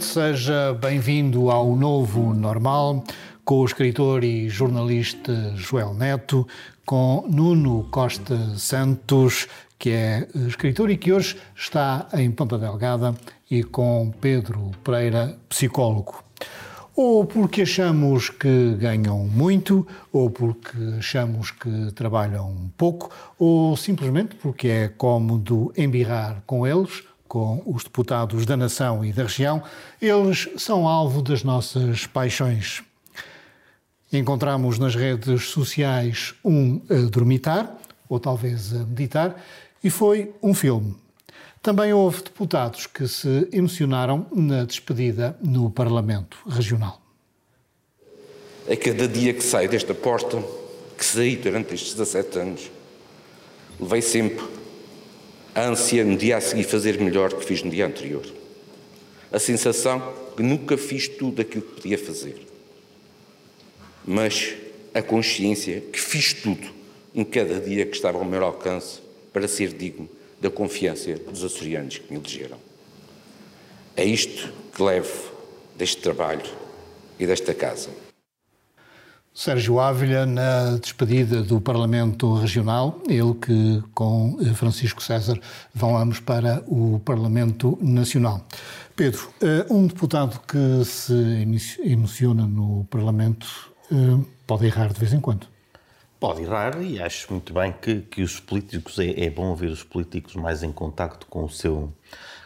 Noite, 0.00 0.04
seja 0.04 0.72
bem-vindo 0.80 1.50
ao 1.50 1.76
Novo 1.76 2.32
Normal, 2.32 3.04
com 3.44 3.60
o 3.60 3.64
escritor 3.64 4.24
e 4.24 4.48
jornalista 4.48 5.52
Joel 5.54 5.92
Neto, 5.94 6.46
com 6.86 7.24
Nuno 7.28 7.86
Costa 7.90 8.36
Santos, 8.56 9.46
que 9.78 9.90
é 9.90 10.26
escritor 10.48 10.90
e 10.90 10.96
que 10.96 11.12
hoje 11.12 11.36
está 11.54 12.08
em 12.14 12.30
Ponta 12.30 12.58
Delgada, 12.58 13.14
e 13.50 13.62
com 13.62 14.12
Pedro 14.20 14.70
Pereira, 14.82 15.36
psicólogo. 15.48 16.24
Ou 16.96 17.24
porque 17.24 17.62
achamos 17.62 18.30
que 18.30 18.74
ganham 18.78 19.18
muito, 19.26 19.86
ou 20.12 20.30
porque 20.30 20.76
achamos 20.98 21.50
que 21.50 21.92
trabalham 21.94 22.70
pouco, 22.76 23.10
ou 23.38 23.76
simplesmente 23.76 24.34
porque 24.36 24.68
é 24.68 24.88
cómodo 24.88 25.72
embirrar 25.76 26.42
com 26.46 26.66
eles 26.66 27.02
com 27.30 27.62
os 27.64 27.84
deputados 27.84 28.44
da 28.44 28.56
nação 28.56 29.04
e 29.04 29.12
da 29.12 29.22
região, 29.22 29.62
eles 30.02 30.48
são 30.56 30.88
alvo 30.88 31.22
das 31.22 31.44
nossas 31.44 32.04
paixões. 32.04 32.82
Encontramos 34.12 34.80
nas 34.80 34.96
redes 34.96 35.44
sociais 35.50 36.34
um 36.44 36.80
a 36.90 37.08
dormitar, 37.08 37.72
ou 38.08 38.18
talvez 38.18 38.74
a 38.74 38.78
meditar, 38.78 39.40
e 39.82 39.88
foi 39.88 40.34
um 40.42 40.52
filme. 40.52 40.96
Também 41.62 41.92
houve 41.92 42.20
deputados 42.20 42.88
que 42.88 43.06
se 43.06 43.48
emocionaram 43.52 44.26
na 44.34 44.64
despedida 44.64 45.38
no 45.40 45.70
Parlamento 45.70 46.36
Regional. 46.48 47.00
A 48.68 48.76
cada 48.76 49.06
dia 49.06 49.32
que 49.32 49.44
saio 49.44 49.70
desta 49.70 49.94
porta, 49.94 50.42
que 50.98 51.04
saí 51.04 51.36
durante 51.36 51.74
estes 51.74 51.94
17 51.94 52.38
anos, 52.40 52.70
levei 53.78 54.02
sempre 54.02 54.59
a 55.54 55.62
ânsia 55.62 56.04
no 56.04 56.16
dia 56.16 56.36
a 56.36 56.40
seguir 56.40 56.64
fazer 56.64 56.98
melhor 57.00 57.32
que 57.32 57.44
fiz 57.44 57.62
no 57.62 57.70
dia 57.70 57.86
anterior. 57.86 58.24
A 59.32 59.38
sensação 59.38 60.14
que 60.36 60.42
nunca 60.42 60.76
fiz 60.76 61.08
tudo 61.08 61.42
aquilo 61.42 61.62
que 61.62 61.82
podia 61.82 61.98
fazer. 61.98 62.46
Mas 64.04 64.54
a 64.94 65.02
consciência 65.02 65.80
que 65.80 66.00
fiz 66.00 66.32
tudo 66.32 66.68
em 67.14 67.24
cada 67.24 67.60
dia 67.60 67.86
que 67.86 67.96
estava 67.96 68.18
ao 68.18 68.24
meu 68.24 68.44
alcance 68.44 69.00
para 69.32 69.46
ser 69.46 69.72
digno 69.72 70.08
da 70.40 70.50
confiança 70.50 71.14
dos 71.14 71.44
açorianos 71.44 71.98
que 71.98 72.12
me 72.12 72.18
elegeram. 72.18 72.58
É 73.96 74.04
isto 74.04 74.52
que 74.74 74.82
levo 74.82 75.32
deste 75.76 75.98
trabalho 75.98 76.48
e 77.18 77.26
desta 77.26 77.52
casa. 77.52 77.90
Sérgio 79.32 79.78
Ávila 79.78 80.26
na 80.26 80.76
despedida 80.76 81.42
do 81.42 81.60
Parlamento 81.60 82.34
Regional, 82.34 83.00
ele 83.08 83.34
que 83.34 83.82
com 83.94 84.36
Francisco 84.56 85.00
César 85.00 85.38
vão 85.72 85.96
ambos 85.96 86.18
para 86.18 86.64
o 86.66 87.00
Parlamento 87.04 87.78
Nacional. 87.80 88.44
Pedro, 88.96 89.30
eh, 89.40 89.64
um 89.70 89.86
deputado 89.86 90.40
que 90.40 90.84
se 90.84 91.14
emociona 91.84 92.44
no 92.44 92.84
Parlamento 92.90 93.46
eh, 93.90 94.24
pode 94.46 94.66
errar 94.66 94.92
de 94.92 94.98
vez 94.98 95.12
em 95.12 95.20
quando. 95.20 95.46
Pode 96.18 96.42
errar 96.42 96.82
e 96.82 97.00
acho 97.00 97.32
muito 97.32 97.54
bem 97.54 97.72
que, 97.72 98.00
que 98.00 98.22
os 98.22 98.40
políticos, 98.40 98.98
é, 98.98 99.26
é 99.26 99.30
bom 99.30 99.54
ver 99.54 99.70
os 99.70 99.84
políticos 99.84 100.34
mais 100.34 100.64
em 100.64 100.72
contacto 100.72 101.26
com 101.26 101.44
o 101.44 101.48
seu 101.48 101.92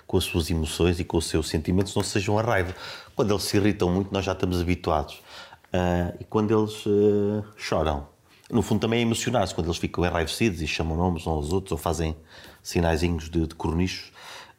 com 0.07 0.19
as 0.19 0.25
suas 0.25 0.51
emoções 0.51 1.01
e 1.01 1.05
com 1.05 1.17
os 1.17 1.27
seus 1.27 1.49
sentimentos, 1.49 1.95
não 1.95 2.03
sejam 2.03 2.39
a 2.39 2.43
raiva. 2.43 2.75
Quando 3.17 3.33
eles 3.33 3.43
se 3.43 3.57
irritam 3.57 3.91
muito, 3.91 4.13
nós 4.13 4.23
já 4.23 4.33
estamos 4.33 4.61
habituados 4.61 5.24
Uh, 5.75 6.17
e 6.21 6.25
quando 6.25 6.57
eles 6.57 6.87
uh, 6.87 7.45
choram, 7.57 8.07
no 8.49 8.63
fundo 8.63 8.81
também 8.81 9.01
é 9.01 9.03
emocionar-se, 9.03 9.53
quando 9.53 9.67
eles 9.67 9.79
ficam 9.79 10.05
enraivecidos 10.05 10.63
e 10.63 10.69
chamam 10.69 10.97
nomes 10.97 11.23
uns 11.23 11.27
aos 11.27 11.53
outros 11.53 11.73
ou 11.73 11.79
fazem 11.79 12.15
sinaizinhos 12.63 13.29
de, 13.29 13.45
de 13.45 13.55
cornichos. 13.57 14.13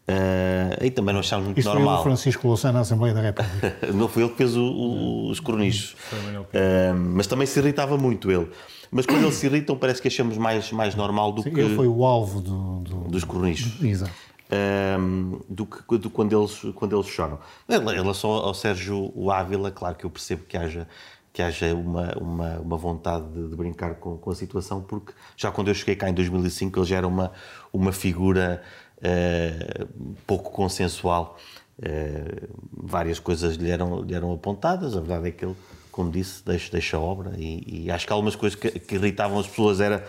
Uh, 0.08 0.76
aí 0.82 0.92
também 0.92 1.16
nós 1.16 1.26
achamos 1.26 1.46
muito 1.46 1.60
Isso 1.60 1.70
normal. 1.70 1.86
Isso 1.86 2.04
foi 2.04 2.12
o 2.12 2.16
Francisco 2.16 2.48
Louçã 2.48 2.72
na 2.74 2.82
Assembleia 2.82 3.14
da 3.14 3.22
República. 3.22 3.76
Não 3.96 4.10
foi 4.10 4.24
ele 4.24 4.32
que 4.32 4.38
fez 4.38 4.58
o, 4.58 4.64
o, 4.64 5.30
os 5.30 5.40
cornichos. 5.40 5.96
Uh, 6.12 6.94
mas 6.94 7.28
também 7.28 7.48
se 7.48 7.58
irritava 7.60 7.98
muito 7.98 8.30
ele. 8.30 8.52
Mas 8.92 9.06
quando 9.06 9.24
eles 9.24 9.36
se 9.36 9.46
irritam 9.46 9.78
parece 9.78 10.02
que 10.02 10.10
achamos 10.10 10.38
mais, 10.38 10.72
mais 10.72 10.96
normal 10.96 11.32
do 11.32 11.42
Sim, 11.42 11.52
que... 11.52 11.60
Ele 11.60 11.76
foi 11.76 11.88
o 11.88 12.04
alvo 12.04 12.42
do, 12.42 12.80
do, 12.82 12.96
dos 13.10 13.24
cornichos. 13.24 13.82
Exato. 13.82 14.12
Um, 14.52 15.42
do 15.50 15.66
que 15.66 15.98
do, 15.98 16.08
quando, 16.08 16.40
eles, 16.40 16.62
quando 16.76 16.96
eles 16.96 17.08
choram. 17.08 17.40
Em 17.68 17.96
relação 17.96 18.30
ao 18.30 18.54
Sérgio 18.54 19.32
Ávila, 19.32 19.72
claro 19.72 19.96
que 19.96 20.06
eu 20.06 20.10
percebo 20.10 20.44
que 20.44 20.56
haja, 20.56 20.88
que 21.34 21.42
haja 21.42 21.74
uma, 21.74 22.14
uma, 22.16 22.60
uma 22.60 22.78
vontade 22.78 23.28
de, 23.30 23.50
de 23.50 23.56
brincar 23.56 23.96
com, 23.96 24.18
com, 24.18 24.30
a 24.30 24.36
situação, 24.36 24.82
porque 24.82 25.14
já 25.36 25.52
quando 25.52 25.70
eu 25.70 25.74
cheguei 25.74 25.96
cá 25.96 26.10
em 26.10 26.14
2005 26.14 26.80
ele 26.80 26.86
já 26.86 26.98
era 26.98 27.08
uma, 27.08 27.32
uma 27.74 27.92
figura 27.92 28.62
uh, 29.00 29.88
pouco 30.28 30.52
consensual. 30.52 31.38
Uh, 31.80 32.48
várias 32.72 33.20
coisas 33.20 33.56
lhe 33.56 33.70
eram, 33.70 34.02
lhe 34.02 34.14
eram 34.14 34.32
apontadas, 34.32 34.96
a 34.96 35.02
verdade 35.02 35.28
é 35.28 35.32
que 35.32 35.44
ele, 35.44 35.56
como 35.92 36.12
disse, 36.12 36.46
deixa, 36.46 36.72
deixa 36.72 36.98
a 36.98 37.00
obra 37.02 37.34
e, 37.36 37.86
e 37.86 37.92
acho 37.92 38.06
que 38.06 38.14
algumas 38.14 38.36
coisas 38.36 38.58
que, 38.58 38.70
que 38.80 38.96
irritavam 38.96 39.40
as 39.40 39.48
pessoas 39.48 39.82
era, 39.82 40.06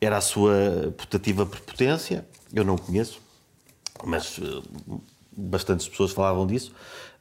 era 0.00 0.16
a 0.16 0.20
sua 0.20 0.92
putativa 0.96 1.46
prepotência, 1.46 2.26
eu 2.52 2.64
não 2.64 2.76
conheço, 2.76 3.20
mas 4.02 4.38
uh, 4.38 4.62
bastantes 5.36 5.88
pessoas 5.88 6.12
falavam 6.12 6.46
disso. 6.46 6.72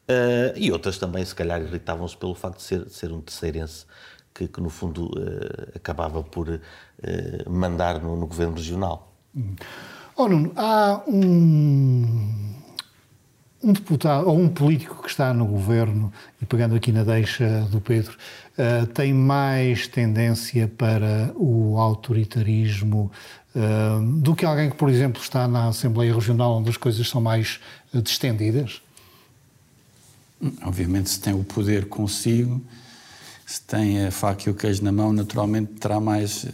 Uh, 0.10 0.58
e 0.58 0.72
outras 0.72 0.98
também, 0.98 1.24
se 1.24 1.36
calhar, 1.36 1.62
irritavam-se 1.62 2.18
pelo 2.18 2.36
facto 2.36 2.58
de 2.58 2.64
ser, 2.64 2.86
de 2.86 2.94
ser 2.94 3.12
um 3.12 3.22
terceirense 3.22 3.86
que, 4.34 4.48
que 4.48 4.60
no 4.60 4.70
fundo, 4.70 5.06
uh, 5.08 5.72
acabava 5.76 6.24
por 6.24 6.60
mandar 7.50 8.02
no, 8.02 8.16
no, 8.16 8.26
governo 8.26 8.56
regional. 8.56 9.14
Oh, 10.16 10.28
Nuno, 10.30 10.54
há 10.56 11.02
um, 11.06 12.56
um 13.62 13.74
deputado 13.74 14.30
ou 14.30 14.40
um 14.40 14.48
político 14.48 15.04
que 15.04 15.10
está 15.10 15.34
no 15.34 15.46
governo, 15.46 16.14
e 16.42 16.46
pegando 16.46 16.76
aqui 16.76 16.94
na 16.94 17.04
deixa 17.04 17.62
do 17.70 17.82
Pedro, 17.82 18.16
tem 18.94 19.14
mais 19.14 19.88
tendência 19.88 20.68
para 20.68 21.34
o 21.36 21.78
autoritarismo 21.78 23.12
do 24.22 24.36
que 24.36 24.46
alguém 24.46 24.70
que, 24.70 24.76
por 24.76 24.90
exemplo, 24.90 25.22
está 25.22 25.48
na 25.48 25.68
Assembleia 25.68 26.14
Regional, 26.14 26.58
onde 26.58 26.70
as 26.70 26.78
coisas 26.78 27.08
são 27.08 27.22
mais 27.22 27.60
uh, 27.94 28.02
distendidas? 28.02 28.82
Obviamente, 30.64 31.10
se 31.10 31.20
tem 31.20 31.34
o 31.34 31.44
poder 31.44 31.86
consigo, 31.86 32.62
se 33.46 33.62
tem 33.62 34.06
a 34.06 34.12
faca 34.12 34.50
e 34.50 34.52
o 34.52 34.56
queijo 34.56 34.84
na 34.84 34.92
mão, 34.92 35.14
naturalmente 35.14 35.74
terá 35.74 36.00
mais 36.00 36.46
uh, 36.46 36.50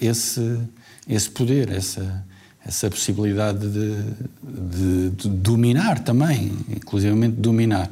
esse, 0.00 0.60
esse 1.08 1.28
poder, 1.30 1.70
essa, 1.70 2.24
essa 2.64 2.88
possibilidade 2.88 3.68
de, 3.68 4.02
de, 4.42 5.10
de 5.10 5.28
dominar 5.28 5.98
também, 6.04 6.52
inclusivamente 6.68 7.36
dominar, 7.36 7.90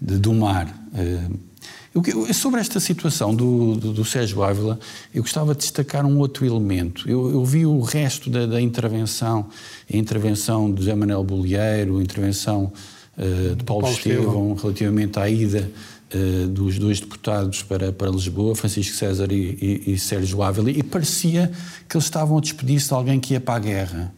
de 0.00 0.18
domar. 0.18 0.66
Uh, 0.92 1.49
eu, 1.92 2.32
sobre 2.32 2.60
esta 2.60 2.78
situação 2.78 3.34
do, 3.34 3.74
do, 3.74 3.92
do, 3.92 4.04
Sérgio 4.04 4.44
Ávila, 4.44 4.78
eu 5.12 5.22
gostava 5.22 5.54
de 5.54 5.60
destacar 5.60 6.06
um 6.06 6.18
outro 6.18 6.46
elemento. 6.46 7.08
Eu, 7.10 7.30
eu 7.30 7.44
vi 7.44 7.66
o 7.66 7.80
resto 7.80 8.30
da, 8.30 8.46
da, 8.46 8.60
intervenção, 8.60 9.48
a 9.92 9.96
intervenção 9.96 10.72
de 10.72 10.82
José 10.82 10.94
Manuel 10.94 11.24
Bolieiro, 11.24 11.98
a 11.98 12.02
intervenção 12.02 12.72
uh, 13.18 13.56
de 13.56 13.64
Paulo, 13.64 13.82
Paulo 13.82 13.96
Estevão, 13.96 14.22
Estevão, 14.22 14.54
relativamente 14.54 15.18
à 15.18 15.28
ida 15.28 15.68
uh, 16.14 16.46
dos 16.46 16.78
dois 16.78 17.00
deputados 17.00 17.64
para, 17.64 17.90
para 17.90 18.08
Lisboa, 18.08 18.54
Francisco 18.54 18.96
César 18.96 19.32
e, 19.32 19.82
e, 19.86 19.92
e 19.94 19.98
Sérgio 19.98 20.44
Ávila, 20.44 20.70
e 20.70 20.84
parecia 20.84 21.50
que 21.88 21.96
eles 21.96 22.04
estavam 22.04 22.38
a 22.38 22.40
despedir-se 22.40 22.86
de 22.86 22.94
alguém 22.94 23.18
que 23.18 23.32
ia 23.32 23.40
para 23.40 23.54
a 23.54 23.58
guerra. 23.58 24.14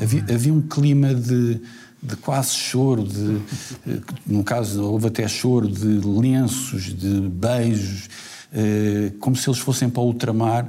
Havia, 0.00 0.24
havia 0.32 0.54
um 0.54 0.62
clima 0.62 1.12
de 1.12 1.60
de 2.02 2.16
quase 2.16 2.54
choro, 2.54 3.04
de, 3.04 3.40
no 4.26 4.42
caso 4.42 4.82
houve 4.84 5.08
até 5.08 5.28
choro 5.28 5.68
de 5.68 5.86
lenços, 5.86 6.94
de 6.94 7.20
beijos, 7.20 8.08
eh, 8.52 9.12
como 9.20 9.36
se 9.36 9.48
eles 9.48 9.60
fossem 9.60 9.88
para 9.90 10.00
o 10.00 10.06
ultramar 10.06 10.66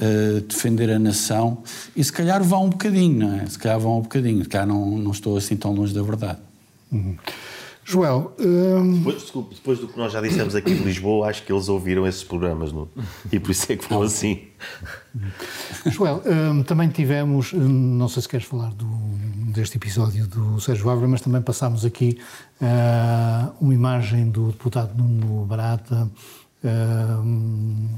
eh, 0.00 0.40
defender 0.46 0.90
a 0.90 0.98
nação. 0.98 1.62
E 1.96 2.04
se 2.04 2.12
calhar 2.12 2.42
vão 2.42 2.66
um 2.66 2.70
bocadinho, 2.70 3.18
não 3.18 3.34
é? 3.40 3.46
Se 3.46 3.58
calhar 3.58 3.80
vão 3.80 3.98
um 3.98 4.02
bocadinho, 4.02 4.42
se 4.44 4.48
calhar 4.48 4.66
não, 4.66 4.96
não 4.96 5.10
estou 5.10 5.36
assim 5.36 5.56
tão 5.56 5.72
longe 5.74 5.92
da 5.92 6.02
verdade. 6.02 6.38
Uhum. 6.92 7.16
Joel. 7.84 8.34
Hum... 8.38 8.98
Depois, 8.98 9.22
desculpe, 9.22 9.54
depois 9.54 9.78
do 9.78 9.88
que 9.88 9.98
nós 9.98 10.12
já 10.12 10.20
dissemos 10.20 10.54
aqui 10.54 10.74
de 10.74 10.84
Lisboa, 10.84 11.28
acho 11.28 11.42
que 11.42 11.50
eles 11.50 11.68
ouviram 11.70 12.06
esses 12.06 12.22
programas 12.22 12.70
no... 12.70 12.86
e 13.32 13.40
por 13.40 13.50
isso 13.50 13.72
é 13.72 13.76
que 13.76 13.84
foi 13.84 14.06
assim. 14.06 14.40
Joel, 15.86 16.22
hum, 16.26 16.62
também 16.62 16.90
tivemos, 16.90 17.52
hum, 17.54 17.96
não 17.96 18.06
sei 18.08 18.22
se 18.22 18.28
queres 18.28 18.46
falar 18.46 18.70
do 18.74 18.86
deste 19.52 19.76
episódio 19.76 20.26
do 20.26 20.60
Sérgio 20.60 20.88
Ávila, 20.90 21.08
mas 21.08 21.20
também 21.20 21.42
passámos 21.42 21.84
aqui 21.84 22.18
uh, 22.60 23.52
uma 23.60 23.74
imagem 23.74 24.30
do 24.30 24.52
deputado 24.52 24.96
Nuno 24.96 25.44
Barata. 25.44 26.08
Uh, 26.64 27.88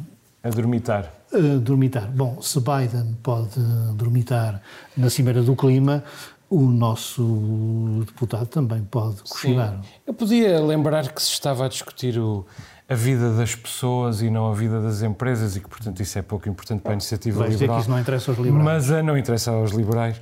a 0.42 0.48
dormitar. 0.50 1.12
Uh, 1.32 1.58
dormitar. 1.58 2.08
Bom, 2.08 2.40
se 2.40 2.58
Biden 2.60 3.16
pode 3.22 3.60
dormitar 3.94 4.62
na 4.96 5.10
Cimeira 5.10 5.42
do 5.42 5.54
Clima, 5.54 6.02
o 6.48 6.62
nosso 6.62 8.02
deputado 8.06 8.46
também 8.46 8.82
pode 8.82 9.22
cochilar. 9.22 9.80
Eu 10.06 10.14
podia 10.14 10.60
lembrar 10.60 11.12
que 11.12 11.22
se 11.22 11.30
estava 11.30 11.66
a 11.66 11.68
discutir 11.68 12.18
o, 12.18 12.44
a 12.88 12.94
vida 12.94 13.32
das 13.36 13.54
pessoas 13.54 14.20
e 14.20 14.28
não 14.28 14.50
a 14.50 14.54
vida 14.54 14.80
das 14.80 15.00
empresas 15.02 15.54
e 15.54 15.60
que, 15.60 15.68
portanto, 15.68 16.02
isso 16.02 16.18
é 16.18 16.22
pouco 16.22 16.48
importante 16.48 16.80
para 16.80 16.90
a 16.90 16.94
iniciativa 16.94 17.38
Vais 17.38 17.52
liberal. 17.52 17.76
Dizer 17.76 17.76
que 17.76 17.82
isso 17.82 17.90
não 17.90 18.00
interessa 18.00 18.30
aos 18.32 18.40
liberais. 18.40 18.64
Mas 18.64 18.90
uh, 18.90 19.02
não 19.02 19.16
interessa 19.16 19.50
aos 19.52 19.70
liberais. 19.70 20.20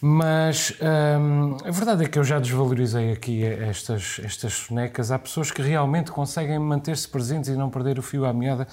Mas 0.00 0.72
hum, 1.20 1.56
a 1.64 1.70
verdade 1.72 2.04
é 2.04 2.08
que 2.08 2.18
eu 2.18 2.22
já 2.22 2.38
desvalorizei 2.38 3.12
aqui 3.12 3.44
estas, 3.44 4.20
estas 4.22 4.52
sonecas. 4.52 5.10
Há 5.10 5.18
pessoas 5.18 5.50
que 5.50 5.60
realmente 5.60 6.12
conseguem 6.12 6.58
manter-se 6.58 7.08
presentes 7.08 7.50
e 7.50 7.56
não 7.56 7.68
perder 7.68 7.98
o 7.98 8.02
fio 8.02 8.24
à 8.24 8.32
meada, 8.32 8.68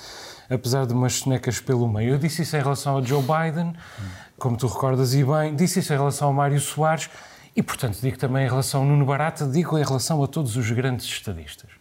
apesar 0.50 0.86
de 0.86 0.94
umas 0.94 1.14
sonecas 1.14 1.60
pelo 1.60 1.88
meio. 1.88 2.12
Eu 2.12 2.18
disse 2.20 2.44
isso 2.44 2.56
em 2.56 2.62
relação 2.62 2.98
a 2.98 3.02
Joe 3.02 3.24
Biden, 3.24 3.74
como 4.38 4.56
tu 4.56 4.68
recordas 4.68 5.16
e 5.16 5.24
bem, 5.24 5.56
disse 5.56 5.80
isso 5.80 5.94
em 5.94 5.98
relação 5.98 6.30
a 6.30 6.34
Mário 6.34 6.60
Soares 6.60 7.10
e, 7.56 7.64
portanto, 7.64 7.98
digo 8.00 8.18
também 8.18 8.46
em 8.46 8.50
relação 8.50 8.84
a 8.84 8.86
Nuno 8.86 9.06
Barata, 9.06 9.48
digo 9.48 9.80
em 9.80 9.84
relação 9.84 10.24
a 10.24 10.28
todos 10.28 10.56
os 10.56 10.70
grandes 10.72 11.08
estadistas. 11.08 11.72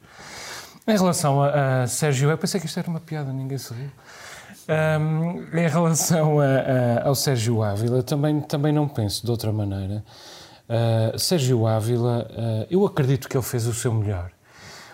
Em 0.87 0.97
relação 0.97 1.43
a, 1.43 1.83
a 1.83 1.87
Sérgio, 1.87 2.31
eu 2.31 2.39
pensei 2.39 2.61
que 2.61 2.67
isto 2.67 2.79
era 2.79 2.89
uma 2.89 3.01
piada, 3.01 3.31
ninguém 3.31 3.59
se 3.59 3.75
riu. 3.75 3.91
Um, 4.67 5.59
em 5.59 5.69
relação 5.69 6.41
a, 6.41 6.45
a, 6.45 7.09
ao 7.09 7.15
Sérgio 7.15 7.63
Ávila, 7.63 8.03
também, 8.03 8.41
também 8.41 8.73
não 8.73 8.89
penso 8.89 9.25
de 9.25 9.31
outra 9.31 9.53
maneira. 9.53 10.03
Uh, 10.67 11.19
Sérgio 11.19 11.67
Ávila, 11.67 12.27
uh, 12.31 12.67
eu 12.71 12.87
acredito 12.87 13.29
que 13.29 13.37
ele 13.37 13.45
fez 13.45 13.67
o 13.67 13.75
seu 13.75 13.93
melhor, 13.93 14.31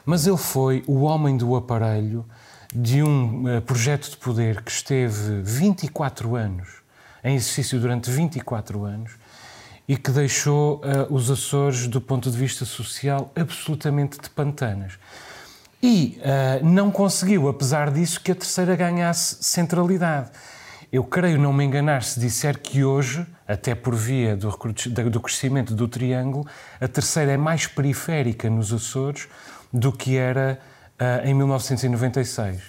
mas 0.04 0.26
ele 0.26 0.36
foi 0.36 0.82
o 0.88 1.02
homem 1.02 1.36
do 1.36 1.54
aparelho 1.54 2.26
de 2.74 3.00
um 3.04 3.44
uh, 3.44 3.62
projeto 3.62 4.10
de 4.10 4.16
poder 4.16 4.62
que 4.62 4.70
esteve 4.72 5.40
24 5.42 6.34
anos, 6.34 6.68
em 7.22 7.36
exercício 7.36 7.78
durante 7.78 8.10
24 8.10 8.84
anos, 8.84 9.12
e 9.86 9.96
que 9.96 10.10
deixou 10.10 10.80
os 11.10 11.30
Açores, 11.32 11.88
do 11.88 12.00
ponto 12.00 12.30
de 12.30 12.36
vista 12.36 12.64
social, 12.64 13.32
absolutamente 13.34 14.20
de 14.20 14.30
pantanas. 14.30 14.92
E 15.82 16.20
uh, 16.20 16.64
não 16.64 16.90
conseguiu, 16.90 17.48
apesar 17.48 17.90
disso, 17.90 18.20
que 18.20 18.32
a 18.32 18.34
terceira 18.34 18.76
ganhasse 18.76 19.38
centralidade. 19.40 20.30
Eu 20.92 21.04
creio 21.04 21.38
não 21.38 21.52
me 21.52 21.64
enganar 21.64 22.02
se 22.02 22.18
disser 22.18 22.58
que 22.58 22.84
hoje, 22.84 23.24
até 23.46 23.74
por 23.74 23.94
via 23.94 24.36
do, 24.36 24.50
do 25.10 25.20
crescimento 25.20 25.74
do 25.74 25.86
triângulo, 25.86 26.46
a 26.80 26.88
terceira 26.88 27.32
é 27.32 27.36
mais 27.36 27.66
periférica 27.66 28.50
nos 28.50 28.72
Açores 28.72 29.28
do 29.72 29.92
que 29.92 30.16
era 30.16 30.58
uh, 31.00 31.26
em 31.26 31.32
1996. 31.32 32.60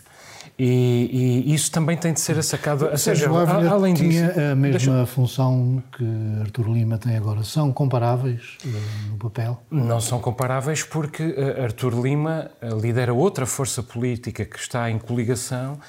E, 0.63 1.43
e, 1.47 1.55
isso 1.55 1.71
também 1.71 1.97
tem 1.97 2.13
de 2.13 2.19
ser 2.19 2.41
sacado. 2.43 2.85
Ou 2.85 2.95
seja, 2.95 3.27
além 3.27 3.95
tinha 3.95 4.27
disso, 4.27 4.39
a 4.39 4.55
mesma 4.55 4.93
deixa... 4.93 5.05
função 5.07 5.81
que 5.97 6.05
Artur 6.39 6.69
Lima 6.69 6.99
tem 6.99 7.17
agora. 7.17 7.43
São 7.43 7.73
comparáveis 7.73 8.59
uh, 8.63 9.09
no 9.09 9.17
papel? 9.17 9.59
Não 9.71 9.99
são 9.99 10.19
comparáveis 10.19 10.83
porque 10.83 11.23
uh, 11.23 11.63
Artur 11.63 11.99
Lima 11.99 12.51
uh, 12.61 12.79
lidera 12.79 13.11
outra 13.11 13.47
força 13.47 13.81
política 13.81 14.45
que 14.45 14.59
está 14.59 14.91
em 14.91 14.99
coligação. 14.99 15.79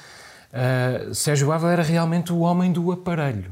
Sérgio 1.13 1.51
Ávila 1.51 1.71
era 1.71 1.83
realmente 1.83 2.31
o 2.31 2.39
homem 2.39 2.71
do 2.71 2.91
aparelho. 2.91 3.51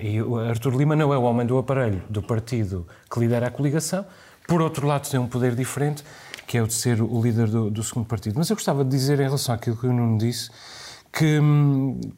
e 0.00 0.18
Artur 0.48 0.74
Lima 0.74 0.96
não 0.96 1.12
é 1.12 1.18
o 1.18 1.22
homem 1.22 1.46
do 1.46 1.58
aparelho 1.58 2.02
do 2.08 2.22
partido 2.22 2.86
que 3.10 3.20
lidera 3.20 3.48
a 3.48 3.50
coligação. 3.50 4.06
Por 4.48 4.62
outro 4.62 4.86
lado, 4.86 5.08
tem 5.10 5.20
um 5.20 5.26
poder 5.26 5.54
diferente 5.54 6.02
que 6.50 6.58
é 6.58 6.62
o 6.62 6.66
de 6.66 6.74
ser 6.74 7.00
o 7.00 7.22
líder 7.22 7.46
do, 7.46 7.70
do, 7.70 7.80
segundo 7.80 8.06
partido. 8.06 8.34
Mas 8.36 8.50
eu 8.50 8.56
gostava 8.56 8.82
de 8.82 8.90
dizer, 8.90 9.20
em 9.20 9.22
relação 9.22 9.54
àquilo 9.54 9.76
que 9.76 9.86
o 9.86 9.92
Nuno 9.92 10.18
disse, 10.18 10.50
que, 11.12 11.38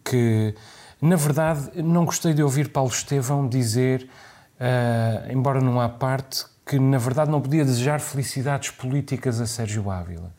que 0.03 0.55
na 1.03 1.17
verdade, 1.17 1.71
não 1.83 2.07
gostei 2.07 2.33
de 2.33 2.43
ouvir 2.43 2.71
Paulo 2.71 2.89
Estevão 2.89 3.47
dizer, 3.47 4.09
uh, 4.59 5.31
embora 5.31 5.61
não 5.61 5.79
há 5.79 5.87
parte, 5.87 6.47
que 6.65 6.79
na 6.79 6.97
verdade 6.97 7.31
não 7.31 7.43
podia 7.43 7.63
desejar 7.63 8.01
felicidades 8.01 8.71
políticas 8.71 9.39
a 9.39 9.45
Sérgio 9.45 9.91
Ávila. 9.91 10.33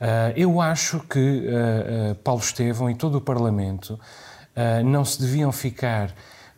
Uh, 0.00 0.34
eu 0.34 0.60
acho 0.60 0.98
que 0.98 1.46
uh, 1.46 2.16
Paulo 2.24 2.40
Estevão 2.40 2.90
e 2.90 2.96
todo 2.96 3.18
o 3.18 3.20
Parlamento 3.20 4.00
não 4.84 5.02
se 5.02 5.18
deviam 5.18 5.50
ficar 5.50 6.12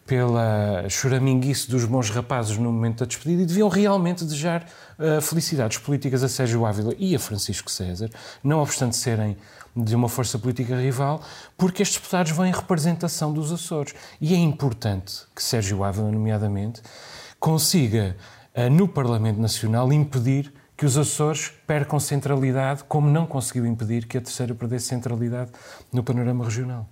pela 0.06 0.86
choraminguice 0.88 1.70
dos 1.70 1.84
bons 1.84 2.10
rapazes 2.10 2.58
no 2.58 2.70
momento 2.70 2.98
da 3.00 3.06
despedida 3.06 3.42
e 3.42 3.46
deviam 3.46 3.68
realmente 3.68 4.24
desejar 4.24 4.66
uh, 4.98 5.20
felicidades 5.20 5.78
políticas 5.78 6.22
a 6.22 6.28
Sérgio 6.28 6.66
Ávila 6.66 6.94
e 6.98 7.14
a 7.14 7.18
Francisco 7.18 7.70
César, 7.70 8.10
não 8.42 8.60
obstante 8.60 8.96
serem 8.96 9.36
de 9.74 9.96
uma 9.96 10.08
força 10.08 10.38
política 10.38 10.76
rival, 10.76 11.22
porque 11.56 11.82
estes 11.82 11.98
deputados 11.98 12.32
vêm 12.32 12.50
em 12.50 12.52
representação 12.52 13.32
dos 13.32 13.50
Açores. 13.50 13.94
E 14.20 14.34
é 14.34 14.36
importante 14.36 15.22
que 15.34 15.42
Sérgio 15.42 15.82
Ávila, 15.82 16.10
nomeadamente, 16.10 16.82
consiga, 17.40 18.16
uh, 18.54 18.70
no 18.70 18.86
Parlamento 18.86 19.40
Nacional, 19.40 19.92
impedir 19.92 20.52
que 20.76 20.84
os 20.84 20.98
Açores 20.98 21.50
percam 21.66 21.98
centralidade, 21.98 22.84
como 22.84 23.08
não 23.08 23.26
conseguiu 23.26 23.64
impedir 23.64 24.06
que 24.06 24.18
a 24.18 24.20
terceira 24.20 24.54
perdesse 24.54 24.86
centralidade 24.86 25.50
no 25.92 26.02
panorama 26.02 26.44
regional. 26.44 26.86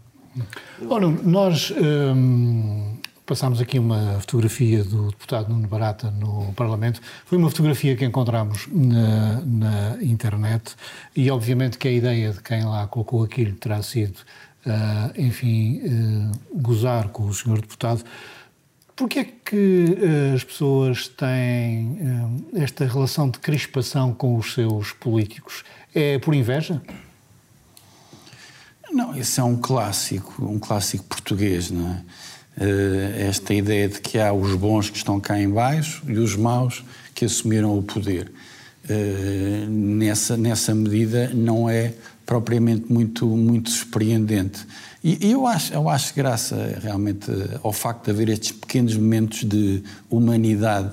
Ora, 0.88 1.06
nós 1.09 1.73
hum, 1.73 2.97
passámos 3.24 3.60
aqui 3.60 3.78
uma 3.78 4.19
fotografia 4.20 4.82
do 4.82 5.08
deputado 5.08 5.48
Nuno 5.48 5.69
Barata 5.69 6.10
no 6.10 6.52
Parlamento. 6.54 7.00
Foi 7.24 7.38
uma 7.38 7.48
fotografia 7.48 7.96
que 7.96 8.04
encontramos 8.04 8.66
na, 8.70 9.40
na 9.40 10.02
internet 10.02 10.74
e, 11.14 11.30
obviamente, 11.30 11.78
que 11.78 11.88
a 11.88 11.92
ideia 11.92 12.32
de 12.32 12.40
quem 12.40 12.64
lá 12.64 12.86
colocou 12.86 13.22
aquilo 13.22 13.54
terá 13.54 13.82
sido, 13.82 14.16
uh, 14.66 15.20
enfim, 15.20 15.80
uh, 15.84 16.60
gozar 16.60 17.08
com 17.08 17.24
o 17.24 17.34
senhor 17.34 17.60
deputado. 17.60 18.04
Porquê 18.96 19.20
é 19.20 19.25
que 19.25 19.96
uh, 19.98 20.34
as 20.34 20.44
pessoas 20.44 21.08
têm 21.08 21.98
esta 22.54 22.84
relação 22.84 23.30
de 23.30 23.38
crispação 23.38 24.12
com 24.12 24.36
os 24.36 24.52
seus 24.52 24.92
políticos? 24.92 25.64
É 25.94 26.18
por 26.18 26.34
inveja? 26.34 26.82
Não, 28.90 29.16
isso 29.16 29.40
é 29.40 29.44
um 29.44 29.56
clássico, 29.56 30.44
um 30.44 30.58
clássico 30.58 31.04
português, 31.04 31.70
não 31.70 31.92
é? 31.92 32.02
Uh, 32.54 33.28
esta 33.28 33.54
ideia 33.54 33.88
de 33.88 33.99
que 33.99 34.19
há 34.19 34.31
os 34.31 34.54
bons 34.54 34.90
que 34.90 34.99
estão 34.99 35.19
cá 35.19 35.40
em 35.40 35.49
baixo 35.49 36.02
e 36.06 36.19
os 36.19 36.37
maus 36.37 36.84
que 37.14 37.25
assumiram 37.25 37.78
o 37.78 37.82
poder. 37.82 38.31
Uh, 38.85 39.66
nessa, 39.71 40.37
nessa 40.37 40.75
medida 40.75 41.30
não 41.32 41.68
é 41.68 41.94
propriamente 42.26 42.92
muito, 42.92 43.26
muito 43.26 43.71
surpreendente. 43.71 44.66
E, 45.02 45.30
eu, 45.30 45.47
acho, 45.47 45.73
eu 45.73 45.88
acho 45.88 46.14
graça 46.14 46.78
realmente 46.82 47.30
ao 47.62 47.73
facto 47.73 48.04
de 48.04 48.11
haver 48.11 48.28
estes 48.28 48.52
pequenos 48.52 48.94
momentos 48.97 49.44
de 49.44 49.82
humanidade 50.09 50.92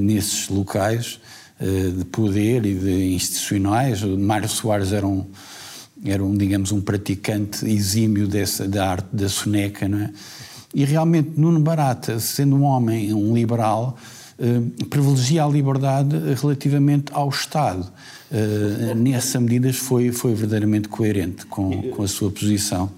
nesses 0.00 0.48
locais 0.48 1.20
de 1.60 2.04
poder 2.06 2.66
e 2.66 2.74
de 2.74 3.14
institucionais. 3.14 4.02
Mário 4.02 4.48
Soares 4.48 4.92
era 4.92 5.06
um 5.06 5.24
era 6.04 6.22
um, 6.22 6.36
digamos, 6.36 6.72
um 6.72 6.80
praticante 6.80 7.64
exímio 7.64 8.26
dessa, 8.26 8.66
da 8.66 8.88
arte 8.88 9.08
da 9.12 9.28
soneca, 9.28 9.88
não 9.88 9.98
é? 9.98 10.10
E 10.74 10.84
realmente 10.84 11.32
Nuno 11.36 11.60
Barata, 11.60 12.18
sendo 12.18 12.56
um 12.56 12.62
homem, 12.62 13.12
um 13.12 13.34
liberal, 13.34 13.96
eh, 14.38 14.84
privilegia 14.88 15.44
a 15.44 15.48
liberdade 15.48 16.16
relativamente 16.40 17.12
ao 17.12 17.28
Estado. 17.28 17.92
Eh, 18.30 18.94
nessa 18.94 19.38
medida 19.38 19.72
foi, 19.72 20.10
foi 20.10 20.34
verdadeiramente 20.34 20.88
coerente 20.88 21.44
com, 21.46 21.82
com 21.90 22.02
a 22.02 22.08
sua 22.08 22.30
posição. 22.30 22.90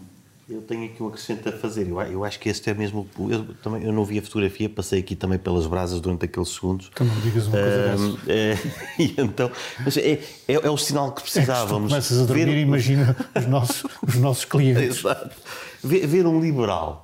Eu 0.49 0.61
tenho 0.61 0.85
aqui 0.85 1.02
um 1.02 1.09
acrescento 1.09 1.49
a 1.49 1.52
fazer. 1.52 1.88
Eu, 1.88 2.00
eu 2.02 2.25
acho 2.25 2.38
que 2.38 2.49
este 2.49 2.71
é 2.71 2.75
mesmo. 2.75 3.09
Eu, 3.31 3.45
também, 3.62 3.83
eu 3.83 3.93
não 3.93 4.04
vi 4.04 4.19
a 4.19 4.23
fotografia, 4.23 4.69
passei 4.69 5.00
aqui 5.00 5.16
também 5.16 5.38
pelas 5.38 5.66
brasas 5.66 6.00
durante 6.00 6.26
aqueles 6.26 6.50
segundos. 6.50 6.90
Então 6.93 7.07
não 7.07 7.21
digas 7.21 7.47
uma 7.47 7.57
coisa 7.57 7.97
uh, 7.97 8.19
é, 8.28 8.59
E 9.02 9.14
então. 9.19 9.50
Mas 9.83 9.97
é, 9.97 10.21
é, 10.47 10.52
é, 10.52 10.71
o 10.71 10.76
sinal 10.76 11.12
que 11.12 11.23
precisávamos. 11.23 11.93
É 11.93 11.97
que 11.97 12.07
começas 12.09 12.21
a 12.21 12.26
dormir 12.26 12.45
ver... 12.45 12.59
imagina 12.59 13.16
os 13.35 13.47
nossos, 13.47 13.85
os 14.07 14.14
nossos 14.16 14.45
clientes. 14.45 14.99
Exato. 15.00 15.35
Ver, 15.83 16.07
ver 16.07 16.26
um 16.26 16.40
liberal 16.40 17.03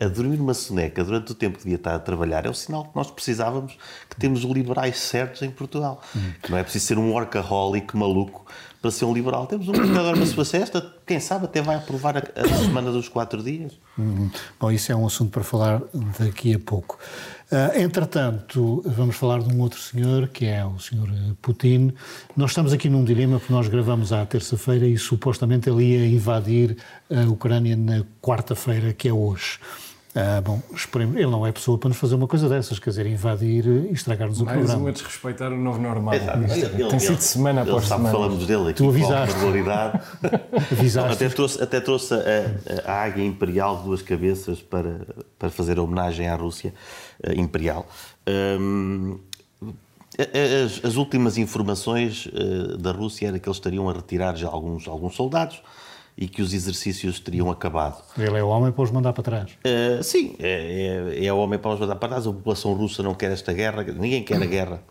a 0.00 0.08
dormir 0.08 0.36
numa 0.36 0.54
soneca 0.54 1.02
durante 1.02 1.32
o 1.32 1.34
tempo 1.34 1.58
que 1.58 1.64
devia 1.64 1.76
estar 1.76 1.94
a 1.94 1.98
trabalhar 1.98 2.46
é 2.46 2.48
o 2.48 2.54
sinal 2.54 2.84
que 2.84 2.96
nós 2.96 3.10
precisávamos 3.10 3.76
que 4.08 4.16
temos 4.16 4.44
os 4.44 4.50
liberais 4.50 4.98
certos 4.98 5.42
em 5.42 5.50
Portugal. 5.50 6.02
Hum. 6.14 6.32
Que 6.42 6.50
não 6.50 6.58
é 6.58 6.62
preciso 6.62 6.86
ser 6.86 6.98
um 6.98 7.12
workaholic 7.12 7.96
maluco 7.96 8.46
para 8.80 8.90
ser 8.90 9.04
um 9.04 9.12
liberal. 9.12 9.46
Temos 9.46 9.68
um 9.68 9.72
governador 9.72 10.16
na 10.16 10.26
sua 10.26 10.44
cesta, 10.44 10.94
quem 11.06 11.20
sabe 11.20 11.44
até 11.44 11.60
vai 11.60 11.76
aprovar 11.76 12.16
a, 12.16 12.22
a 12.34 12.48
semana 12.58 12.90
dos 12.90 13.08
quatro 13.08 13.42
dias. 13.42 13.78
Hum, 13.98 14.30
bom, 14.58 14.70
isso 14.70 14.90
é 14.90 14.96
um 14.96 15.06
assunto 15.06 15.30
para 15.30 15.42
falar 15.42 15.82
daqui 16.18 16.54
a 16.54 16.58
pouco. 16.58 16.98
Uh, 17.52 17.80
entretanto, 17.80 18.80
vamos 18.86 19.16
falar 19.16 19.40
de 19.42 19.52
um 19.52 19.60
outro 19.60 19.80
senhor, 19.80 20.28
que 20.28 20.46
é 20.46 20.64
o 20.64 20.78
senhor 20.78 21.08
Putin. 21.42 21.92
Nós 22.36 22.50
estamos 22.52 22.72
aqui 22.72 22.88
num 22.88 23.02
dilema, 23.02 23.40
porque 23.40 23.52
nós 23.52 23.66
gravamos 23.66 24.12
à 24.12 24.24
terça-feira 24.24 24.86
e 24.86 24.96
supostamente 24.96 25.68
ele 25.68 25.82
ia 25.84 26.06
invadir 26.06 26.76
a 27.10 27.28
Ucrânia 27.28 27.76
na 27.76 28.04
quarta-feira, 28.22 28.92
que 28.92 29.08
é 29.08 29.12
hoje. 29.12 29.58
Ah, 30.14 30.40
bom, 30.40 30.60
esperemos. 30.74 31.14
Ele 31.16 31.26
não 31.26 31.46
é 31.46 31.52
pessoa 31.52 31.78
para 31.78 31.88
nos 31.88 31.96
fazer 31.98 32.16
uma 32.16 32.26
coisa 32.26 32.48
dessas, 32.48 32.78
quer 32.80 32.90
dizer, 32.90 33.06
invadir 33.06 33.64
e 33.66 33.92
estragar-nos 33.92 34.40
o 34.40 34.44
Mais 34.44 34.56
programa. 34.58 34.82
uma 34.82 34.92
desrespeitar 34.92 35.52
o 35.52 35.56
novo 35.56 35.80
normal. 35.80 36.14
Exato. 36.14 36.38
Ele- 36.38 36.88
Tem 36.88 36.98
sido 36.98 37.12
ele- 37.12 37.20
semana 37.20 37.60
ele 37.62 37.70
após 37.70 37.86
sabe 37.86 38.02
semana. 38.02 38.18
falamos 38.18 38.46
dele 38.46 38.62
aqui 38.70 38.74
Tu 38.74 38.82
com 38.84 38.90
avisaste. 38.90 39.34
regularidade. 39.36 40.00
Avisaste. 40.72 41.12
Até 41.12 41.28
trouxe, 41.28 41.62
até 41.62 41.80
trouxe 41.80 42.14
a, 42.14 42.90
a 42.92 43.02
águia 43.04 43.24
imperial 43.24 43.78
de 43.78 43.84
duas 43.84 44.02
cabeças 44.02 44.60
para, 44.60 45.00
para 45.38 45.48
fazer 45.48 45.78
homenagem 45.78 46.26
à 46.28 46.34
Rússia 46.34 46.74
eh, 46.74 47.09
imperial. 47.36 47.86
Hum, 48.28 49.18
a- 50.18 50.64
as, 50.64 50.84
as 50.84 50.96
últimas 50.96 51.38
informações 51.38 52.28
eh, 52.32 52.76
da 52.76 52.92
Rússia 52.92 53.28
era 53.28 53.38
que 53.38 53.48
eles 53.48 53.56
estariam 53.56 53.88
a 53.88 53.92
retirar 53.92 54.36
já 54.36 54.48
alguns, 54.48 54.86
alguns 54.88 55.14
soldados 55.14 55.62
e 56.16 56.28
que 56.28 56.42
os 56.42 56.52
exercícios 56.52 57.18
teriam 57.20 57.50
acabado. 57.50 58.02
Ele 58.18 58.36
é 58.38 58.42
o 58.42 58.48
homem 58.48 58.70
para 58.72 58.82
os 58.84 58.90
mandar 58.90 59.12
para 59.14 59.22
trás. 59.22 59.50
Uh, 59.64 60.02
sim, 60.02 60.34
é, 60.38 61.14
é, 61.18 61.24
é 61.26 61.32
o 61.32 61.38
homem 61.38 61.58
para 61.58 61.70
nos 61.70 61.80
mandar 61.80 61.96
para 61.96 62.08
trás. 62.10 62.26
A 62.26 62.32
população 62.32 62.74
russa 62.74 63.02
não 63.02 63.14
quer 63.14 63.30
esta 63.30 63.52
guerra, 63.52 63.82
ninguém 63.84 64.22
quer 64.22 64.42
a 64.42 64.44
guerra, 64.46 64.82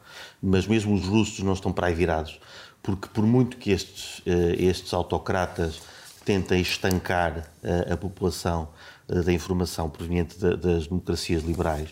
mas 0.42 0.66
mesmo 0.66 0.94
os 0.96 1.06
russos 1.06 1.40
não 1.44 1.54
estão 1.54 1.72
para 1.72 1.88
aí 1.88 1.94
virados. 1.94 2.40
Porque, 2.82 3.08
por 3.14 3.24
muito 3.26 3.58
que 3.58 3.70
estes, 3.72 4.20
uh, 4.20 4.24
estes 4.58 4.92
autocratas 4.94 5.82
tentem 6.26 6.62
estancar 6.62 7.50
uh, 7.64 7.94
a 7.94 7.98
população 7.98 8.70
uh, 9.08 9.22
da 9.22 9.32
informação 9.34 9.90
proveniente 9.90 10.40
da- 10.40 10.56
das 10.56 10.88
democracias 10.88 11.44
liberais, 11.44 11.90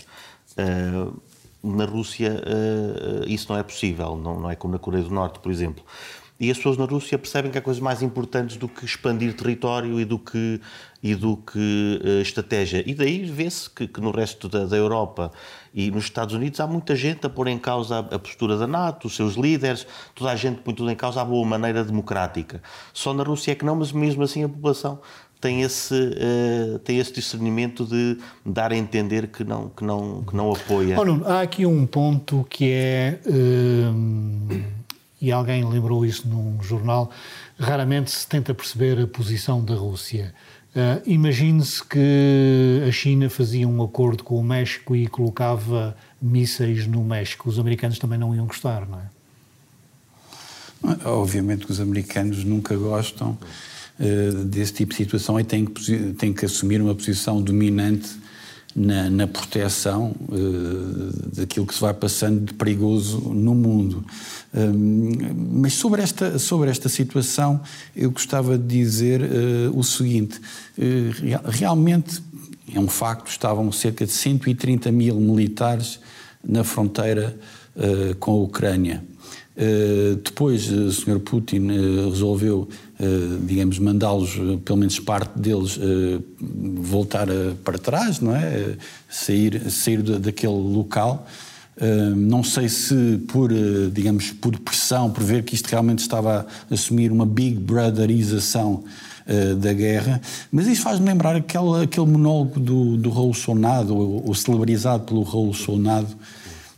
uh, 0.58 1.22
na 1.64 1.86
Rússia 1.86 2.32
uh, 2.32 3.28
isso 3.28 3.52
não 3.52 3.60
é 3.60 3.64
possível, 3.64 4.16
não, 4.18 4.40
não 4.40 4.50
é 4.50 4.56
como 4.56 4.74
na 4.74 4.80
Coreia 4.80 5.04
do 5.04 5.12
Norte, 5.12 5.40
por 5.40 5.52
exemplo. 5.52 5.84
E 6.40 6.52
as 6.52 6.58
pessoas 6.58 6.78
na 6.78 6.86
Rússia 6.86 7.18
percebem 7.18 7.52
que 7.52 7.58
há 7.58 7.62
coisas 7.62 7.82
mais 7.82 8.04
importantes 8.04 8.58
do 8.58 8.68
que 8.68 8.86
expandir 8.86 9.34
território 9.36 10.00
e 10.00 10.06
do 10.06 10.20
que, 10.20 10.62
e 11.02 11.16
do 11.16 11.36
que 11.36 12.00
eh, 12.04 12.22
estratégia. 12.22 12.84
E 12.86 12.94
daí 12.94 13.26
vê-se 13.26 13.68
que, 13.68 13.88
que 13.88 14.00
no 14.00 14.12
resto 14.12 14.48
da, 14.48 14.66
da 14.66 14.78
Europa 14.78 15.32
e 15.74 15.90
nos 15.90 16.04
Estados 16.04 16.36
Unidos 16.36 16.60
há 16.60 16.68
muita 16.68 16.96
gente 16.96 17.26
a 17.26 17.30
pôr 17.30 17.48
em 17.48 17.58
causa 17.58 17.96
a, 17.96 18.16
a 18.16 18.20
postura 18.20 18.56
da 18.56 18.68
NATO, 18.68 19.08
os 19.08 19.16
seus 19.16 19.34
líderes, 19.34 19.88
toda 20.14 20.30
a 20.30 20.36
gente 20.36 20.62
põe 20.62 20.76
tudo 20.76 20.92
em 20.92 20.96
causa 20.96 21.22
à 21.22 21.26
boa 21.26 21.44
maneira 21.44 21.84
democrática. 21.84 22.62
Só 22.94 23.16
na 23.16 23.24
Rússia 23.24 23.54
é 23.54 23.56
que 23.56 23.66
não, 23.66 23.76
mas 23.76 23.92
mesmo 23.92 24.22
assim 24.22 24.44
a 24.44 24.50
população 24.50 25.00
tem 25.40 25.62
esse, 25.62 25.94
eh, 25.94 26.80
tem 26.84 27.00
esse 27.00 27.14
discernimento 27.14 27.86
de 27.86 28.18
dar 28.46 28.72
a 28.72 28.76
entender 28.76 29.28
que 29.28 29.44
não, 29.44 29.70
que 29.70 29.84
não, 29.84 30.24
que 30.24 30.36
não 30.36 30.52
apoia. 30.52 31.00
Oh, 31.00 31.06
Nuno, 31.06 31.26
há 31.28 31.42
aqui 31.42 31.66
um 31.66 31.86
ponto 31.86 32.46
que 32.50 32.72
é, 32.72 33.20
hum, 33.28 34.48
e 35.22 35.32
alguém 35.32 35.64
lembrou 35.64 36.06
isso 36.06 36.28
num 36.28 36.62
jornal, 36.62 37.12
raramente 37.60 38.12
se 38.12 38.28
tenta 38.28 38.54
perceber 38.54 39.00
a 39.00 39.08
posição 39.08 39.64
da 39.64 39.76
Rússia. 39.76 40.34
Ah, 40.76 41.02
Imagine-se 41.08 41.84
que 41.84 42.84
a 42.88 42.92
China 42.92 43.30
fazia 43.30 43.68
um 43.68 43.82
acordo 43.84 44.24
com 44.24 44.40
o 44.40 44.44
México 44.44 44.96
e 44.96 45.08
colocava 45.08 45.98
mísseis 46.22 46.86
no 46.86 47.04
México. 47.04 47.50
Os 47.50 47.58
americanos 47.58 47.98
também 47.98 48.20
não 48.20 48.36
iam 48.36 48.46
gostar, 48.46 48.88
não 48.88 49.00
é? 49.00 49.10
Obviamente 51.06 51.66
que 51.66 51.72
os 51.72 51.80
americanos 51.80 52.44
nunca 52.44 52.78
gostam 52.78 53.36
eh, 54.00 54.32
desse 54.46 54.74
tipo 54.74 54.92
de 54.92 54.98
situação 54.98 55.40
e 55.40 55.44
têm 55.44 55.66
que, 55.66 56.14
têm 56.14 56.34
que 56.34 56.46
assumir 56.46 56.82
uma 56.82 56.94
posição 56.96 57.42
dominante 57.42 58.10
na, 58.76 59.10
na 59.10 59.28
proteção 59.28 60.16
eh, 60.32 61.36
daquilo 61.36 61.66
que 61.66 61.74
se 61.74 61.82
vai 61.82 61.94
passando 61.94 62.46
de 62.46 62.54
perigoso 62.54 63.20
no 63.34 63.56
mundo. 63.56 64.06
Hum, 64.54 65.12
mas 65.62 65.74
sobre 65.74 66.02
esta, 66.02 66.38
sobre 66.38 66.70
esta 66.70 66.88
situação, 66.88 67.60
eu 67.96 68.12
gostava 68.12 68.58
de 68.58 68.68
dizer 68.68 69.22
eh, 69.22 69.70
o 69.74 69.84
seguinte: 69.84 70.40
eh, 70.78 71.12
real- 71.20 71.44
realmente 71.46 72.22
é 72.74 72.80
um 72.80 72.88
facto, 72.88 73.30
estavam 73.30 73.72
cerca 73.72 74.06
de 74.06 74.12
130 74.12 74.92
mil 74.92 75.20
militares 75.20 76.00
na 76.48 76.64
fronteira 76.64 77.36
eh, 77.76 78.16
com 78.20 78.32
a 78.32 78.44
Ucrânia. 78.44 79.04
Uh, 79.58 80.18
depois, 80.24 80.70
uh, 80.70 80.84
o 80.84 80.92
Sr. 80.92 81.20
Putin 81.20 81.72
uh, 81.72 82.10
resolveu, 82.12 82.70
digamos, 83.44 83.80
mandá-los, 83.80 84.32
pelo 84.64 84.78
menos 84.78 85.00
parte 85.00 85.38
deles, 85.40 85.80
voltar 86.50 87.28
para 87.64 87.78
trás, 87.78 88.20
não 88.20 88.36
é? 88.36 88.76
Sair 89.08 89.70
sair 89.70 90.02
da- 90.02 90.18
daquele 90.18 90.54
local. 90.54 91.28
Não 92.16 92.44
sei 92.44 92.68
se 92.70 93.20
por, 93.28 93.52
digamos, 93.94 94.32
por 94.32 94.58
pressão, 94.60 95.12
por 95.12 95.24
ver 95.24 95.44
que 95.44 95.54
isto 95.54 95.68
realmente 95.68 96.00
estava 96.00 96.48
a 96.72 96.74
assumir 96.74 97.12
uma 97.12 97.24
big 97.26 97.60
brotherização 97.60 98.84
da 99.60 99.74
guerra, 99.74 100.20
mas 100.52 100.66
isso 100.66 100.82
faz-me 100.82 101.06
lembrar 101.06 101.36
aquele, 101.36 101.84
aquele 101.84 102.08
monólogo 102.08 102.60
do, 102.60 102.98
do 102.98 103.12
Raul 103.12 103.34
Sonado, 103.36 103.96
ou, 103.96 104.26
ou 104.28 104.34
celebrizado 104.34 105.04
pelo 105.04 105.22
Raul 105.22 105.54
Sonado, 105.54 106.08
eh, 106.08 106.18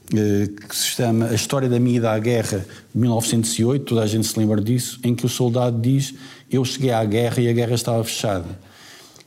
que 0.10 0.76
se 0.76 0.88
chama 0.88 1.28
A 1.28 1.34
História 1.34 1.70
da 1.70 1.80
Minha 1.80 1.98
Ida 1.98 2.12
à 2.12 2.20
Guerra, 2.20 2.66
de 2.94 3.00
1908, 3.00 3.86
toda 3.86 4.02
a 4.02 4.08
gente 4.08 4.28
se 4.28 4.38
lembra 4.40 4.60
disso, 4.62 5.00
em 5.04 5.14
que 5.14 5.26
o 5.26 5.30
soldado 5.30 5.80
diz: 5.80 6.14
Eu 6.52 6.64
cheguei 6.66 6.92
à 6.92 7.04
guerra 7.06 7.42
e 7.42 7.48
a 7.48 7.54
guerra 7.54 7.76
estava 7.76 8.04
fechada. 8.04 8.46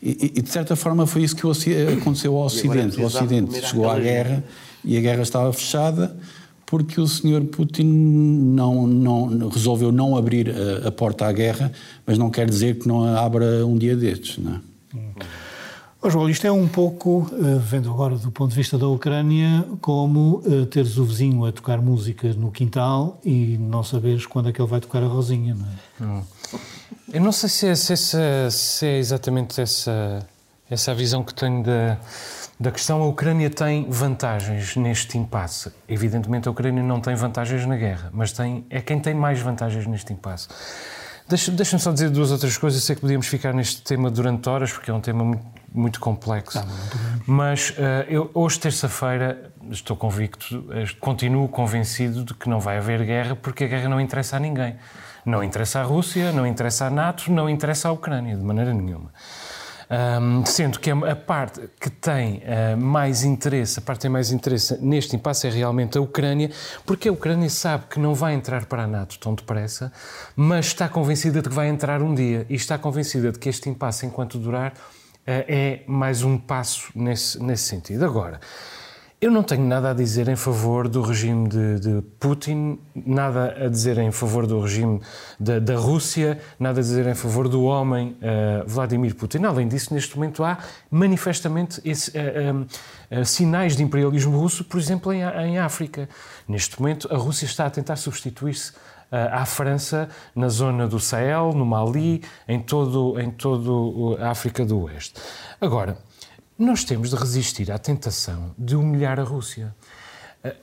E, 0.02 0.32
e, 0.36 0.42
de 0.42 0.50
certa 0.50 0.74
forma 0.74 1.06
foi 1.06 1.22
isso 1.22 1.36
que 1.36 1.46
Oci- 1.46 1.74
aconteceu 2.00 2.36
ao 2.36 2.42
é 2.42 2.46
Ocidente. 2.46 3.00
O 3.00 3.04
Ocidente 3.04 3.64
chegou 3.64 3.88
à 3.88 3.98
guerra 3.98 4.42
e 4.84 4.96
a 4.96 5.00
guerra 5.00 5.22
estava 5.22 5.52
fechada 5.52 6.16
porque 6.66 7.00
o 7.00 7.06
Sr. 7.06 7.44
Putin 7.52 7.84
não, 7.84 8.86
não, 8.86 9.48
resolveu 9.48 9.92
não 9.92 10.16
abrir 10.16 10.50
a, 10.50 10.88
a 10.88 10.90
porta 10.90 11.26
à 11.26 11.32
guerra, 11.32 11.70
mas 12.06 12.16
não 12.16 12.30
quer 12.30 12.48
dizer 12.48 12.78
que 12.78 12.88
não 12.88 13.04
a 13.04 13.20
abra 13.20 13.64
um 13.66 13.76
dia 13.76 13.94
destes. 13.94 14.38
Não 14.38 14.54
é? 14.54 14.60
Ó 16.04 16.10
João, 16.10 16.28
isto 16.28 16.44
é 16.46 16.50
um 16.50 16.66
pouco, 16.66 17.30
eh, 17.32 17.58
vendo 17.60 17.88
agora 17.88 18.16
do 18.16 18.32
ponto 18.32 18.50
de 18.50 18.56
vista 18.56 18.76
da 18.76 18.88
Ucrânia, 18.88 19.64
como 19.80 20.42
eh, 20.44 20.66
teres 20.66 20.98
o 20.98 21.04
vizinho 21.04 21.44
a 21.44 21.52
tocar 21.52 21.80
música 21.80 22.32
no 22.34 22.50
quintal 22.50 23.20
e 23.24 23.56
não 23.58 23.84
saberes 23.84 24.26
quando 24.26 24.48
é 24.48 24.52
que 24.52 24.60
ele 24.60 24.68
vai 24.68 24.80
tocar 24.80 25.00
a 25.02 25.06
Rosinha, 25.06 25.54
não 25.54 26.18
é? 26.18 26.22
Eu 27.12 27.20
não 27.20 27.30
sei 27.30 27.48
se 27.48 27.66
é, 27.68 27.74
se 27.76 27.92
essa- 27.92 28.50
se 28.50 28.84
é 28.86 28.98
exatamente 28.98 29.60
essa, 29.60 30.26
essa 30.68 30.90
a 30.90 30.94
visão 30.94 31.22
que 31.22 31.32
tenho 31.34 31.62
da, 31.62 31.96
da 32.58 32.72
questão. 32.72 33.00
A 33.00 33.06
Ucrânia 33.06 33.48
tem 33.48 33.86
vantagens 33.88 34.74
neste 34.74 35.16
impasse. 35.18 35.70
Evidentemente, 35.88 36.48
a 36.48 36.50
Ucrânia 36.50 36.82
não 36.82 37.00
tem 37.00 37.14
vantagens 37.14 37.64
na 37.64 37.76
guerra, 37.76 38.10
mas 38.12 38.32
tem, 38.32 38.64
é 38.70 38.80
quem 38.80 38.98
tem 38.98 39.14
mais 39.14 39.38
vantagens 39.40 39.86
neste 39.86 40.12
impasse. 40.12 40.48
Deixa- 41.28 41.50
Deixa-me 41.52 41.80
só 41.80 41.92
dizer 41.92 42.10
duas 42.10 42.30
outras 42.30 42.56
coisas. 42.56 42.80
Eu 42.80 42.86
sei 42.86 42.94
que 42.96 43.00
podíamos 43.00 43.26
ficar 43.26 43.54
neste 43.54 43.82
tema 43.82 44.10
durante 44.10 44.48
horas, 44.48 44.72
porque 44.72 44.90
é 44.90 44.94
um 44.94 45.00
tema 45.00 45.24
muito, 45.24 45.44
muito 45.72 46.00
complexo. 46.00 46.58
Mas 47.26 47.72
eh, 47.78 48.06
eu, 48.08 48.30
hoje, 48.34 48.58
terça-feira, 48.60 49.50
estou 49.70 49.96
convicto, 49.96 50.64
eh, 50.72 50.84
continuo 51.00 51.48
convencido 51.48 52.24
de 52.24 52.34
que 52.34 52.48
não 52.48 52.60
vai 52.60 52.78
haver 52.78 53.04
guerra, 53.04 53.36
porque 53.36 53.64
a 53.64 53.68
guerra 53.68 53.88
não 53.88 54.00
interessa 54.00 54.36
a 54.36 54.40
ninguém. 54.40 54.76
Não 55.24 55.42
interessa 55.42 55.80
à 55.80 55.82
Rússia, 55.84 56.32
não 56.32 56.44
interessa 56.46 56.86
à 56.86 56.90
NATO, 56.90 57.30
não 57.30 57.48
interessa 57.48 57.88
à 57.88 57.92
Ucrânia, 57.92 58.36
de 58.36 58.42
maneira 58.42 58.74
nenhuma. 58.74 59.10
Ahm, 59.94 60.42
sendo 60.46 60.80
que 60.80 60.90
a, 60.90 60.94
a 60.94 61.14
parte 61.14 61.68
que 61.78 61.90
tem 61.90 62.42
ah, 62.46 62.74
mais 62.78 63.24
interesse, 63.24 63.78
a 63.78 63.82
parte 63.82 63.98
que 63.98 64.02
tem 64.04 64.10
mais 64.10 64.32
interesse 64.32 64.78
neste 64.80 65.14
impasse 65.14 65.46
é 65.46 65.50
realmente 65.50 65.98
a 65.98 66.00
Ucrânia, 66.00 66.50
porque 66.86 67.10
a 67.10 67.12
Ucrânia 67.12 67.50
sabe 67.50 67.84
que 67.90 68.00
não 68.00 68.14
vai 68.14 68.32
entrar 68.32 68.64
para 68.64 68.84
a 68.84 68.86
NATO 68.86 69.18
tão 69.18 69.34
depressa, 69.34 69.92
mas 70.34 70.68
está 70.68 70.88
convencida 70.88 71.42
de 71.42 71.48
que 71.50 71.54
vai 71.54 71.68
entrar 71.68 72.00
um 72.00 72.14
dia 72.14 72.46
e 72.48 72.54
está 72.54 72.78
convencida 72.78 73.30
de 73.30 73.38
que 73.38 73.50
este 73.50 73.68
impasse, 73.68 74.06
enquanto 74.06 74.38
durar, 74.38 74.72
ah, 75.26 75.44
é 75.46 75.82
mais 75.86 76.22
um 76.22 76.38
passo 76.38 76.90
nesse, 76.94 77.38
nesse 77.42 77.64
sentido. 77.64 78.06
Agora, 78.06 78.40
eu 79.22 79.30
não 79.30 79.44
tenho 79.44 79.64
nada 79.64 79.92
a 79.92 79.94
dizer 79.94 80.26
em 80.26 80.34
favor 80.34 80.88
do 80.88 81.00
regime 81.00 81.48
de, 81.48 81.78
de 81.78 82.02
Putin, 82.18 82.80
nada 82.92 83.54
a 83.56 83.68
dizer 83.68 83.96
em 83.98 84.10
favor 84.10 84.48
do 84.48 84.58
regime 84.60 85.00
da, 85.38 85.60
da 85.60 85.76
Rússia, 85.76 86.40
nada 86.58 86.80
a 86.80 86.82
dizer 86.82 87.06
em 87.06 87.14
favor 87.14 87.48
do 87.48 87.62
homem 87.62 88.16
eh, 88.20 88.64
Vladimir 88.66 89.14
Putin. 89.14 89.44
Além 89.44 89.68
disso, 89.68 89.94
neste 89.94 90.16
momento 90.16 90.42
há 90.42 90.58
manifestamente 90.90 91.80
esse, 91.84 92.10
eh, 92.18 92.52
eh, 93.12 93.22
sinais 93.22 93.76
de 93.76 93.84
imperialismo 93.84 94.36
russo, 94.36 94.64
por 94.64 94.80
exemplo, 94.80 95.12
em, 95.12 95.22
em 95.22 95.56
África. 95.56 96.08
Neste 96.48 96.80
momento, 96.82 97.06
a 97.14 97.16
Rússia 97.16 97.46
está 97.46 97.66
a 97.66 97.70
tentar 97.70 97.94
substituir-se 97.94 98.72
à 99.12 99.44
França 99.44 100.08
na 100.34 100.48
zona 100.48 100.88
do 100.88 100.98
Sahel, 100.98 101.52
no 101.52 101.66
Mali, 101.66 102.22
em 102.48 102.58
todo, 102.58 103.20
em 103.20 103.30
todo 103.30 104.16
a 104.18 104.30
África 104.30 104.64
do 104.64 104.80
Oeste. 104.80 105.20
Agora, 105.60 105.98
nós 106.58 106.84
temos 106.84 107.10
de 107.10 107.16
resistir 107.16 107.70
à 107.72 107.78
tentação 107.78 108.54
de 108.58 108.76
humilhar 108.76 109.18
a 109.18 109.22
Rússia. 109.24 109.74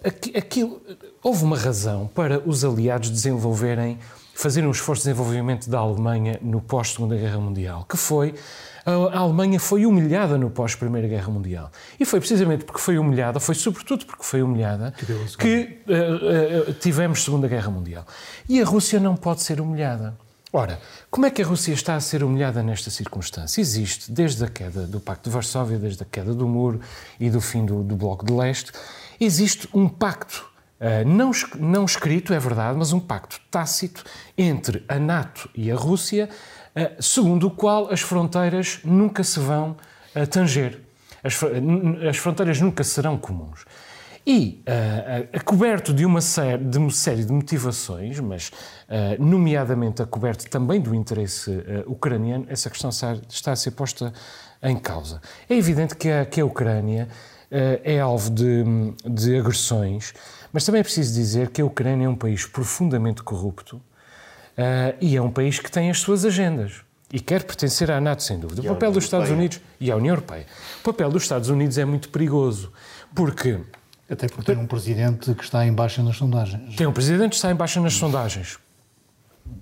Aqui- 0.04 0.36
Aquilo, 0.38 0.82
houve 1.24 1.44
uma 1.44 1.58
razão 1.58 2.08
para 2.14 2.40
os 2.46 2.66
aliados 2.66 3.10
desenvolverem, 3.10 3.98
fazerem 4.36 4.68
um 4.68 4.72
esforço 4.72 5.04
de 5.04 5.10
desenvolvimento 5.10 5.70
da 5.70 5.80
Alemanha 5.80 6.38
no 6.42 6.60
pós-Segunda 6.62 7.16
Guerra 7.16 7.40
Mundial, 7.40 7.86
que 7.90 7.96
foi 7.98 8.34
a 8.86 9.20
Alemanha 9.20 9.60
foi 9.60 9.86
humilhada 9.86 10.38
no 10.38 10.50
pós-Primeira 10.50 11.08
Guerra 11.08 11.30
Mundial. 11.30 11.70
E 12.00 12.06
foi 12.06 12.20
precisamente 12.20 12.66
porque 12.66 12.82
foi 12.82 12.98
humilhada, 12.98 13.40
foi 13.40 13.54
sobretudo 13.54 14.06
porque 14.06 14.24
foi 14.24 14.42
humilhada, 14.42 14.94
que, 15.38 15.78
eh, 15.88 16.70
eh, 16.70 16.74
tivemos 16.80 17.24
Segunda 17.24 17.48
Guerra 17.48 17.70
Mundial. 17.70 18.06
E 18.48 18.60
a 18.62 18.66
Rússia 18.66 19.00
não 19.00 19.16
pode 19.16 19.44
ser 19.44 19.62
humilhada. 19.62 20.18
Ora, 20.52 20.80
como 21.12 21.26
é 21.26 21.32
que 21.32 21.42
a 21.42 21.46
Rússia 21.46 21.74
está 21.74 21.96
a 21.96 22.00
ser 22.00 22.24
humilhada 22.24 22.62
nesta 22.62 22.92
circunstância? 22.92 23.60
Existe, 23.60 24.12
desde 24.12 24.44
a 24.44 24.48
queda 24.48 24.86
do 24.86 25.00
Pacto 25.00 25.28
de 25.28 25.34
Varsóvia, 25.34 25.80
desde 25.80 26.04
a 26.04 26.06
queda 26.06 26.36
do 26.36 26.48
muro 26.48 26.80
e 27.20 27.32
do 27.32 27.42
fim 27.42 27.66
do, 27.66 27.84
do 27.84 27.96
Bloco 27.96 28.24
de 28.24 28.32
Leste, 28.32 28.72
existe 29.20 29.68
um 29.74 29.90
pacto, 29.90 30.48
uh, 30.80 31.08
não, 31.08 31.32
não 31.58 31.86
escrito, 31.86 32.32
é 32.32 32.40
verdade, 32.40 32.78
mas 32.78 32.94
um 32.94 33.00
pacto 33.00 33.42
tácito 33.50 34.04
entre 34.38 34.84
a 34.88 35.00
NATO 35.00 35.50
e 35.56 35.72
a 35.72 35.76
Rússia, 35.76 36.30
uh, 36.76 37.02
segundo 37.02 37.48
o 37.48 37.52
qual 37.52 37.92
as 37.92 38.02
fronteiras 38.02 38.80
nunca 38.84 39.24
se 39.24 39.40
vão 39.40 39.76
uh, 40.16 40.28
tanger. 40.28 40.80
As, 41.24 41.34
as 42.08 42.18
fronteiras 42.18 42.62
nunca 42.62 42.84
serão 42.84 43.18
comuns. 43.18 43.66
E, 44.26 44.64
uh, 44.68 45.38
uh, 45.38 45.44
coberto 45.44 45.94
de 45.94 46.06
uma, 46.06 46.22
série, 46.22 46.64
de 46.64 46.78
uma 46.78 46.92
série 46.92 47.24
de 47.24 47.32
motivações, 47.32 48.20
mas 48.20 48.50
uh, 48.50 49.24
nomeadamente 49.24 50.02
a 50.02 50.06
coberto 50.06 50.50
também 50.50 50.80
do 50.80 50.94
interesse 50.94 51.52
ucraniano, 51.88 52.46
essa 52.50 52.70
questão 52.70 52.90
está, 52.90 53.18
está, 53.30 53.52
a 53.52 53.56
ser 53.56 53.72
posta 53.72 54.14
em 54.62 54.78
causa. 54.78 55.22
É 55.50 55.56
evidente 55.56 55.96
que 55.96 56.10
a, 56.10 56.26
que 56.26 56.42
a 56.42 56.46
Ucrânia 56.46 57.08
é 57.84 58.00
alvo 58.00 58.30
de, 58.30 58.64
de, 59.04 59.40
agressões, 59.40 60.14
mas 60.54 60.64
também 60.64 60.82
é 60.82 60.84
preciso 60.84 61.16
dizer 61.16 61.50
que 61.50 61.62
a 61.62 61.66
Ucrânia 61.66 62.06
é 62.06 62.10
um 62.10 62.16
país 62.16 62.46
profundamente 62.46 63.24
corrupto 63.24 63.82
e 65.02 65.18
é 65.18 65.22
um 65.22 65.32
país 65.32 65.58
que 65.58 65.72
tem 65.72 65.90
as 65.90 66.00
suas 66.00 66.26
agendas. 66.26 66.82
E 67.12 67.20
quer 67.20 67.44
pertencer 67.44 67.90
à 67.90 68.00
NATO, 68.00 68.22
sem 68.22 68.38
dúvida. 68.38 68.62
O 68.62 68.66
papel 68.66 68.92
dos 68.92 69.06
Estados 69.06 69.32
Unidos 69.32 69.60
e 69.80 69.90
à 69.90 69.96
União 69.96 70.14
Europeia. 70.14 70.46
O 70.82 70.84
papel 70.84 71.10
dos 71.10 71.24
Estados 71.24 71.50
Unidos 71.50 71.80
é 71.80 71.86
muito 71.86 72.10
perigoso, 72.10 72.72
porque 73.16 73.60
até 74.10 74.28
porque 74.28 74.54
tem 74.54 74.58
um 74.58 74.68
presidente 74.68 75.34
que 75.36 75.44
está 75.44 75.66
em 75.66 75.74
baixa 75.74 76.02
nas 76.02 76.18
sondagens. 76.18 76.76
Tem 76.76 76.88
um 76.88 76.94
presidente 76.94 77.30
que 77.30 77.36
está 77.36 77.52
em 77.52 77.56
baixa 77.56 77.80
nas 77.80 77.94
sondagens. 77.94 78.58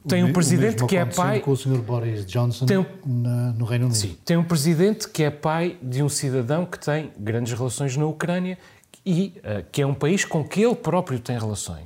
Tem 0.07 0.23
um 0.23 0.31
presidente 0.31 0.85
que 0.85 0.95
é 0.95 1.05
pai. 1.05 1.39
com 1.39 1.51
o 1.51 1.57
Sr. 1.57 1.81
Boris 1.81 2.25
Johnson 2.25 2.65
um... 2.65 3.21
na, 3.21 3.51
no 3.53 3.65
Reino 3.65 3.85
Unido. 3.85 3.97
Sim, 3.97 4.17
tem 4.23 4.37
um 4.37 4.43
presidente 4.43 5.07
que 5.09 5.23
é 5.23 5.29
pai 5.29 5.77
de 5.81 6.01
um 6.01 6.09
cidadão 6.09 6.65
que 6.65 6.79
tem 6.79 7.11
grandes 7.17 7.53
relações 7.53 7.95
na 7.97 8.05
Ucrânia 8.05 8.57
e 9.05 9.33
uh, 9.37 9.65
que 9.71 9.81
é 9.81 9.87
um 9.87 9.93
país 9.93 10.25
com 10.25 10.43
que 10.43 10.61
ele 10.61 10.75
próprio 10.75 11.19
tem 11.19 11.37
relações. 11.37 11.85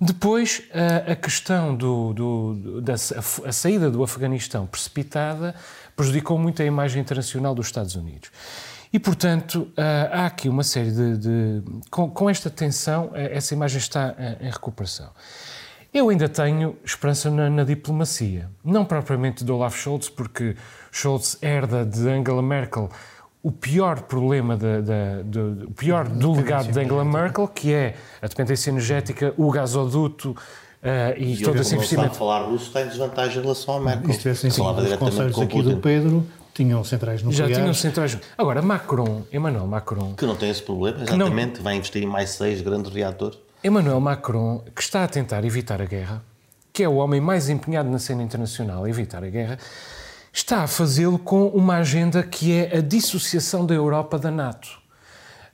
Depois, 0.00 0.62
uh, 0.70 1.12
a 1.12 1.16
questão 1.16 1.74
do, 1.74 2.12
do, 2.12 2.80
da 2.80 2.94
a 2.94 3.52
saída 3.52 3.90
do 3.90 4.02
Afeganistão 4.02 4.66
precipitada 4.66 5.54
prejudicou 5.94 6.38
muito 6.38 6.62
a 6.62 6.64
imagem 6.64 7.00
internacional 7.00 7.54
dos 7.54 7.66
Estados 7.66 7.94
Unidos. 7.94 8.30
E, 8.96 8.98
portanto, 8.98 9.68
ah, 9.76 10.08
há 10.10 10.26
aqui 10.26 10.48
uma 10.48 10.62
série 10.62 10.90
de. 10.90 11.18
de 11.18 11.62
com, 11.90 12.08
com, 12.08 12.30
esta 12.30 12.48
tensão, 12.48 13.10
eh, 13.12 13.36
essa 13.36 13.52
imagem 13.52 13.76
está 13.76 14.14
eh, 14.18 14.38
em 14.40 14.50
recuperação. 14.50 15.10
Eu 15.92 16.08
ainda 16.08 16.30
tenho 16.30 16.74
esperança 16.82 17.30
na, 17.30 17.50
na, 17.50 17.62
diplomacia. 17.62 18.48
Não 18.64 18.86
propriamente 18.86 19.44
de 19.44 19.52
Olaf 19.52 19.76
Scholz, 19.76 20.08
porque 20.08 20.56
Scholz 20.90 21.36
herda 21.42 21.84
de 21.84 22.08
Angela 22.08 22.40
Merkel 22.40 22.88
o 23.42 23.52
pior 23.52 24.00
problema, 24.00 24.56
de, 24.56 24.80
de, 24.80 25.24
de, 25.24 25.66
o 25.66 25.72
pior 25.72 26.08
do 26.08 26.32
legado 26.32 26.72
de 26.72 26.80
Angela 26.80 27.04
Merkel, 27.04 27.48
que 27.48 27.74
é 27.74 27.96
a 28.22 28.26
dependência 28.26 28.70
energética, 28.70 29.34
o 29.36 29.50
gasoduto, 29.50 30.34
Uh, 30.82 31.18
e, 31.18 31.32
e 31.32 31.42
todo 31.42 31.58
esse 31.60 31.74
investimento. 31.74 32.14
falar 32.14 32.42
russo 32.42 32.70
tem 32.70 32.86
desvantagem 32.86 33.38
em 33.38 33.42
relação 33.42 33.78
à 33.78 33.80
Merkel. 33.80 34.10
Isto 34.10 34.28
é 34.28 34.30
assim, 34.30 34.50
sim, 34.50 34.62
os 34.62 34.96
conselhos 34.96 35.40
aqui 35.40 35.62
do 35.62 35.78
Pedro 35.78 36.24
tinham 36.56 36.82
centrais 36.82 37.22
nucleares. 37.22 37.54
Já 37.54 37.60
tinham 37.60 37.74
centrais. 37.74 38.18
Agora, 38.38 38.62
Macron, 38.62 39.22
Emmanuel 39.30 39.66
Macron. 39.66 40.14
Que 40.14 40.24
não 40.24 40.34
tem 40.34 40.48
esse 40.48 40.62
problema, 40.62 41.02
exatamente, 41.02 41.58
não, 41.58 41.62
vai 41.62 41.76
investir 41.76 42.02
em 42.02 42.06
mais 42.06 42.30
seis 42.30 42.62
grandes 42.62 42.90
reatores. 42.90 43.38
Emmanuel 43.62 44.00
Macron, 44.00 44.64
que 44.74 44.80
está 44.80 45.04
a 45.04 45.08
tentar 45.08 45.44
evitar 45.44 45.82
a 45.82 45.84
guerra, 45.84 46.22
que 46.72 46.82
é 46.82 46.88
o 46.88 46.94
homem 46.94 47.20
mais 47.20 47.50
empenhado 47.50 47.90
na 47.90 47.98
cena 47.98 48.22
internacional 48.22 48.84
a 48.84 48.88
evitar 48.88 49.22
a 49.22 49.28
guerra, 49.28 49.58
está 50.32 50.62
a 50.62 50.66
fazê-lo 50.66 51.18
com 51.18 51.48
uma 51.48 51.76
agenda 51.76 52.22
que 52.22 52.52
é 52.52 52.78
a 52.78 52.80
dissociação 52.80 53.66
da 53.66 53.74
Europa 53.74 54.18
da 54.18 54.30
NATO. 54.30 54.78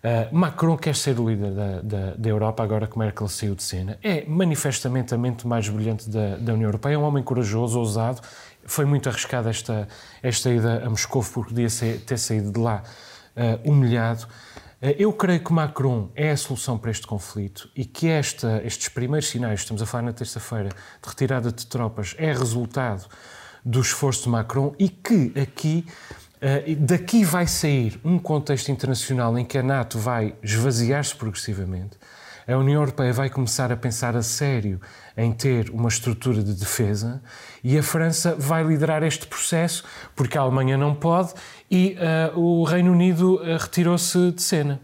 Uh, 0.04 0.34
Macron 0.34 0.76
quer 0.76 0.96
ser 0.96 1.18
o 1.20 1.28
líder 1.28 1.52
da, 1.52 1.80
da, 1.80 2.14
da, 2.16 2.28
Europa 2.28 2.60
agora 2.60 2.88
que 2.88 2.98
Merkel 2.98 3.28
saiu 3.28 3.54
de 3.54 3.62
cena. 3.62 3.98
É 4.02 4.24
manifestamente 4.26 5.14
a 5.14 5.18
mente 5.18 5.46
mais 5.46 5.68
brilhante 5.68 6.10
da, 6.10 6.36
da 6.36 6.54
União 6.54 6.66
Europeia. 6.66 6.94
É 6.94 6.98
um 6.98 7.04
homem 7.04 7.22
corajoso, 7.22 7.78
ousado 7.78 8.20
foi 8.64 8.84
muito 8.84 9.08
arriscada 9.08 9.50
esta, 9.50 9.88
esta 10.22 10.50
ida 10.50 10.84
a 10.84 10.90
Moscou, 10.90 11.22
porque 11.22 11.50
podia 11.50 11.68
ser, 11.68 12.00
ter 12.00 12.18
saído 12.18 12.52
de 12.52 12.60
lá 12.60 12.82
uh, 13.36 13.70
humilhado. 13.70 14.24
Uh, 14.80 14.94
eu 14.98 15.12
creio 15.12 15.42
que 15.42 15.52
Macron 15.52 16.10
é 16.14 16.30
a 16.30 16.36
solução 16.36 16.78
para 16.78 16.90
este 16.90 17.06
conflito 17.06 17.70
e 17.74 17.84
que 17.84 18.08
esta, 18.08 18.62
estes 18.64 18.88
primeiros 18.88 19.28
sinais, 19.28 19.60
estamos 19.60 19.82
a 19.82 19.86
falar 19.86 20.02
na 20.04 20.12
terça-feira, 20.12 20.68
de 20.68 21.08
retirada 21.08 21.52
de 21.52 21.66
tropas, 21.66 22.14
é 22.18 22.32
resultado 22.32 23.06
do 23.64 23.80
esforço 23.80 24.24
de 24.24 24.28
Macron 24.30 24.74
e 24.78 24.88
que 24.88 25.32
aqui, 25.40 25.86
uh, 26.36 26.76
daqui 26.76 27.24
vai 27.24 27.46
sair 27.46 28.00
um 28.04 28.18
contexto 28.18 28.70
internacional 28.70 29.38
em 29.38 29.44
que 29.44 29.58
a 29.58 29.62
NATO 29.62 29.98
vai 29.98 30.34
esvaziar-se 30.42 31.14
progressivamente, 31.14 31.96
a 32.46 32.56
União 32.56 32.80
Europeia 32.80 33.12
vai 33.12 33.30
começar 33.30 33.70
a 33.70 33.76
pensar 33.76 34.16
a 34.16 34.22
sério 34.22 34.80
em 35.16 35.32
ter 35.32 35.70
uma 35.70 35.88
estrutura 35.88 36.42
de 36.42 36.54
defesa 36.54 37.22
e 37.62 37.78
a 37.78 37.82
França 37.82 38.34
vai 38.38 38.64
liderar 38.64 39.02
este 39.02 39.26
processo 39.26 39.84
porque 40.16 40.36
a 40.36 40.40
Alemanha 40.40 40.76
não 40.76 40.94
pode 40.94 41.34
e 41.70 41.96
uh, 42.34 42.38
o 42.38 42.64
Reino 42.64 42.92
Unido 42.92 43.36
uh, 43.36 43.56
retirou-se 43.58 44.32
de 44.32 44.42
cena. 44.42 44.80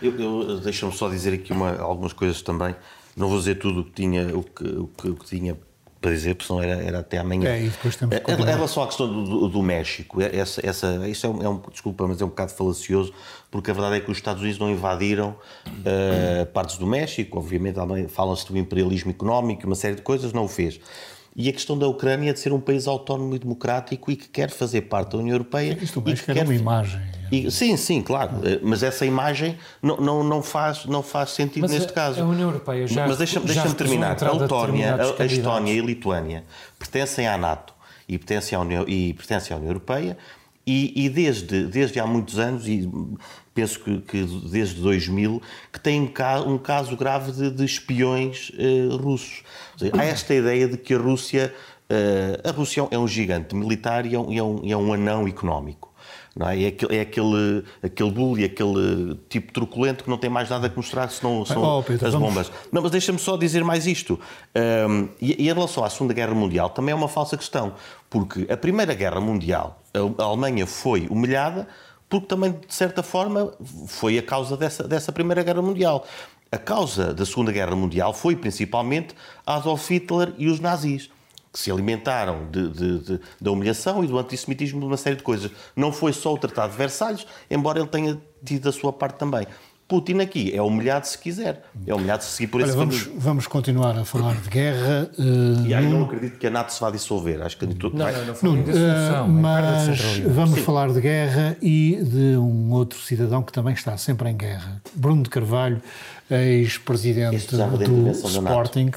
Eu, 0.00 0.18
eu 0.18 0.60
Deixa-me 0.60 0.92
só 0.92 1.08
dizer 1.08 1.34
aqui 1.34 1.52
uma, 1.52 1.78
algumas 1.78 2.12
coisas 2.12 2.42
também. 2.42 2.74
Não 3.16 3.28
vou 3.28 3.38
dizer 3.38 3.56
tudo 3.56 3.80
o 3.80 3.84
que 3.84 3.92
tinha, 3.92 4.36
o 4.36 4.42
que, 4.42 4.64
o 4.64 4.86
que, 4.86 5.08
o 5.08 5.14
que 5.16 5.24
tinha 5.26 5.56
para 6.00 6.12
dizer, 6.12 6.34
porque 6.34 6.46
senão 6.46 6.62
era, 6.62 6.82
era 6.82 6.98
até 7.00 7.18
amanhã. 7.18 7.50
É, 7.50 7.62
e 7.64 7.68
depois 7.68 7.96
temos 7.96 8.18
que 8.18 8.32
em 8.32 8.44
relação 8.44 8.82
à 8.82 8.86
questão 8.86 9.08
do, 9.08 9.24
do, 9.24 9.48
do 9.48 9.62
México, 9.62 10.20
é, 10.20 10.36
essa, 10.36 10.64
essa, 10.64 11.08
isso 11.08 11.26
é 11.26 11.28
um, 11.28 11.42
é 11.42 11.48
um, 11.48 11.60
desculpa, 11.70 12.06
mas 12.06 12.20
é 12.20 12.24
um 12.24 12.28
bocado 12.28 12.52
falacioso, 12.52 13.12
porque 13.50 13.70
a 13.70 13.74
verdade 13.74 13.96
é 13.96 14.00
que 14.00 14.10
os 14.10 14.16
Estados 14.16 14.40
Unidos 14.40 14.60
não 14.60 14.70
invadiram 14.70 15.34
uh, 15.66 16.46
partes 16.52 16.78
do 16.78 16.86
México, 16.86 17.38
obviamente 17.38 17.78
falam-se 18.08 18.46
do 18.46 18.56
imperialismo 18.56 19.10
económico, 19.10 19.66
uma 19.66 19.74
série 19.74 19.96
de 19.96 20.02
coisas, 20.02 20.32
não 20.32 20.44
o 20.44 20.48
fez. 20.48 20.80
E 21.40 21.48
a 21.48 21.52
questão 21.52 21.78
da 21.78 21.86
Ucrânia 21.86 22.32
de 22.32 22.40
ser 22.40 22.52
um 22.52 22.58
país 22.58 22.88
autónomo 22.88 23.32
e 23.36 23.38
democrático 23.38 24.10
e 24.10 24.16
que 24.16 24.28
quer 24.28 24.50
fazer 24.50 24.82
parte 24.82 25.12
da 25.12 25.18
União 25.18 25.34
Europeia. 25.34 25.78
Isto 25.80 26.02
e 26.04 26.14
que 26.14 26.34
quer 26.34 26.42
uma 26.42 26.52
imagem. 26.52 27.00
E, 27.30 27.48
sim, 27.48 27.76
sim, 27.76 28.02
claro. 28.02 28.40
Eh, 28.42 28.58
mas 28.60 28.82
essa 28.82 29.06
imagem 29.06 29.56
não, 29.80 29.98
não, 29.98 30.24
não, 30.24 30.42
faz, 30.42 30.84
não 30.86 31.00
faz 31.00 31.30
sentido 31.30 31.62
mas 31.62 31.70
neste 31.70 31.90
a, 31.90 31.94
caso. 31.94 32.20
A 32.20 32.24
União 32.24 32.48
Europeia 32.48 32.88
já. 32.88 33.06
Mas 33.06 33.18
deixa-me 33.18 33.46
deixa 33.46 33.72
terminar. 33.72 34.16
A 34.20 34.32
Letónia, 34.32 34.96
a, 34.96 35.22
a 35.22 35.26
Estónia 35.26 35.72
e 35.72 35.78
a 35.78 35.82
Lituânia 35.84 36.44
pertencem 36.76 37.28
à 37.28 37.38
NATO 37.38 37.72
e 38.08 38.18
pertencem 38.18 38.58
à 38.58 38.60
União, 38.60 38.84
e 38.88 39.14
pertencem 39.14 39.54
à 39.54 39.58
União 39.58 39.70
Europeia. 39.70 40.18
E, 40.66 41.04
e 41.04 41.08
desde, 41.08 41.66
desde 41.66 42.00
há 42.00 42.06
muitos 42.06 42.38
anos, 42.38 42.66
e 42.66 42.90
penso 43.58 43.80
que, 43.80 43.98
que 44.02 44.24
desde 44.48 44.80
2000, 44.80 45.42
que 45.72 45.80
tem 45.80 46.00
um 46.00 46.06
caso, 46.06 46.48
um 46.48 46.58
caso 46.58 46.96
grave 46.96 47.32
de, 47.32 47.50
de 47.50 47.64
espiões 47.64 48.50
uh, 48.50 48.96
russos. 48.96 49.42
Seja, 49.76 49.92
há 49.98 50.04
esta 50.04 50.32
ideia 50.32 50.68
de 50.68 50.76
que 50.76 50.94
a 50.94 50.98
Rússia, 50.98 51.52
uh, 51.90 52.48
a 52.48 52.52
Rússia 52.52 52.86
é 52.88 52.96
um 52.96 53.08
gigante 53.08 53.56
militar 53.56 54.06
e 54.06 54.14
é 54.14 54.18
um, 54.18 54.32
é 54.32 54.42
um, 54.42 54.60
é 54.70 54.76
um 54.76 54.92
anão 54.92 55.26
económico. 55.26 55.92
Não 56.36 56.48
é? 56.48 56.62
é 56.62 56.66
aquele, 56.68 56.96
é 56.98 57.00
aquele, 57.00 57.64
aquele 57.82 58.10
bully, 58.12 58.44
aquele 58.44 59.18
tipo 59.28 59.52
truculento 59.52 60.04
que 60.04 60.10
não 60.10 60.18
tem 60.18 60.30
mais 60.30 60.48
nada 60.48 60.68
que 60.68 60.76
mostrar 60.76 61.10
senão 61.10 61.44
são 61.44 61.60
oh, 61.60 61.82
Pedro, 61.82 62.06
as 62.06 62.14
bombas. 62.14 62.46
Vamos... 62.46 62.68
Não, 62.70 62.82
mas 62.82 62.92
deixa-me 62.92 63.18
só 63.18 63.36
dizer 63.36 63.64
mais 63.64 63.88
isto. 63.88 64.20
Um, 64.88 65.08
e, 65.20 65.42
e, 65.42 65.50
em 65.50 65.52
relação 65.52 65.82
à 65.82 65.90
Segunda 65.90 66.14
Guerra 66.14 66.34
Mundial, 66.34 66.70
também 66.70 66.92
é 66.92 66.94
uma 66.94 67.08
falsa 67.08 67.36
questão, 67.36 67.74
porque 68.08 68.46
a 68.48 68.56
Primeira 68.56 68.94
Guerra 68.94 69.20
Mundial, 69.20 69.82
a, 69.92 70.22
a 70.22 70.26
Alemanha 70.26 70.64
foi 70.64 71.08
humilhada 71.10 71.66
porque 72.08 72.26
também, 72.26 72.52
de 72.52 72.74
certa 72.74 73.02
forma, 73.02 73.52
foi 73.86 74.18
a 74.18 74.22
causa 74.22 74.56
dessa, 74.56 74.84
dessa 74.84 75.12
Primeira 75.12 75.42
Guerra 75.42 75.62
Mundial. 75.62 76.06
A 76.50 76.56
causa 76.56 77.12
da 77.12 77.26
Segunda 77.26 77.52
Guerra 77.52 77.76
Mundial 77.76 78.14
foi 78.14 78.34
principalmente 78.34 79.14
Adolf 79.44 79.90
Hitler 79.90 80.32
e 80.38 80.48
os 80.48 80.60
nazis, 80.60 81.10
que 81.52 81.58
se 81.58 81.70
alimentaram 81.70 82.50
de, 82.50 82.68
de, 82.70 82.98
de, 83.00 83.20
da 83.38 83.50
humilhação 83.50 84.02
e 84.02 84.06
do 84.06 84.18
antissemitismo 84.18 84.80
de 84.80 84.86
uma 84.86 84.96
série 84.96 85.16
de 85.16 85.22
coisas. 85.22 85.50
Não 85.76 85.92
foi 85.92 86.14
só 86.14 86.32
o 86.32 86.38
Tratado 86.38 86.72
de 86.72 86.78
Versalhes, 86.78 87.26
embora 87.50 87.80
ele 87.80 87.88
tenha 87.88 88.18
tido 88.42 88.68
a 88.68 88.72
sua 88.72 88.92
parte 88.92 89.18
também. 89.18 89.46
Putin 89.88 90.18
aqui 90.18 90.54
é 90.54 90.60
humilhado 90.60 91.06
se 91.06 91.16
quiser. 91.16 91.64
É 91.86 91.94
humilhado 91.94 92.22
se 92.22 92.32
seguir 92.32 92.48
por 92.48 92.60
Olha, 92.60 92.68
esse 92.68 92.76
vamos, 92.76 93.02
caminho. 93.02 93.20
Vamos 93.20 93.46
continuar 93.46 93.98
a 93.98 94.04
falar 94.04 94.36
de 94.36 94.50
guerra. 94.50 95.10
Uh, 95.18 95.66
e 95.66 95.72
aí 95.72 95.86
não 95.86 96.04
acredito 96.04 96.38
que 96.38 96.46
a 96.46 96.50
NATO 96.50 96.74
se 96.74 96.80
vá 96.80 96.90
dissolver. 96.90 97.40
Acho 97.40 97.56
que 97.56 97.66
tudo 97.68 97.96
não, 97.96 98.04
não, 98.04 98.26
não, 98.42 98.56
não 98.56 99.24
uh, 99.24 99.28
mas 99.28 99.98
vamos 100.26 100.56
Sim. 100.56 100.62
falar 100.62 100.92
de 100.92 101.00
guerra 101.00 101.56
e 101.62 101.98
de 102.02 102.36
um 102.36 102.70
outro 102.70 102.98
cidadão 102.98 103.42
que 103.42 103.50
também 103.50 103.72
está 103.72 103.96
sempre 103.96 104.28
em 104.28 104.36
guerra. 104.36 104.82
Bruno 104.92 105.22
de 105.22 105.30
Carvalho, 105.30 105.80
ex-presidente 106.30 107.56
do 107.56 108.10
Sporting, 108.10 108.90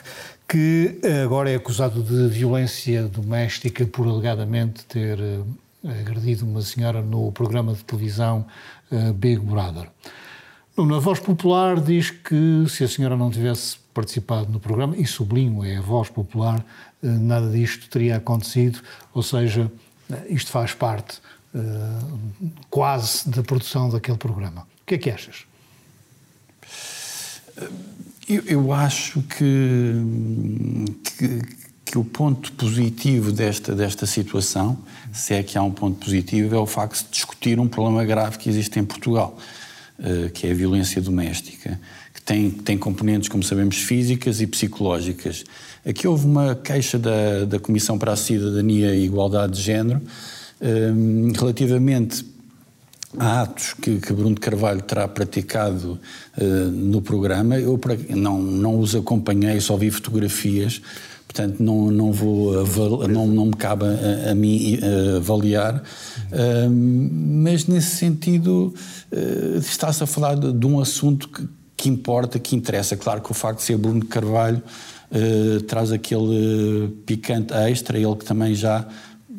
que 0.46 1.00
agora 1.24 1.50
é 1.50 1.56
acusado 1.56 2.04
de 2.04 2.28
violência 2.28 3.04
doméstica 3.04 3.86
por 3.86 4.06
alegadamente 4.06 4.84
ter 4.84 5.18
uh, 5.18 5.48
agredido 6.02 6.46
uma 6.46 6.62
senhora 6.62 7.02
no 7.02 7.32
programa 7.32 7.74
de 7.74 7.82
televisão 7.86 8.46
uh, 8.92 9.14
Big 9.14 9.40
Brother. 9.40 9.88
Na 10.86 11.00
voz 11.00 11.20
popular 11.20 11.80
diz 11.80 12.10
que 12.10 12.66
se 12.68 12.84
a 12.84 12.88
senhora 12.88 13.16
não 13.16 13.30
tivesse 13.30 13.78
participado 13.94 14.52
no 14.52 14.60
programa, 14.60 14.98
e 14.98 15.06
sublinho, 15.06 15.64
é 15.64 15.78
a 15.78 15.82
voz 15.82 16.10
popular, 16.10 16.66
eh, 17.04 17.08
nada 17.08 17.50
disto 17.50 17.90
teria 17.90 18.18
acontecido, 18.18 18.80
ou 19.14 19.22
seja, 19.22 19.72
eh, 20.10 20.26
isto 20.30 20.50
faz 20.50 20.74
parte 20.74 21.20
uh, 21.54 22.52
quase 22.70 23.30
da 23.30 23.44
produção 23.44 23.90
daquele 23.90 24.18
programa. 24.18 24.68
O 24.82 24.86
que 24.86 24.96
é 24.96 24.98
que 24.98 25.10
achas? 25.12 25.46
Eu, 28.28 28.44
eu 28.46 28.74
acho 28.74 29.22
que, 29.24 29.94
que, 31.04 31.42
que, 31.86 31.98
o 31.98 32.04
ponto 32.04 32.52
positivo 32.54 33.32
desta, 33.32 33.76
desta 33.76 34.06
situação, 34.06 34.78
se 35.12 35.34
é 35.34 35.44
que 35.44 35.58
há 35.58 35.62
um 35.62 35.72
ponto 35.72 36.04
positivo, 36.04 36.56
é 36.56 36.58
o 36.58 36.66
facto 36.66 37.04
de 37.06 37.12
discutir 37.12 37.60
um 37.60 37.68
problema 37.68 38.04
grave 38.06 38.38
que 38.38 38.50
existe 38.50 38.80
em 38.80 38.86
Portugal, 38.86 39.38
que 40.34 40.48
é 40.48 40.52
a 40.52 40.54
violência 40.54 41.02
doméstica, 41.02 41.80
que 42.14 42.22
tem, 42.22 42.50
tem 42.50 42.78
componentes, 42.78 43.30
como 43.30 43.44
sabemos, 43.44 43.78
físicas 43.78 44.42
e 44.42 44.48
psicológicas. 44.48 45.44
Aqui 45.86 46.08
houve 46.08 46.26
uma 46.26 46.56
queixa 46.56 47.00
da, 47.00 47.46
da 47.46 47.60
Comissão 47.60 47.98
para 47.98 48.12
a 48.12 48.16
Cidadania 48.16 48.94
e 48.96 49.06
Igualdade 49.06 49.54
de 49.54 49.62
Género, 49.62 50.02
um, 50.62 51.32
relativamente 51.32 52.26
a 53.18 53.42
atos 53.42 53.74
que, 53.74 54.00
que, 54.00 54.14
Bruno 54.14 54.40
Carvalho 54.40 54.82
terá 54.82 55.08
praticado 55.08 56.00
uh, 56.38 56.44
no 56.72 57.02
programa. 57.02 57.58
Eu 57.58 57.80
não, 58.10 58.42
não 58.42 58.80
os 58.80 58.96
acompanhei, 58.96 59.60
só 59.60 59.76
vi 59.76 59.92
fotografias, 59.92 60.82
portanto 61.32 61.64
não, 61.64 61.90
não, 61.90 62.12
vou 62.12 63.08
não, 63.08 63.26
não 63.26 63.46
me 63.46 63.54
cabe 63.54 63.86
a, 63.86 64.32
a 64.32 64.36
mim 64.36 64.78
uh, 64.78 65.18
avaliar, 65.18 65.76
uh, 65.76 66.70
mas 66.70 67.66
nesse 67.68 67.96
sentido 67.96 68.74
uh, 69.12 69.58
está-se 69.58 70.04
a 70.04 70.08
falar 70.08 70.36
de, 70.36 70.52
de 70.52 70.68
um 70.68 70.82
assunto 70.82 71.30
que, 71.30 71.48
que, 71.78 71.90
importa, 71.90 72.38
que 72.38 72.54
interessa. 72.54 72.98
Claro 72.98 73.22
que 73.22 73.32
o 73.32 73.34
facto 73.34 73.60
de 73.60 73.66
ser 73.66 73.78
Bruno 73.78 74.02
de 74.02 74.08
Carvalho 74.08 74.62
traz 75.68 75.92
aquele 75.92 76.88
picante 77.06 77.54
extra, 77.54 77.98
ele 77.98 78.16
que 78.16 78.24
também 78.24 78.56
já 78.56 78.88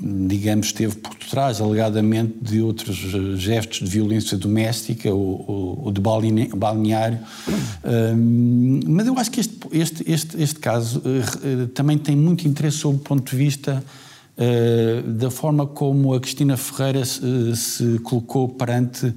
digamos, 0.02 0.66
esteve 0.66 0.96
por 0.96 1.14
trás, 1.14 1.60
alegadamente, 1.60 2.34
de 2.42 2.60
outros 2.60 2.98
eh, 3.14 3.36
gestos 3.36 3.78
de 3.78 3.86
violência 3.86 4.36
doméstica 4.36 5.12
ou, 5.12 5.80
ou 5.84 5.92
de 5.92 6.00
balneário. 6.00 7.20
Um, 7.84 8.80
mas 8.88 9.06
eu 9.06 9.16
acho 9.16 9.30
que 9.30 9.40
este, 9.40 9.58
este, 9.70 10.10
este, 10.10 10.42
este 10.42 10.58
caso 10.58 11.00
uh, 11.00 11.68
também 11.68 11.96
tem 11.96 12.16
muito 12.16 12.48
interesse 12.48 12.78
sob 12.78 12.96
o 12.96 12.98
ponto 12.98 13.30
de 13.30 13.36
vista 13.36 13.82
uh, 14.36 15.10
da 15.12 15.30
forma 15.30 15.66
como 15.66 16.12
a 16.14 16.20
Cristina 16.20 16.56
Ferreira 16.56 17.04
se, 17.04 17.56
se 17.56 17.98
colocou 18.00 18.48
perante, 18.48 19.14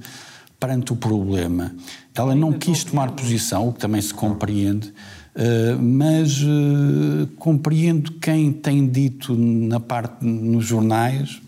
perante 0.60 0.92
o 0.92 0.96
problema. 0.96 1.74
Ela 2.14 2.34
não 2.34 2.52
quis 2.52 2.84
tomar 2.84 3.10
posição, 3.10 3.68
o 3.68 3.72
que 3.72 3.80
também 3.80 4.00
se 4.00 4.14
compreende, 4.14 4.92
Uh, 5.36 5.78
mas 5.78 6.42
uh, 6.42 7.26
compreendo 7.36 8.10
quem 8.12 8.50
tem 8.50 8.88
dito 8.88 9.36
na 9.36 9.78
parte 9.78 10.24
nos 10.24 10.64
jornais 10.64 11.42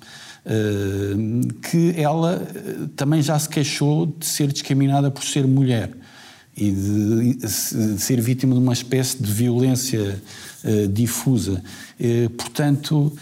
uh, 0.45 1.55
que 1.63 1.95
ela 1.97 2.47
também 2.95 3.23
já 3.23 3.39
se 3.39 3.49
queixou 3.49 4.05
de 4.05 4.27
ser 4.27 4.53
discriminada 4.53 5.11
por 5.11 5.25
ser 5.25 5.47
mulher 5.47 5.91
e 6.55 6.71
de, 6.71 7.35
de 7.37 7.99
ser 7.99 8.21
vítima 8.21 8.53
de 8.53 8.61
uma 8.61 8.75
espécie 8.75 9.23
de 9.23 9.33
violência 9.33 10.21
difusa. 10.93 11.63
portanto, 12.37 13.17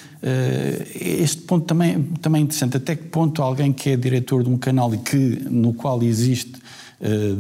este 0.99 1.43
ponto 1.43 1.67
também, 1.67 2.03
também 2.23 2.41
é 2.41 2.45
interessante. 2.45 2.79
Até 2.79 2.97
que 2.97 3.05
ponto 3.05 3.43
alguém 3.43 3.75
que 3.75 3.91
é 3.91 3.97
diretor 3.97 4.43
de 4.43 4.49
um 4.49 4.57
canal 4.57 4.95
e 4.95 4.97
que, 4.97 5.19
no 5.51 5.75
qual 5.75 6.03
existe, 6.03 6.55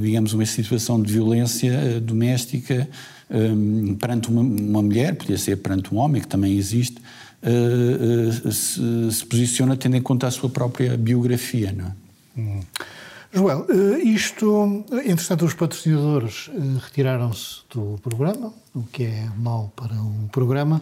digamos, 0.02 0.34
uma 0.34 0.44
situação 0.44 1.00
de 1.00 1.10
violência 1.10 1.98
doméstica, 1.98 2.86
um, 3.30 3.94
perante 3.94 4.28
uma, 4.28 4.40
uma, 4.40 4.82
mulher, 4.82 5.14
podia 5.16 5.38
ser 5.38 5.56
perante 5.56 5.92
um 5.94 5.98
homem, 5.98 6.22
que 6.22 6.28
também 6.28 6.56
existe, 6.56 6.98
uh, 7.42 8.48
uh, 8.48 8.52
se, 8.52 9.12
se, 9.12 9.26
posiciona 9.26 9.76
tendo 9.76 9.96
em 9.96 10.02
conta 10.02 10.26
a 10.26 10.30
sua 10.30 10.48
própria 10.48 10.96
biografia. 10.96 11.72
Não 11.72 11.86
é? 11.86 11.92
Hum. 12.38 12.60
Joel, 13.32 13.66
uh, 13.68 13.98
isto, 13.98 14.84
entretanto, 15.04 15.44
os 15.44 15.54
patrocinadores 15.54 16.50
retiraram-se 16.84 17.60
do 17.74 17.98
programa, 18.02 18.52
o 18.74 18.82
que 18.84 19.04
é 19.04 19.28
mau 19.36 19.72
para 19.74 19.94
um 19.94 20.28
programa. 20.28 20.80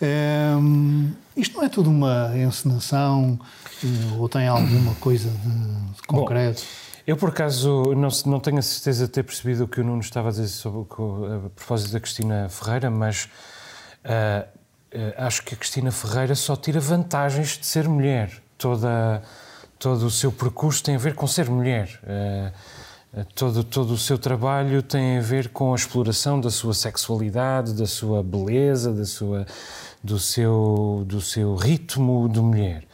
Um, 0.00 1.10
isto 1.36 1.56
não 1.56 1.64
é 1.64 1.68
tudo 1.68 1.90
uma 1.90 2.32
encenação 2.36 3.38
ou 4.16 4.28
tem 4.28 4.46
alguma 4.46 4.94
coisa 4.96 5.28
de, 5.28 5.96
de 5.96 6.02
concreto? 6.06 6.62
Bom, 6.62 6.87
eu, 7.08 7.16
por 7.16 7.30
acaso, 7.30 7.94
não, 7.94 8.10
não 8.26 8.38
tenho 8.38 8.58
a 8.58 8.62
certeza 8.62 9.06
de 9.06 9.10
ter 9.10 9.22
percebido 9.22 9.64
o 9.64 9.66
que 9.66 9.80
o 9.80 9.84
Nuno 9.84 10.02
estava 10.02 10.28
a 10.28 10.30
dizer 10.30 10.48
sobre, 10.48 10.82
a 10.82 11.48
propósito 11.56 11.92
da 11.92 12.00
Cristina 12.00 12.50
Ferreira, 12.50 12.90
mas 12.90 13.30
uh, 14.04 14.46
uh, 14.94 15.14
acho 15.16 15.42
que 15.42 15.54
a 15.54 15.56
Cristina 15.56 15.90
Ferreira 15.90 16.34
só 16.34 16.54
tira 16.54 16.78
vantagens 16.78 17.56
de 17.56 17.64
ser 17.64 17.88
mulher. 17.88 18.30
Toda, 18.58 19.22
todo 19.78 20.04
o 20.04 20.10
seu 20.10 20.30
percurso 20.30 20.84
tem 20.84 20.96
a 20.96 20.98
ver 20.98 21.14
com 21.14 21.26
ser 21.26 21.48
mulher. 21.48 21.98
Uh, 22.04 23.24
todo, 23.34 23.64
todo 23.64 23.94
o 23.94 23.98
seu 23.98 24.18
trabalho 24.18 24.82
tem 24.82 25.16
a 25.16 25.22
ver 25.22 25.48
com 25.48 25.72
a 25.72 25.76
exploração 25.76 26.38
da 26.38 26.50
sua 26.50 26.74
sexualidade, 26.74 27.72
da 27.72 27.86
sua 27.86 28.22
beleza, 28.22 28.92
da 28.92 29.06
sua, 29.06 29.46
do, 30.04 30.18
seu, 30.18 31.04
do 31.06 31.22
seu 31.22 31.54
ritmo 31.54 32.28
de 32.28 32.40
mulher. 32.40 32.87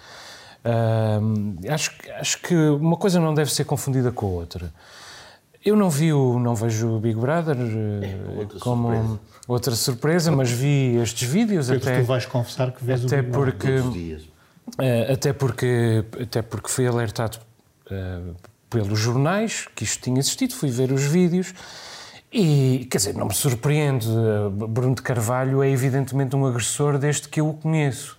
Uh, 0.65 1.71
acho, 1.71 1.93
acho 2.19 2.41
que 2.41 2.55
uma 2.55 2.97
coisa 2.97 3.21
não 3.21 3.35
deve 3.35 3.53
ser 3.53 3.65
confundida 3.65 4.11
com 4.11 4.27
a 4.27 4.31
outra. 4.31 4.73
Eu 5.63 5.77
não 5.77 5.91
vi 5.91 6.13
o, 6.13 6.39
não 6.39 6.55
vejo 6.55 6.97
o 6.97 7.01
Big 7.01 7.19
Brother 7.19 7.57
é, 7.57 8.39
outra 8.39 8.59
como 8.61 8.89
surpresa. 8.89 9.21
outra 9.47 9.75
surpresa, 9.75 10.33
mas 10.33 10.51
vi 10.51 10.97
estes 10.97 11.29
vídeos 11.29 11.69
Pedro, 11.69 11.89
até. 11.89 12.01
Tu 12.01 12.07
vais 12.07 12.27
confessar 12.27 12.73
que 12.73 12.85
vês 12.85 13.05
até 13.05 13.21
o 13.21 13.23
Big 13.23 13.33
porque, 13.33 13.79
uh, 13.79 15.13
até 15.13 15.33
porque 15.33 16.05
até 16.21 16.43
porque 16.43 16.69
fui 16.69 16.87
alertado 16.87 17.39
uh, 17.91 18.35
pelos 18.69 18.99
jornais 18.99 19.67
que 19.75 19.85
isto 19.85 20.03
tinha 20.03 20.19
existido, 20.19 20.55
fui 20.55 20.71
ver 20.71 20.93
os 20.93 21.03
vídeos 21.03 21.55
e 22.33 22.87
quer 22.91 22.99
dizer 22.99 23.15
não 23.15 23.27
me 23.27 23.35
surpreende. 23.35 24.09
Bruno 24.69 24.95
de 24.95 25.03
Carvalho 25.03 25.63
é 25.63 25.69
evidentemente 25.69 26.35
um 26.35 26.47
agressor 26.47 26.99
desde 26.99 27.29
que 27.29 27.41
eu 27.41 27.49
o 27.49 27.55
conheço. 27.55 28.19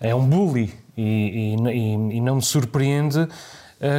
É 0.00 0.14
um 0.14 0.26
bully 0.26 0.72
e, 0.96 1.54
e, 1.54 2.16
e 2.16 2.20
não 2.20 2.36
me 2.36 2.42
surpreende 2.42 3.20
uh, 3.20 3.28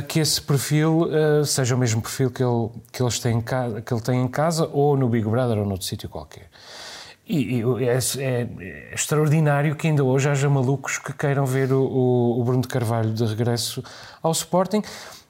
que 0.08 0.20
esse 0.20 0.42
perfil 0.42 1.04
uh, 1.04 1.46
seja 1.46 1.76
o 1.76 1.78
mesmo 1.78 2.02
perfil 2.02 2.30
que 2.32 2.44
ele, 2.44 2.70
que, 2.92 3.02
eles 3.02 3.20
têm 3.20 3.42
casa, 3.42 3.82
que 3.82 3.94
ele 3.94 4.02
tem 4.02 4.22
em 4.22 4.28
casa 4.28 4.70
ou 4.72 4.96
no 4.96 5.10
Big 5.10 5.28
Brother 5.28 5.58
ou 5.58 5.66
noutro 5.66 5.86
sítio 5.86 6.10
qualquer. 6.10 6.50
E, 7.28 7.62
e 7.62 7.88
é, 7.88 7.98
é, 8.20 8.94
extraordinário 8.94 9.76
que 9.76 9.88
ainda 9.88 10.04
hoje 10.04 10.30
haja 10.30 10.50
malucos 10.50 10.98
que 10.98 11.14
queiram 11.14 11.46
ver 11.46 11.72
o, 11.72 11.82
o, 11.82 12.42
o 12.42 12.44
Bruno 12.44 12.62
de 12.62 12.68
Carvalho 12.68 13.14
de 13.14 13.24
regresso 13.26 13.84
ao 14.22 14.32
Sporting, 14.32 14.82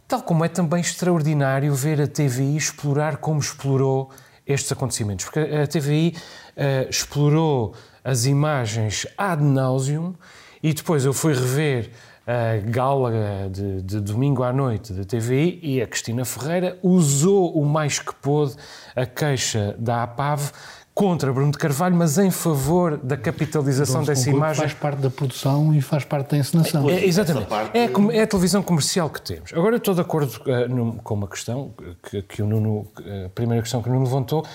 tal 0.07 0.21
como 0.23 0.43
é 0.43 0.49
também 0.49 0.81
extraordinário 0.81 1.73
ver 1.75 2.01
a 2.01 2.07
TVI 2.07 2.57
explorar 2.57 3.17
como 3.17 3.39
explorou 3.39 4.09
estes 4.47 4.71
acontecimentos. 4.71 5.25
Porque 5.25 5.39
a 5.39 5.67
TVI 5.67 6.15
uh, 6.15 6.89
explorou 6.89 7.75
as 8.03 8.25
imagens 8.25 9.05
ad 9.17 9.43
nauseum 9.43 10.15
e 10.61 10.73
depois 10.73 11.05
eu 11.05 11.13
fui 11.13 11.33
rever 11.33 11.89
a 12.25 12.57
gala 12.69 13.11
de, 13.51 13.81
de, 13.81 13.99
domingo 13.99 14.43
à 14.43 14.53
noite 14.53 14.93
da 14.93 15.03
TVI 15.03 15.59
e 15.61 15.81
a 15.81 15.87
Cristina 15.87 16.23
Ferreira 16.23 16.77
usou 16.83 17.51
o 17.57 17.65
mais 17.65 17.99
que 17.99 18.13
pôde 18.15 18.55
a 18.95 19.05
queixa 19.05 19.75
da 19.79 20.03
APAV 20.03 20.51
contra 20.93 21.31
Bruno 21.31 21.51
de 21.51 21.57
Carvalho, 21.57 21.95
mas 21.95 22.17
em 22.17 22.29
favor 22.29 22.97
da 22.97 23.17
capitalização 23.17 24.03
dessa 24.03 24.29
imagem. 24.29 24.61
Faz 24.61 24.73
parte 24.73 24.99
da 24.99 25.09
produção 25.09 25.73
e 25.73 25.81
faz 25.81 26.03
parte 26.03 26.31
da 26.31 26.37
encenação. 26.37 26.89
É, 26.89 27.05
exatamente. 27.05 27.47
É, 27.73 28.17
é, 28.17 28.21
a 28.21 28.27
televisão 28.27 28.61
comercial 28.61 29.09
que 29.09 29.21
temos. 29.21 29.51
Agora, 29.53 29.75
eu 29.75 29.77
estou 29.77 29.95
de 29.95 30.01
acordo 30.01 30.39
uh, 30.45 30.69
no, 30.69 30.93
com 31.01 31.13
uma 31.13 31.27
questão 31.27 31.73
que, 32.03 32.21
que 32.21 32.41
o 32.41 32.45
Nuno, 32.45 32.87
a 33.25 33.29
primeira 33.29 33.61
questão 33.63 33.81
que 33.81 33.89
o 33.89 33.91
Nuno 33.91 34.05
levantou, 34.05 34.45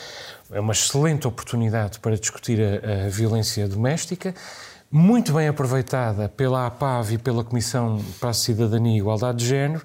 é 0.53 0.61
uma 0.61 0.73
excelente 0.73 1.27
oportunidade 1.27 1.99
para 1.99 2.17
discutir 2.17 2.61
a, 2.61 3.07
a 3.07 3.09
violência 3.09 3.67
doméstica 3.67 4.35
muito 4.91 5.33
bem 5.33 5.49
aproveitada 5.49 6.29
pela 6.29 6.67
APAV 6.67 7.15
e 7.15 7.19
pela 7.19 7.45
Comissão 7.45 8.03
para 8.21 8.31
a 8.31 8.35
Cidadania 8.35 8.95
e 8.95 8.99
Igualdade 8.99 9.39
de 9.39 9.47
Género. 9.47 9.83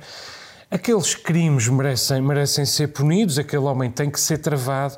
Aqueles 0.69 1.15
crimes 1.15 1.67
merecem, 1.67 2.21
merecem 2.21 2.65
ser 2.65 2.87
punidos, 2.89 3.37
aquele 3.37 3.63
homem 3.63 3.91
tem 3.91 4.09
que 4.09 4.19
ser 4.19 4.37
travado, 4.37 4.95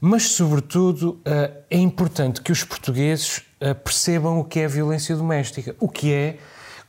mas, 0.00 0.24
sobretudo, 0.30 1.20
eh, 1.24 1.50
é 1.70 1.78
importante 1.78 2.40
que 2.40 2.50
os 2.50 2.64
portugueses 2.64 3.42
eh, 3.60 3.74
percebam 3.74 4.40
o 4.40 4.44
que 4.44 4.60
é 4.60 4.66
violência 4.66 5.14
doméstica, 5.14 5.76
o 5.78 5.88
que 5.88 6.12
é, 6.12 6.38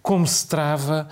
como 0.02 0.26
se 0.26 0.48
trava 0.48 1.10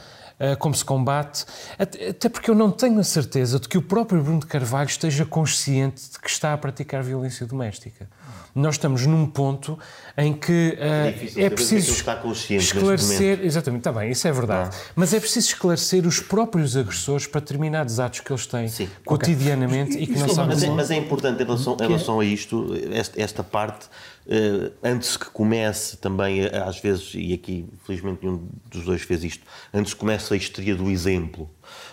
como 0.60 0.74
se 0.74 0.84
combate, 0.84 1.46
até, 1.78 2.30
porque 2.30 2.50
eu 2.50 2.56
não 2.56 2.72
tenho 2.72 3.00
a 3.00 3.04
certeza 3.04 3.60
de 3.60 3.68
que 3.68 3.78
o 3.78 3.82
próprio 3.82 4.22
Bruno 4.24 4.40
de 4.40 4.46
Carvalho 4.46 4.90
esteja 4.90 5.26
consciente 5.26 6.12
de 6.12 6.20
que 6.20 6.30
está 6.30 6.54
a 6.54 6.58
praticar 6.58 7.04
violência 7.04 7.46
doméstica. 7.46 8.08
Nós 8.54 8.76
estamos 8.76 9.06
num 9.06 9.26
ponto 9.26 9.80
em 10.18 10.34
que 10.34 10.78
uh, 10.78 11.40
é, 11.40 11.46
é 11.46 11.50
preciso 11.50 11.92
esclarecer. 11.92 13.40
Exatamente, 13.44 13.82
está 13.82 13.94
bem, 13.94 14.12
isso 14.12 14.28
é 14.28 14.32
verdade. 14.32 14.76
Ah. 14.76 14.92
Mas 14.96 15.14
é 15.14 15.20
preciso 15.20 15.48
esclarecer 15.48 16.06
os 16.06 16.20
próprios 16.20 16.76
agressores 16.76 17.28
para 17.28 17.40
determinados 17.40 18.00
atos 18.00 18.20
que 18.20 18.32
eles 18.32 18.46
têm 18.46 18.68
Sim. 18.68 18.90
cotidianamente 19.06 19.92
okay. 19.92 20.04
e 20.04 20.08
que 20.08 20.20
não 20.20 20.28
sabem. 20.28 20.56
Mas, 20.56 20.64
é, 20.64 20.70
mas 20.70 20.92
é 20.92 20.96
importante 20.96 21.42
em 21.42 21.46
relação, 21.46 21.78
em 21.80 21.88
relação 21.88 22.20
a 22.20 22.26
isto, 22.26 22.74
esta 23.16 23.44
parte. 23.44 23.88
Uh, 24.32 24.72
antes 24.82 25.18
que 25.18 25.26
comece 25.26 25.98
também, 25.98 26.46
eh, 26.46 26.58
às 26.58 26.80
vezes, 26.80 27.12
e 27.16 27.34
aqui 27.34 27.68
felizmente 27.84 28.24
nenhum 28.24 28.48
dos 28.70 28.86
dois 28.86 29.02
fez 29.02 29.26
isto, 29.26 29.46
antes 29.74 29.94
que 29.94 30.00
comece 30.00 30.34
a 30.34 30.38
histeria 30.38 30.74
do 30.74 30.90
exemplo, 30.90 31.50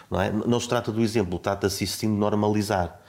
não 0.09 0.21
é? 0.21 0.31
Não 0.31 0.61
se 0.61 0.69
trata 0.69 0.93
do 0.93 1.03
exemplo, 1.03 1.37
trata-se 1.41 1.85
sim 1.85 2.15
de 2.15 2.17
normalizar. 2.17 3.01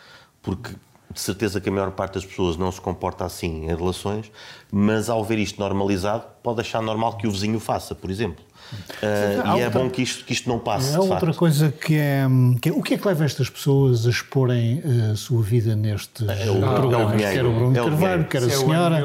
Porque 0.41 0.73
de 1.13 1.19
certeza 1.19 1.61
que 1.61 1.69
a 1.69 1.71
maior 1.71 1.91
parte 1.91 2.15
das 2.15 2.25
pessoas 2.25 2.57
não 2.57 2.71
se 2.71 2.81
comporta 2.81 3.23
assim 3.25 3.65
em 3.65 3.75
relações, 3.75 4.31
mas 4.71 5.09
ao 5.09 5.23
ver 5.23 5.37
isto 5.37 5.59
normalizado, 5.59 6.23
pode 6.41 6.61
achar 6.61 6.81
normal 6.81 7.17
que 7.17 7.27
o 7.27 7.31
vizinho 7.31 7.59
faça, 7.59 7.93
por 7.93 8.09
exemplo. 8.09 8.43
Uh, 8.71 9.57
e 9.57 9.61
é 9.61 9.69
bom 9.69 9.89
que 9.89 10.01
isto, 10.01 10.23
que 10.23 10.33
isto 10.33 10.47
não 10.47 10.59
passe. 10.59 10.95
É 10.95 10.99
outra 10.99 11.19
facto. 11.19 11.37
coisa 11.37 11.71
que 11.71 11.95
é, 11.95 12.25
que 12.61 12.69
é, 12.69 12.71
O 12.71 12.81
que 12.81 12.93
é 12.93 12.97
que 12.97 13.07
leva 13.07 13.25
estas 13.25 13.49
pessoas 13.49 14.05
a 14.05 14.09
exporem 14.09 14.83
a 15.11 15.15
sua 15.15 15.41
vida 15.41 15.75
nestes 15.75 16.27
é 16.27 16.51
o, 16.51 16.59
programas? 16.59 17.21
É 17.21 17.29
o 17.29 17.33
quer 17.33 17.45
o 17.45 17.51
Bruno 17.51 17.77
é 17.77 17.81
o 17.81 17.85
Carvalho, 17.85 18.25
quer 18.25 18.43
a 18.43 18.45
é 18.45 18.49
senhora. 18.49 19.01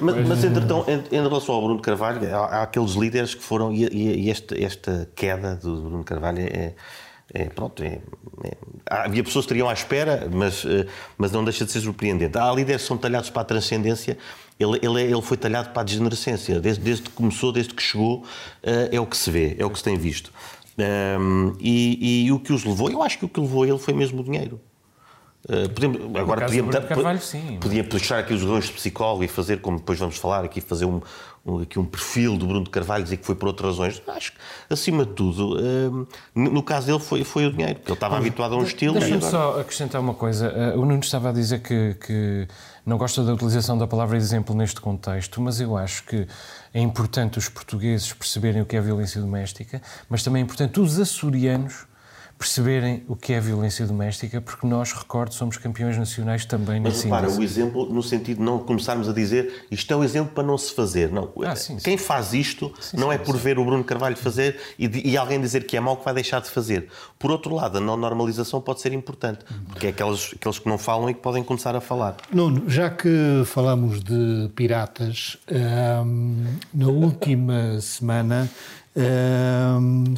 Mas, 0.00 0.28
mas 0.28 0.44
entretanto, 0.44 0.84
em, 0.88 1.16
em, 1.16 1.22
relação 1.22 1.54
ao 1.54 1.62
Bruno 1.62 1.80
Carvalho, 1.80 2.34
há, 2.34 2.44
há 2.46 2.62
aqueles 2.62 2.92
líderes 2.92 3.34
que 3.34 3.42
foram. 3.42 3.72
E, 3.72 3.86
e 3.86 4.30
esta, 4.30 4.60
esta 4.62 5.08
queda 5.14 5.56
do 5.56 5.82
Bruno 5.82 6.04
Carvalho 6.04 6.40
é 6.40 6.74
é, 7.34 7.44
pronto, 7.48 7.82
é, 7.82 7.98
é, 8.44 8.56
havia 8.86 9.24
pessoas 9.24 9.46
que 9.46 9.52
estariam 9.52 9.68
à 9.68 9.72
espera, 9.72 10.28
mas, 10.30 10.64
eh, 10.66 10.86
mas 11.16 11.32
não 11.32 11.42
deixa 11.42 11.64
de 11.64 11.72
ser 11.72 11.80
surpreendente. 11.80 12.36
Há 12.36 12.52
líderes 12.52 12.82
que 12.82 12.88
são 12.88 12.98
talhados 12.98 13.30
para 13.30 13.40
a 13.40 13.44
transcendência, 13.44 14.18
ele, 14.62 14.78
ele, 14.82 15.02
é, 15.02 15.04
ele 15.04 15.22
foi 15.22 15.36
talhado 15.36 15.70
para 15.70 15.82
a 15.82 15.84
degenerescência. 15.84 16.60
Desde, 16.60 16.82
desde 16.82 17.02
que 17.04 17.10
começou, 17.10 17.52
desde 17.52 17.74
que 17.74 17.82
chegou, 17.82 18.24
eh, 18.62 18.90
é 18.92 19.00
o 19.00 19.06
que 19.06 19.16
se 19.16 19.30
vê, 19.30 19.56
é 19.58 19.64
o 19.64 19.70
que 19.70 19.78
se 19.78 19.84
tem 19.84 19.96
visto. 19.96 20.32
Um, 20.78 21.54
e, 21.60 22.26
e, 22.26 22.32
o 22.32 22.38
que 22.38 22.52
os 22.52 22.64
levou, 22.64 22.90
eu 22.90 23.02
acho 23.02 23.18
que 23.18 23.24
o 23.24 23.28
que 23.28 23.38
levou 23.38 23.66
ele 23.66 23.78
foi 23.78 23.92
mesmo 23.92 24.20
o 24.20 24.24
dinheiro. 24.24 24.60
Uh, 25.44 25.68
podemos, 25.68 26.16
agora 26.16 26.46
podia, 26.46 26.62
Carvalho, 26.62 27.20
sim, 27.20 27.58
podia 27.60 27.82
puxar 27.82 28.20
aqui 28.20 28.32
os 28.32 28.42
dois 28.42 28.66
de 28.66 28.72
psicólogo 28.72 29.24
e 29.24 29.28
fazer, 29.28 29.60
como 29.60 29.76
depois 29.76 29.98
vamos 29.98 30.16
falar, 30.16 30.44
aqui 30.44 30.60
fazer 30.60 30.84
um, 30.84 31.00
um, 31.44 31.60
aqui 31.60 31.78
um 31.78 31.84
perfil 31.84 32.36
do 32.36 32.46
Bruno 32.46 32.64
de 32.64 32.70
Carvalho, 32.70 33.02
dizer 33.02 33.16
que 33.16 33.26
foi 33.26 33.34
por 33.34 33.48
outras 33.48 33.70
razões. 33.70 34.02
Acho 34.06 34.32
que, 34.32 34.38
acima 34.70 35.04
de 35.04 35.12
tudo, 35.12 35.56
uh, 35.56 36.08
no 36.34 36.62
caso 36.62 36.86
dele 36.86 37.00
foi, 37.00 37.24
foi 37.24 37.46
o 37.46 37.52
dinheiro, 37.52 37.76
porque 37.76 37.90
ele 37.90 37.96
estava 37.96 38.16
habituado 38.16 38.54
a 38.54 38.58
um 38.58 38.62
estilo. 38.62 38.94
Deixa-me 38.94 39.16
agora... 39.16 39.30
só 39.30 39.60
acrescentar 39.60 40.00
uma 40.00 40.14
coisa. 40.14 40.52
Uh, 40.74 40.80
o 40.80 40.84
Nuno 40.84 41.00
estava 41.00 41.30
a 41.30 41.32
dizer 41.32 41.60
que, 41.60 41.94
que 41.94 42.48
não 42.86 42.96
gosta 42.96 43.22
da 43.24 43.34
utilização 43.34 43.76
da 43.76 43.86
palavra 43.86 44.16
exemplo 44.16 44.54
neste 44.54 44.80
contexto, 44.80 45.40
mas 45.40 45.60
eu 45.60 45.76
acho 45.76 46.04
que 46.04 46.26
é 46.72 46.80
importante 46.80 47.38
os 47.38 47.48
portugueses 47.48 48.12
perceberem 48.12 48.62
o 48.62 48.66
que 48.66 48.76
é 48.76 48.80
violência 48.80 49.20
doméstica, 49.20 49.82
mas 50.08 50.22
também 50.22 50.42
é 50.42 50.44
importante 50.44 50.80
os 50.80 50.98
açorianos 50.98 51.86
perceberem 52.42 53.04
o 53.06 53.14
que 53.14 53.32
é 53.32 53.40
violência 53.40 53.86
doméstica, 53.86 54.40
porque 54.40 54.66
nós, 54.66 54.92
recordo, 54.92 55.32
somos 55.32 55.56
campeões 55.56 55.96
nacionais 55.96 56.44
também 56.44 56.80
Mas 56.80 56.94
nesse 56.94 57.04
repara, 57.04 57.30
o 57.30 57.40
exemplo 57.40 57.88
no 57.88 58.02
sentido 58.02 58.38
de 58.38 58.42
não 58.42 58.58
começarmos 58.58 59.08
a 59.08 59.12
dizer 59.12 59.64
isto 59.70 59.92
é 59.92 59.96
o 59.96 60.02
exemplo 60.02 60.34
para 60.34 60.42
não 60.42 60.58
se 60.58 60.74
fazer. 60.74 61.12
Não. 61.12 61.30
Ah, 61.44 61.54
sim, 61.54 61.76
Quem 61.76 61.96
sim. 61.96 62.04
faz 62.04 62.34
isto 62.34 62.72
sim, 62.80 62.96
não 62.96 63.12
é 63.12 63.18
por 63.18 63.36
ver 63.36 63.60
o 63.60 63.64
Bruno 63.64 63.84
Carvalho 63.84 64.16
fazer 64.16 64.58
e, 64.76 65.12
e, 65.12 65.16
alguém 65.16 65.40
dizer 65.40 65.64
que 65.66 65.76
é 65.76 65.80
mau 65.80 65.96
que 65.96 66.04
vai 66.04 66.14
deixar 66.14 66.40
de 66.40 66.50
fazer. 66.50 66.88
Por 67.16 67.30
outro 67.30 67.54
lado, 67.54 67.78
a 67.78 67.80
não 67.80 67.96
normalização 67.96 68.60
pode 68.60 68.80
ser 68.80 68.92
importante, 68.92 69.44
porque 69.68 69.86
é 69.86 69.90
aqueles, 69.90 70.34
aqueles 70.34 70.58
que 70.58 70.68
não 70.68 70.78
falam 70.78 71.08
e 71.08 71.14
que 71.14 71.20
podem 71.20 71.44
começar 71.44 71.76
a 71.76 71.80
falar. 71.80 72.16
Nuno, 72.32 72.68
já 72.68 72.90
que 72.90 73.44
falamos 73.46 74.02
de 74.02 74.50
piratas, 74.56 75.36
hum, 76.04 76.44
na 76.74 76.88
última 76.88 77.80
semana 77.80 78.50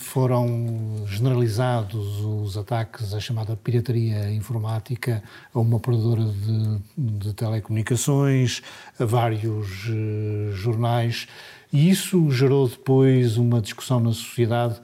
foram 0.00 1.04
generalizados 1.06 2.20
os 2.24 2.56
ataques 2.56 3.14
à 3.14 3.20
chamada 3.20 3.56
pirataria 3.56 4.32
informática 4.32 5.22
a 5.54 5.60
uma 5.60 5.76
operadora 5.76 6.24
de, 6.24 6.80
de 6.96 7.32
telecomunicações, 7.34 8.62
a 8.98 9.04
vários 9.04 9.86
uh, 9.88 10.52
jornais, 10.52 11.28
e 11.72 11.88
isso 11.88 12.30
gerou 12.30 12.68
depois 12.68 13.36
uma 13.36 13.60
discussão 13.60 14.00
na 14.00 14.12
sociedade 14.12 14.80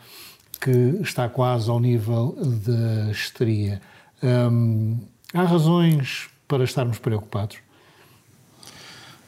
que 0.61 0.71
está 1.03 1.29
quase 1.29 1.71
ao 1.71 1.81
nível 1.81 2.37
da 2.65 3.11
histeria. 3.11 3.81
Há 5.33 5.43
razões 5.43 6.29
para 6.47 6.65
estarmos 6.65 6.99
preocupados? 6.99 7.59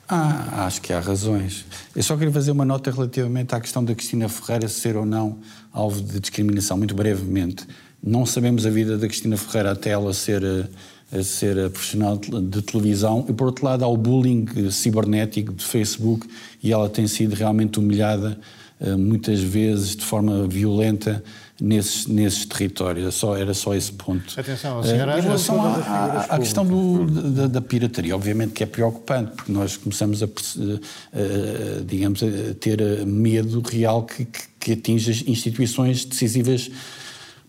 Ah, 0.08 0.66
acho 0.66 0.80
que 0.82 0.92
há 0.92 1.00
razões. 1.00 1.64
Eu 1.94 2.02
só 2.02 2.16
queria 2.16 2.32
fazer 2.32 2.50
uma 2.50 2.64
nota 2.64 2.90
relativamente 2.90 3.54
à 3.54 3.60
questão 3.60 3.84
da 3.84 3.94
Cristina 3.94 4.28
Ferreira 4.28 4.68
ser 4.68 4.96
ou 4.96 5.06
não 5.06 5.38
alvo 5.72 6.02
de 6.02 6.20
discriminação, 6.20 6.76
muito 6.76 6.94
brevemente. 6.94 7.66
Não 8.02 8.26
sabemos 8.26 8.66
a 8.66 8.70
vida 8.70 8.98
da 8.98 9.06
Cristina 9.06 9.36
Ferreira 9.36 9.72
até 9.72 9.90
ela 9.90 10.12
ser, 10.12 10.44
a 10.44 11.18
eh, 11.18 11.22
ser 11.22 11.58
a 11.58 11.70
profissional 11.70 12.16
de 12.18 12.62
televisão. 12.62 13.24
E, 13.28 13.32
por 13.32 13.46
outro 13.46 13.64
lado, 13.64 13.84
há 13.84 13.88
o 13.88 13.96
bullying 13.96 14.70
cibernético 14.70 15.52
de 15.52 15.64
Facebook 15.64 16.28
e 16.62 16.72
ela 16.72 16.88
tem 16.88 17.06
sido 17.06 17.34
realmente 17.34 17.78
humilhada 17.78 18.38
eh, 18.80 18.96
muitas 18.96 19.40
vezes 19.40 19.94
de 19.94 20.04
forma 20.04 20.46
violenta 20.48 21.22
nesses, 21.62 22.08
nesses 22.08 22.44
territórios. 22.44 23.02
Era 23.04 23.12
só, 23.12 23.36
era 23.36 23.54
só 23.54 23.74
esse 23.74 23.92
ponto. 23.92 24.38
Atenção, 24.38 24.80
a 24.80 24.82
senhora. 24.82 25.14
Uh, 25.14 25.18
em 25.18 25.22
relação 25.22 25.62
à, 25.62 25.68
à, 25.68 26.20
à 26.34 26.38
questão 26.38 26.66
do, 26.66 27.06
da, 27.06 27.46
da, 27.46 27.60
pirataria, 27.60 28.14
obviamente 28.16 28.52
que 28.52 28.64
é 28.64 28.66
preocupante, 28.66 29.32
porque 29.36 29.52
nós 29.52 29.76
começamos 29.76 30.22
a, 30.22 30.26
uh, 30.26 31.84
digamos, 31.86 32.20
a 32.22 32.54
ter 32.58 33.06
medo 33.06 33.60
real 33.60 34.02
que, 34.02 34.24
que, 34.24 34.40
que 34.58 34.72
atinge 34.72 35.10
as 35.12 35.22
instituições 35.28 36.04
decisivas 36.04 36.68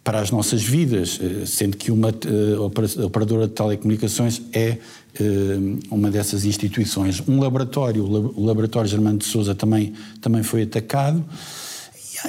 para 0.04 0.20
as 0.20 0.30
nossas 0.30 0.62
vidas, 0.62 1.18
sendo 1.46 1.78
que 1.78 1.90
uma 1.90 2.10
operadora 3.06 3.48
de 3.48 3.54
telecomunicações 3.54 4.42
é 4.52 4.78
uma 5.90 6.12
dessas 6.12 6.44
instituições. 6.44 7.24
Um 7.26 7.40
laboratório, 7.40 8.04
o 8.04 8.46
Laboratório 8.46 8.90
Germano 8.90 9.20
de 9.20 9.24
Souza 9.24 9.56
também, 9.56 9.94
também 10.20 10.44
foi 10.44 10.64
atacado. 10.64 11.24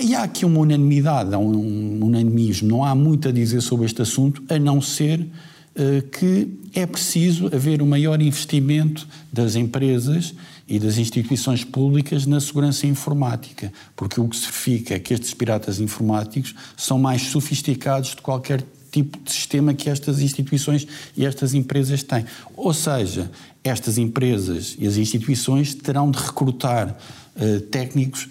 E 0.00 0.14
há 0.14 0.24
aqui 0.24 0.44
uma 0.44 0.60
unanimidade, 0.60 1.34
há 1.34 1.38
um 1.38 2.04
unanimismo, 2.04 2.68
não 2.68 2.84
há 2.84 2.94
muito 2.94 3.28
a 3.28 3.32
dizer 3.32 3.60
sobre 3.60 3.86
este 3.86 4.02
assunto, 4.02 4.42
a 4.48 4.58
não 4.58 4.82
ser 4.82 5.20
uh, 5.20 6.02
que 6.08 6.48
é 6.74 6.84
preciso 6.84 7.46
haver 7.54 7.80
um 7.80 7.86
maior 7.86 8.20
investimento 8.20 9.06
das 9.32 9.54
empresas 9.54 10.34
e 10.66 10.78
das 10.78 10.98
instituições 10.98 11.62
públicas 11.62 12.26
na 12.26 12.40
segurança 12.40 12.86
informática, 12.86 13.72
porque 13.94 14.20
o 14.20 14.28
que 14.28 14.36
se 14.36 14.46
verifica 14.46 14.94
é 14.94 14.98
que 14.98 15.14
estes 15.14 15.32
piratas 15.32 15.78
informáticos 15.78 16.54
são 16.76 16.98
mais 16.98 17.22
sofisticados 17.22 18.10
de 18.10 18.22
qualquer 18.22 18.64
tipo 18.90 19.18
de 19.18 19.32
sistema 19.32 19.74
que 19.74 19.90
estas 19.90 20.20
instituições 20.20 20.86
e 21.16 21.26
estas 21.26 21.52
empresas 21.52 22.02
têm. 22.02 22.24
Ou 22.56 22.72
seja, 22.72 23.30
estas 23.62 23.98
empresas 23.98 24.76
e 24.78 24.86
as 24.86 24.96
instituições 24.96 25.74
terão 25.74 26.10
de 26.10 26.18
recrutar 26.18 26.96
uh, 27.36 27.60
técnicos 27.62 28.28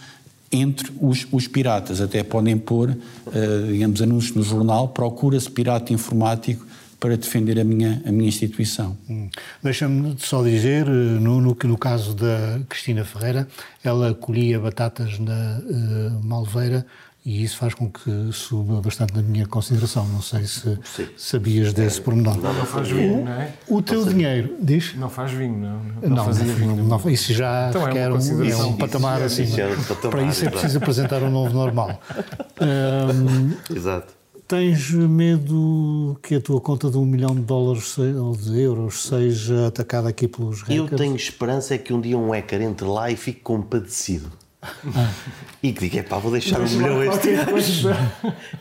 entre 0.54 0.92
os, 1.02 1.28
os 1.32 1.48
piratas. 1.48 2.00
Até 2.00 2.24
podem 2.24 2.58
pôr, 2.58 2.90
uh, 2.90 3.72
digamos, 3.72 4.02
anúncios 4.02 4.36
no 4.36 4.44
jornal, 4.44 4.90
procura-se 4.90 5.50
pirata 5.50 5.92
informático 5.92 6.66
para 7.04 7.18
defender 7.18 7.60
a 7.60 7.66
minha, 7.66 8.02
a 8.06 8.12
minha 8.14 8.30
instituição. 8.30 8.98
Hum. 9.10 9.28
Deixa-me 9.62 10.16
só 10.20 10.42
dizer, 10.42 10.86
no 10.86 11.54
que 11.54 11.68
no 11.68 11.78
caso 11.78 12.16
da 12.16 12.62
Cristina 12.70 13.04
Ferreira, 13.04 13.46
ela 13.84 14.14
colhia 14.14 14.58
batatas 14.58 15.20
na 15.20 15.60
uh, 15.60 16.26
Malveira 16.26 16.86
e 17.26 17.44
isso 17.44 17.58
faz 17.58 17.74
com 17.74 17.90
que 17.90 18.32
suba 18.34 18.82
bastante 18.82 19.16
na 19.16 19.22
minha 19.22 19.46
consideração. 19.46 20.06
Não 20.08 20.22
sei 20.22 20.46
se 20.46 20.78
Sim. 20.84 21.08
sabias 21.16 21.72
desse 21.72 22.02
pormenor. 22.02 22.38
Não, 22.38 22.54
não 22.54 22.66
faz 22.66 22.90
vinho, 22.90 23.24
não 23.24 23.32
é? 23.32 23.54
O 23.68 23.82
teu 23.82 24.04
dinheiro, 24.06 24.58
diz? 24.60 24.94
Não 24.96 25.10
faz 25.10 25.32
vinho, 25.32 25.58
não. 25.58 25.80
Não, 26.02 26.18
não 26.18 26.26
fazia 26.26 26.46
não, 26.46 26.56
vinho. 26.56 26.84
Não, 26.84 27.10
isso 27.10 27.34
já 27.34 27.70
então 27.70 27.86
requer 27.86 28.10
é 28.10 28.14
um, 28.14 28.44
é 28.44 28.66
um 28.66 28.76
patamar 28.76 29.22
assim. 29.22 29.46
Para 30.10 30.24
isso 30.24 30.46
é 30.46 30.50
preciso 30.50 30.78
apresentar 30.78 31.24
um 31.24 31.32
novo 31.32 31.54
normal. 31.54 31.98
Um, 32.60 33.54
Exato. 33.74 34.14
Tens 34.46 34.92
medo 34.92 36.20
que 36.22 36.36
a 36.36 36.42
tua 36.42 36.60
conta 36.60 36.92
de 36.92 36.98
um 36.98 37.06
milhão 37.06 37.34
de 37.34 37.42
dólares 37.42 37.98
ou 37.98 38.36
de 38.36 38.62
euros 38.62 39.04
seja 39.04 39.68
atacada 39.68 40.10
aqui 40.10 40.28
pelos 40.28 40.62
hackers? 40.62 40.92
Eu 40.92 40.98
tenho 40.98 41.16
esperança 41.16 41.74
é 41.74 41.78
que 41.78 41.94
um 41.94 42.02
dia 42.02 42.18
um 42.18 42.32
hacker 42.32 42.62
entre 42.62 42.86
lá 42.86 43.10
e 43.10 43.16
fique 43.16 43.40
compadecido 43.40 44.43
e 45.62 45.72
que 45.72 45.82
diga, 45.82 46.00
é 46.00 46.04
pá, 46.04 46.18
vou 46.18 46.32
deixar 46.32 46.60
um 46.60 46.70
milhão 46.70 47.04
este. 47.04 47.30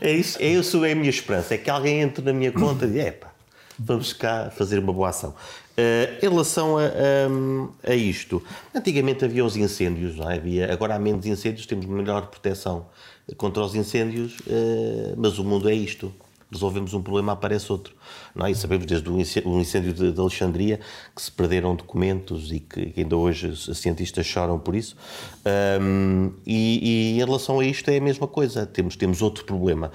É 0.01 0.13
isso, 0.13 0.43
é 0.43 0.49
isso 0.49 0.85
é 0.85 0.93
a 0.93 0.95
minha 0.95 1.11
esperança, 1.11 1.55
é 1.55 1.59
que 1.59 1.71
alguém 1.71 2.01
entre 2.01 2.25
na 2.25 2.33
minha 2.33 2.53
conta 2.53 2.85
e 2.87 2.89
diga, 2.89 3.03
é 3.03 3.11
pá, 3.13 3.33
vamos 3.79 4.13
cá 4.13 4.51
fazer 4.51 4.79
uma 4.79 4.93
boa 4.93 5.09
ação. 5.09 5.31
Uh, 5.73 6.25
em 6.25 6.29
relação 6.29 6.77
a, 6.77 6.83
a, 6.83 7.91
a, 7.93 7.95
isto, 7.95 8.43
antigamente 8.75 9.25
havia 9.25 9.45
os 9.45 9.57
incêndios, 9.57 10.17
não 10.17 10.31
é? 10.31 10.37
havia, 10.37 10.71
agora 10.71 10.95
há 10.95 10.99
menos 10.99 11.25
incêndios, 11.25 11.65
temos 11.65 11.87
melhor 11.87 12.27
proteção 12.27 12.87
contra 13.39 13.63
os 13.63 13.75
incêndios, 13.75 14.39
uh, 14.41 15.15
mas 15.17 15.39
o 15.39 15.45
mundo 15.45 15.69
é 15.69 15.75
isto. 15.75 16.13
Resolvemos 16.53 16.93
um 16.93 17.03
problema, 17.03 17.33
aparece 17.33 17.73
outro. 17.73 17.95
Não 18.35 18.47
é? 18.47 18.51
E 18.51 18.55
sabemos 18.55 18.87
desde 18.87 19.09
o 19.09 19.59
incêndio 19.61 19.93
de, 19.93 20.13
de 20.13 20.21
Alexandria 20.21 20.81
que 21.15 21.23
se 21.23 21.33
perderam 21.33 21.75
documentos 21.75 22.53
e 22.53 22.61
que, 22.61 22.87
que 22.87 23.01
ainda 23.01 23.17
hoje 23.17 23.49
os 23.49 23.79
cientistas 23.79 24.27
choram 24.27 24.59
por 24.59 24.75
isso. 24.75 24.97
Um, 25.81 26.33
e, 26.47 27.15
e, 27.17 27.21
em 27.21 27.25
relação 27.25 27.61
a 27.61 27.65
isto 27.65 27.91
é 27.91 27.97
a 27.97 28.01
mesma 28.01 28.27
coisa. 28.27 28.67
Temos, 28.67 28.97
temos 28.97 29.23
outro 29.23 29.45
problema 29.45 29.91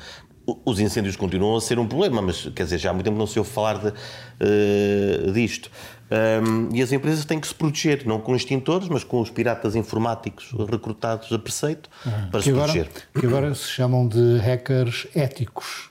os 0.65 0.79
incêndios 0.79 1.17
continuam 1.17 1.57
a 1.57 1.61
ser 1.61 1.77
um 1.77 1.85
problema, 1.85 2.21
mas 2.21 2.47
quer 2.55 2.63
dizer, 2.63 2.77
já 2.77 2.89
há 2.89 2.93
muito 2.93 3.05
tempo 3.05 3.17
não 3.17 3.27
se 3.27 3.37
ouve 3.37 3.51
falar 3.51 3.77
de, 3.79 3.87
uh, 3.89 5.31
disto. 5.33 5.69
Um, 6.09 6.73
e 6.73 6.81
as 6.81 6.91
empresas 6.93 7.25
têm 7.25 7.37
que 7.37 7.47
se 7.47 7.53
proteger, 7.53 8.05
não 8.05 8.21
com 8.21 8.33
extintores, 8.33 8.87
mas 8.87 9.03
com 9.03 9.19
os 9.19 9.29
piratas 9.29 9.75
informáticos 9.75 10.53
recrutados 10.69 11.31
a 11.33 11.39
preceito 11.39 11.89
uhum. 12.05 12.29
para 12.31 12.41
se 12.41 12.49
agora, 12.49 12.71
proteger. 12.71 12.89
Que 13.19 13.25
agora 13.25 13.53
se 13.53 13.67
chamam 13.67 14.07
de 14.07 14.37
hackers 14.37 15.07
éticos. 15.13 15.89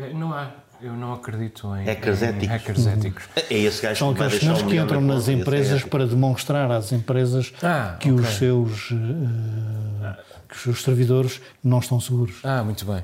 É, 0.00 0.12
não 0.12 0.32
há. 0.32 0.50
Eu 0.80 0.92
não 0.92 1.12
acredito 1.12 1.66
em 1.74 1.84
hackers, 1.84 2.22
em 2.22 2.26
éticos. 2.26 2.48
hackers 2.48 2.86
éticos. 2.86 3.24
É 3.50 3.54
esse 3.58 3.82
gajo 3.82 3.98
São 3.98 4.10
aqueles 4.10 4.38
senhores 4.38 4.62
que 4.62 4.76
entram 4.76 5.00
nas 5.00 5.28
empresas 5.28 5.82
para 5.82 6.06
demonstrar 6.06 6.70
às 6.70 6.92
empresas 6.92 7.52
ah, 7.62 7.96
que 7.98 8.12
okay. 8.12 8.24
os 8.24 8.34
seus 8.36 8.90
uh, 8.92 10.16
que 10.48 10.54
os 10.54 10.62
seus 10.62 10.82
servidores 10.82 11.40
não 11.62 11.80
estão 11.80 12.00
seguros. 12.00 12.36
Ah, 12.44 12.62
muito 12.62 12.84
bem. 12.84 13.02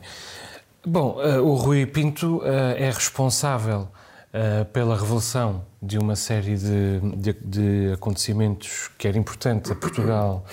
Bom, 0.86 1.16
uh, 1.18 1.42
o 1.42 1.54
Rui 1.54 1.86
Pinto 1.86 2.38
uh, 2.38 2.44
é 2.76 2.90
responsável 2.90 3.88
uh, 3.88 4.64
pela 4.66 4.94
revelação 4.96 5.64
de 5.82 5.98
uma 5.98 6.14
série 6.14 6.56
de, 6.56 7.00
de, 7.16 7.32
de, 7.32 7.92
acontecimentos 7.94 8.90
que 8.98 9.08
era 9.08 9.18
importante 9.18 9.72
a 9.72 9.74
Portugal 9.74 10.44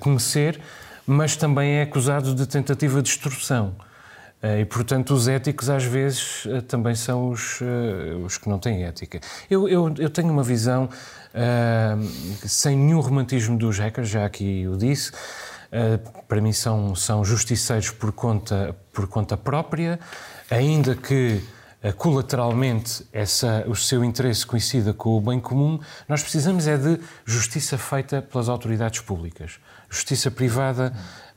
conhecer, 0.00 0.58
mas 1.06 1.36
também 1.36 1.74
é 1.74 1.82
acusado 1.82 2.34
de 2.34 2.46
tentativa 2.46 3.02
de 3.02 3.10
extorsão. 3.10 3.74
E, 4.42 4.64
portanto, 4.66 5.12
os 5.12 5.26
éticos 5.26 5.68
às 5.68 5.82
vezes 5.82 6.46
também 6.68 6.94
são 6.94 7.30
os, 7.30 7.58
os 8.24 8.38
que 8.38 8.48
não 8.48 8.58
têm 8.58 8.84
ética. 8.84 9.18
Eu, 9.50 9.68
eu, 9.68 9.92
eu 9.98 10.10
tenho 10.10 10.30
uma 10.30 10.42
visão 10.42 10.88
sem 12.44 12.76
nenhum 12.76 13.00
romantismo 13.00 13.58
dos 13.58 13.78
hackers, 13.78 14.08
já 14.08 14.24
aqui 14.24 14.68
o 14.68 14.76
disse. 14.76 15.10
Eh, 15.70 15.98
para 16.28 16.40
mim 16.40 16.52
são, 16.52 16.94
são 16.94 17.24
justiceiros 17.24 17.90
por 17.90 18.12
conta, 18.12 18.74
por 18.92 19.06
conta 19.06 19.36
própria, 19.36 19.98
ainda 20.50 20.94
que 20.94 21.42
uh, 21.84 21.92
colateralmente 21.94 23.06
essa, 23.12 23.64
o 23.68 23.74
seu 23.74 24.02
interesse 24.02 24.46
coincida 24.46 24.92
com 24.92 25.10
o 25.10 25.20
bem 25.20 25.38
comum, 25.38 25.78
nós 26.08 26.22
precisamos 26.22 26.66
é 26.66 26.76
de 26.76 27.00
justiça 27.24 27.76
feita 27.76 28.22
pelas 28.22 28.48
autoridades 28.48 29.00
públicas. 29.00 29.58
Justiça 29.88 30.30
privada, 30.30 30.92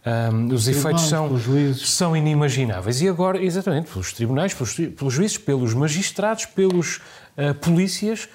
um, 0.05 0.53
os 0.53 0.67
efeitos 0.67 1.03
são, 1.03 1.29
são 1.75 2.15
inimagináveis. 2.15 3.01
E 3.01 3.07
agora, 3.07 3.43
exatamente, 3.43 3.91
pelos 3.91 4.13
tribunais, 4.13 4.53
pelos, 4.53 4.73
pelos 4.73 5.13
juízes, 5.13 5.37
pelos 5.37 5.73
magistrados, 5.73 6.45
pelos 6.45 6.97
uh, 7.37 7.53
polícias, 7.59 8.29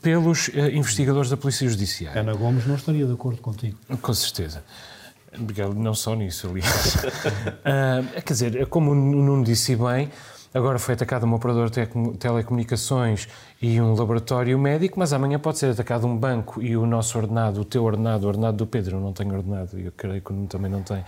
pelos 0.00 0.48
uh, 0.48 0.70
investigadores 0.72 1.28
da 1.28 1.36
Polícia 1.36 1.68
Judiciária. 1.68 2.20
Ana 2.20 2.34
Gomes 2.34 2.66
não 2.66 2.74
estaria 2.74 3.06
de 3.06 3.12
acordo 3.12 3.40
contigo. 3.40 3.76
Com 4.00 4.14
certeza. 4.14 4.64
Não 5.76 5.94
só 5.94 6.14
nisso, 6.14 6.48
aliás. 6.48 6.96
uh, 6.96 8.20
quer 8.24 8.32
dizer, 8.32 8.66
como 8.66 8.92
o 8.92 8.94
Nuno 8.94 9.44
disse 9.44 9.76
bem, 9.76 10.10
agora 10.52 10.78
foi 10.78 10.94
atacado 10.94 11.26
um 11.26 11.34
operador 11.34 11.70
de 11.70 11.86
telecomunicações 12.18 13.28
e 13.60 13.80
um 13.80 13.94
laboratório 13.94 14.58
médico, 14.58 14.98
mas 14.98 15.12
amanhã 15.12 15.38
pode 15.38 15.58
ser 15.58 15.70
atacado 15.70 16.06
um 16.06 16.16
banco 16.16 16.62
e 16.62 16.76
o 16.76 16.86
nosso 16.86 17.18
ordenado, 17.18 17.60
o 17.60 17.64
teu 17.64 17.84
ordenado, 17.84 18.24
o 18.24 18.28
ordenado 18.28 18.56
do 18.56 18.66
Pedro, 18.66 18.96
eu 18.96 19.00
não 19.00 19.12
tenho 19.12 19.34
ordenado, 19.34 19.78
e 19.78 19.86
eu 19.86 19.92
creio 19.96 20.20
que 20.20 20.32
também 20.48 20.70
não 20.70 20.82
tem, 20.82 21.04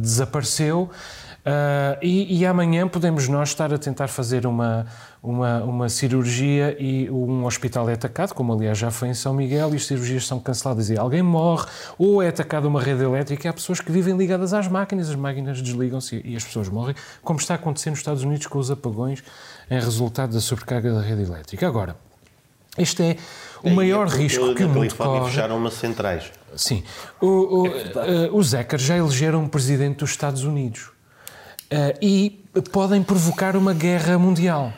desapareceu. 0.00 0.90
Uh, 1.38 1.96
e, 2.02 2.40
e, 2.40 2.44
amanhã 2.44 2.86
podemos 2.86 3.26
nós 3.26 3.48
estar 3.48 3.72
a 3.72 3.78
tentar 3.78 4.08
fazer 4.08 4.44
uma, 4.44 4.84
uma, 5.22 5.62
uma 5.64 5.88
cirurgia 5.88 6.76
e 6.78 7.10
um 7.10 7.44
hospital 7.44 7.88
é 7.88 7.94
atacado, 7.94 8.34
como 8.34 8.52
aliás 8.52 8.78
já 8.78 8.90
foi 8.90 9.08
em 9.08 9.14
São 9.14 9.34
Miguel, 9.34 9.72
e 9.72 9.76
as 9.76 9.86
cirurgias 9.86 10.26
são 10.26 10.38
canceladas 10.38 10.90
e 10.90 10.98
alguém 10.98 11.22
morre, 11.22 11.66
ou 11.98 12.22
é 12.22 12.28
atacada 12.28 12.68
uma 12.68 12.80
rede 12.80 13.02
elétrica 13.02 13.46
e 13.46 13.48
há 13.48 13.52
pessoas 13.52 13.80
que 13.80 13.90
vivem 13.90 14.16
ligadas 14.16 14.52
às 14.52 14.68
máquinas, 14.68 15.10
as 15.10 15.16
máquinas 15.16 15.60
desligam-se 15.60 16.22
e 16.24 16.36
as 16.36 16.44
pessoas 16.44 16.68
morrem, 16.68 16.94
como 17.22 17.38
está 17.38 17.54
acontecendo 17.54 17.92
nos 17.92 18.00
Estados 18.00 18.22
Unidos 18.22 18.46
com 18.46 18.58
os 18.58 18.70
apagões 18.70 19.22
em 19.70 19.80
resultado 19.80 20.32
da 20.32 20.40
sobrecarga 20.40 20.92
da 20.92 21.00
rede 21.00 21.22
elétrica. 21.22 21.66
Agora, 21.66 21.96
este 22.76 23.02
é 23.02 23.16
o 23.62 23.70
maior 23.70 24.06
risco 24.06 24.54
que 24.54 24.62
o 24.62 24.68
mundo 24.68 24.94
corre. 24.94 25.30
fecharam 25.30 25.56
umas 25.56 25.74
centrais. 25.74 26.30
Sim. 26.56 26.84
O, 27.20 27.62
o, 27.62 27.66
é 27.66 28.28
uh, 28.28 28.36
os 28.36 28.52
hackers 28.52 28.82
já 28.82 28.96
elegeram 28.96 29.42
um 29.42 29.48
presidente 29.48 29.98
dos 29.98 30.10
Estados 30.10 30.44
Unidos. 30.44 30.90
Uh, 31.70 31.92
e 32.00 32.44
podem 32.72 33.02
provocar 33.02 33.56
uma 33.56 33.74
guerra 33.74 34.18
mundial. 34.18 34.72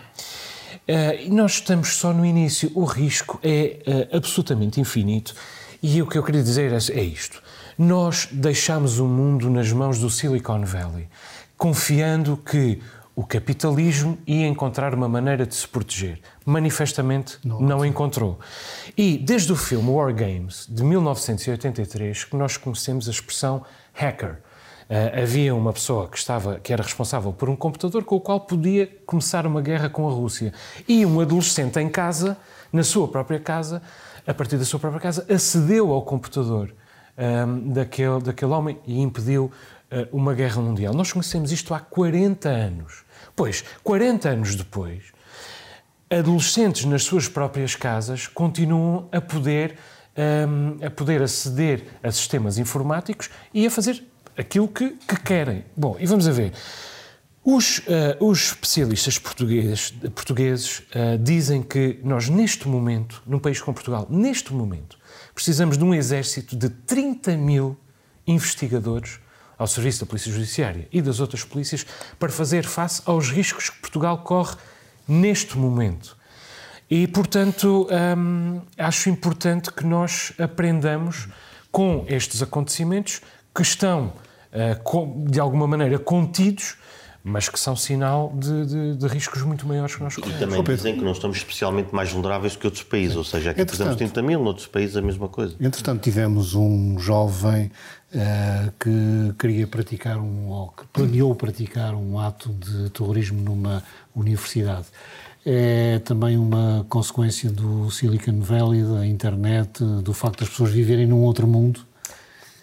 Uh, 0.89 1.27
e 1.27 1.31
nós 1.31 1.53
estamos 1.53 1.97
só 1.97 2.13
no 2.13 2.25
início, 2.25 2.71
o 2.75 2.85
risco 2.85 3.39
é 3.43 4.09
uh, 4.13 4.17
absolutamente 4.17 4.81
infinito. 4.81 5.35
E 5.83 6.03
o 6.03 6.07
que 6.07 6.19
eu 6.19 6.23
queria 6.23 6.43
dizer 6.43 6.73
é, 6.73 6.99
é 6.99 7.03
isto: 7.03 7.43
nós 7.79 8.29
deixamos 8.31 8.99
o 8.99 9.07
mundo 9.07 9.49
nas 9.49 9.73
mãos 9.73 9.99
do 9.99 10.11
Silicon 10.11 10.65
Valley, 10.65 11.09
confiando 11.57 12.37
que 12.37 12.81
o 13.15 13.25
capitalismo 13.25 14.19
ia 14.27 14.47
encontrar 14.47 14.95
uma 14.95 15.09
maneira 15.09 15.47
de 15.47 15.55
se 15.55 15.69
proteger. 15.69 16.21
Manifestamente 16.45 17.39
não, 17.45 17.61
não 17.61 17.85
encontrou. 17.85 18.39
E 18.97 19.19
desde 19.19 19.53
o 19.53 19.57
filme 19.57 19.91
War 19.91 20.15
Games, 20.15 20.67
de 20.69 20.83
1983, 20.83 22.25
que 22.25 22.37
nós 22.37 22.57
conhecemos 22.57 23.09
a 23.09 23.11
expressão 23.11 23.63
hacker 23.93 24.39
havia 25.23 25.55
uma 25.55 25.73
pessoa 25.73 26.09
que 26.09 26.19
estava 26.19 26.59
que 26.59 26.73
era 26.73 26.83
responsável 26.83 27.33
por 27.33 27.49
um 27.49 27.55
computador 27.55 28.03
com 28.03 28.17
o 28.17 28.21
qual 28.21 28.41
podia 28.41 28.89
começar 29.07 29.47
uma 29.47 29.63
guerra 29.63 29.89
com 29.89 30.09
a 30.09 30.11
Rússia. 30.11 30.53
E 30.89 31.07
um 31.07 31.21
adolescente 31.21 31.79
em 31.79 31.89
casa 31.89 32.37
na 32.73 32.83
sua 32.83 33.07
própria 33.07 33.39
casa 33.39 33.81
a 34.27 34.35
partir 34.35 34.57
da 34.57 34.65
sua 34.65 34.81
própria 34.81 35.01
casa 35.01 35.25
acedeu 35.33 35.93
ao 35.93 36.03
computador 36.03 36.75
um, 37.17 37.23
ehm, 37.23 37.73
daquele 37.73 38.21
daquele 38.21 38.53
homem 38.53 38.79
e 38.87 39.01
impediu 39.01 39.45
uh, 39.91 40.17
uma 40.17 40.35
guerra 40.35 40.61
mundial. 40.61 40.93
Nós 40.93 41.13
conhecemos 41.13 41.53
isto 41.53 41.73
há 41.73 41.81
40 41.81 42.49
anos. 42.49 43.05
Pois 43.37 43.65
40 43.83 44.29
anos 44.29 44.55
depois 44.57 45.05
adolescentes 46.11 46.85
nas 46.85 47.05
suas 47.05 47.29
próprias 47.29 47.77
casas 47.77 48.27
continuam 48.27 49.09
a 49.13 49.21
poder 49.21 49.77
um, 50.17 50.79
ehm, 50.81 50.85
a 50.85 50.91
poder 50.91 51.23
aceder 51.23 51.85
a 52.03 52.11
sistemas 52.11 52.59
informáticos 52.59 53.31
e 53.55 53.65
a 53.65 53.71
fazer 53.71 54.10
aquilo 54.37 54.69
que, 54.69 54.91
que 54.91 55.21
querem. 55.21 55.65
Bom, 55.77 55.97
e 55.99 56.07
vamos 56.07 56.27
a 56.27 56.33
ver. 56.33 56.53
Os, 57.43 57.79
uh, 57.79 57.83
os 58.21 58.49
especialistas 58.49 59.19
portugueses, 59.19 59.91
portugueses 60.15 60.81
uh, 60.81 61.19
dizem 61.19 61.63
que 61.63 61.99
nós, 62.05 62.29
neste 62.29 62.69
momento, 62.69 63.23
num 63.27 63.39
país 63.39 63.61
como 63.61 63.75
Portugal, 63.75 64.07
neste 64.11 64.53
momento, 64.53 64.99
precisamos 65.35 65.79
de 65.79 65.85
um 65.85 65.95
exército 65.95 66.55
de 66.55 66.69
30 66.69 67.37
mil 67.37 67.79
investigadores 68.27 69.19
ao 69.59 69.67
serviço 69.67 70.01
da 70.01 70.07
Polícia 70.07 70.31
Judiciária 70.31 70.87
e 70.93 71.01
das 71.01 71.19
outras 71.19 71.45
polícias 71.45 71.87
para 72.19 72.31
fazer 72.31 72.65
face 72.65 73.03
aos 73.05 73.31
riscos 73.31 73.71
que 73.71 73.79
Portugal 73.79 74.19
corre 74.19 74.57
neste 75.09 75.57
momento. 75.59 76.17
E, 76.91 77.07
portanto, 77.07 77.87
hum, 78.17 78.61
acho 78.77 79.09
importante 79.09 79.71
que 79.73 79.85
nós 79.85 80.33
aprendamos 80.39 81.29
com 81.71 82.05
estes 82.09 82.43
acontecimentos 82.43 83.21
que 83.55 83.63
estão 83.63 84.13
eh, 84.53 84.77
de 85.29 85.39
alguma 85.39 85.67
maneira 85.67 85.99
contidos, 85.99 86.77
mas 87.23 87.49
que 87.49 87.61
são 87.61 87.77
sinal 87.77 88.33
de, 88.35 88.67
de, 88.67 88.97
de 88.97 89.07
riscos 89.07 89.43
muito 89.43 89.67
maiores 89.67 89.95
que 89.95 90.03
nós 90.03 90.17
corremos. 90.17 90.37
E 90.37 90.41
também 90.41 90.63
dizem 90.63 90.97
que 90.97 91.05
não 91.05 91.13
estamos 91.13 91.37
especialmente 91.37 91.95
mais 91.95 92.11
vulneráveis 92.11 92.57
que 92.57 92.67
outros 92.67 92.83
países, 92.83 93.17
ou 93.17 93.23
seja, 93.23 93.51
aqui 93.51 93.65
precisamos 93.65 93.97
30 93.97 94.23
mil, 94.23 94.43
noutros 94.43 94.67
países 94.67 94.97
a 94.97 95.03
mesma 95.03 95.29
coisa. 95.29 95.55
Entretanto, 95.61 96.03
tivemos 96.03 96.55
um 96.55 96.99
jovem 96.99 97.71
uh, 98.15 98.73
que 98.81 99.35
queria 99.39 99.67
praticar 99.67 100.19
um, 100.19 100.49
ou 100.49 100.69
que 100.69 100.87
planeou 100.87 101.35
praticar 101.35 101.95
um 101.95 102.19
ato 102.19 102.49
de 102.49 102.91
terrorismo 102.91 103.41
numa 103.43 103.83
universidade. 104.17 104.87
É 105.45 106.01
também 106.01 106.37
uma 106.37 106.85
consequência 106.89 107.51
do 107.51 107.91
Silicon 107.91 108.41
Valley, 108.41 108.83
da 108.83 109.07
internet, 109.07 109.85
do 109.85 110.13
facto 110.13 110.41
das 110.41 110.49
pessoas 110.49 110.71
viverem 110.71 111.07
num 111.07 111.23
outro 111.23 111.47
mundo 111.47 111.87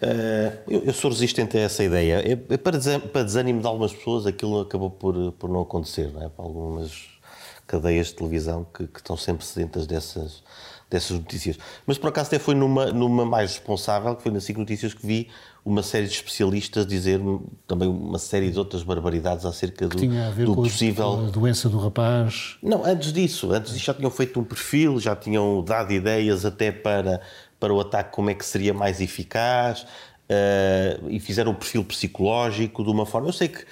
Uh, 0.02 0.56
eu, 0.68 0.84
eu, 0.84 0.92
sou 0.92 1.10
resistente 1.10 1.56
a 1.56 1.60
essa 1.60 1.82
ideia. 1.82 2.22
É, 2.24 2.32
é 2.32 2.56
para, 2.56 2.78
para, 3.00 3.24
desânimo 3.24 3.60
de 3.60 3.66
algumas 3.66 3.92
pessoas, 3.92 4.26
aquilo 4.26 4.60
acabou 4.60 4.90
por, 4.90 5.32
por 5.32 5.50
não 5.50 5.62
acontecer, 5.62 6.12
não 6.12 6.22
é? 6.22 6.28
Para 6.28 6.44
algumas 6.44 7.18
cadeias 7.66 8.08
de 8.08 8.14
televisão 8.14 8.66
que, 8.72 8.86
que, 8.86 8.98
estão 8.98 9.16
sempre 9.16 9.44
sedentas 9.44 9.86
dessas, 9.86 10.42
dessas 10.88 11.18
notícias. 11.18 11.58
Mas 11.84 11.98
por 11.98 12.08
acaso 12.08 12.28
até 12.28 12.38
foi 12.38 12.54
numa, 12.54 12.86
numa 12.86 13.26
mais 13.26 13.52
responsável, 13.52 14.14
que 14.14 14.22
foi 14.22 14.32
na 14.32 14.40
SIC 14.40 14.56
Notícias, 14.56 14.94
que 14.94 15.06
vi 15.06 15.28
uma 15.64 15.82
série 15.82 16.06
de 16.06 16.14
especialistas 16.14 16.86
dizer 16.86 17.20
também 17.66 17.88
uma 17.88 18.18
série 18.18 18.50
de 18.50 18.58
outras 18.58 18.82
barbaridades 18.82 19.44
acerca 19.44 19.86
do, 19.86 19.96
tinha 19.98 20.28
a 20.28 20.30
ver 20.30 20.46
do 20.46 20.54
com 20.54 20.62
possível. 20.62 21.26
A 21.26 21.30
doença 21.30 21.68
do 21.68 21.78
rapaz. 21.78 22.56
Não, 22.62 22.84
antes 22.84 23.12
disso, 23.12 23.52
antes 23.52 23.72
disso 23.72 23.84
já 23.84 23.92
tinham 23.92 24.10
feito 24.10 24.40
um 24.40 24.44
perfil, 24.44 24.98
já 24.98 25.14
tinham 25.14 25.62
dado 25.62 25.92
ideias 25.92 26.46
até 26.46 26.72
para 26.72 27.20
para 27.58 27.72
o 27.72 27.80
ataque 27.80 28.12
como 28.12 28.30
é 28.30 28.34
que 28.34 28.44
seria 28.44 28.72
mais 28.72 29.00
eficaz. 29.00 29.82
uh, 29.82 31.08
e 31.08 31.18
fizeram 31.20 31.52
o 31.52 31.54
perfil 31.54 31.84
psicológico 31.84 32.84
de 32.84 32.90
uma 32.90 33.06
forma. 33.06 33.28
Eu 33.28 33.32
sei 33.32 33.48
que, 33.48 33.64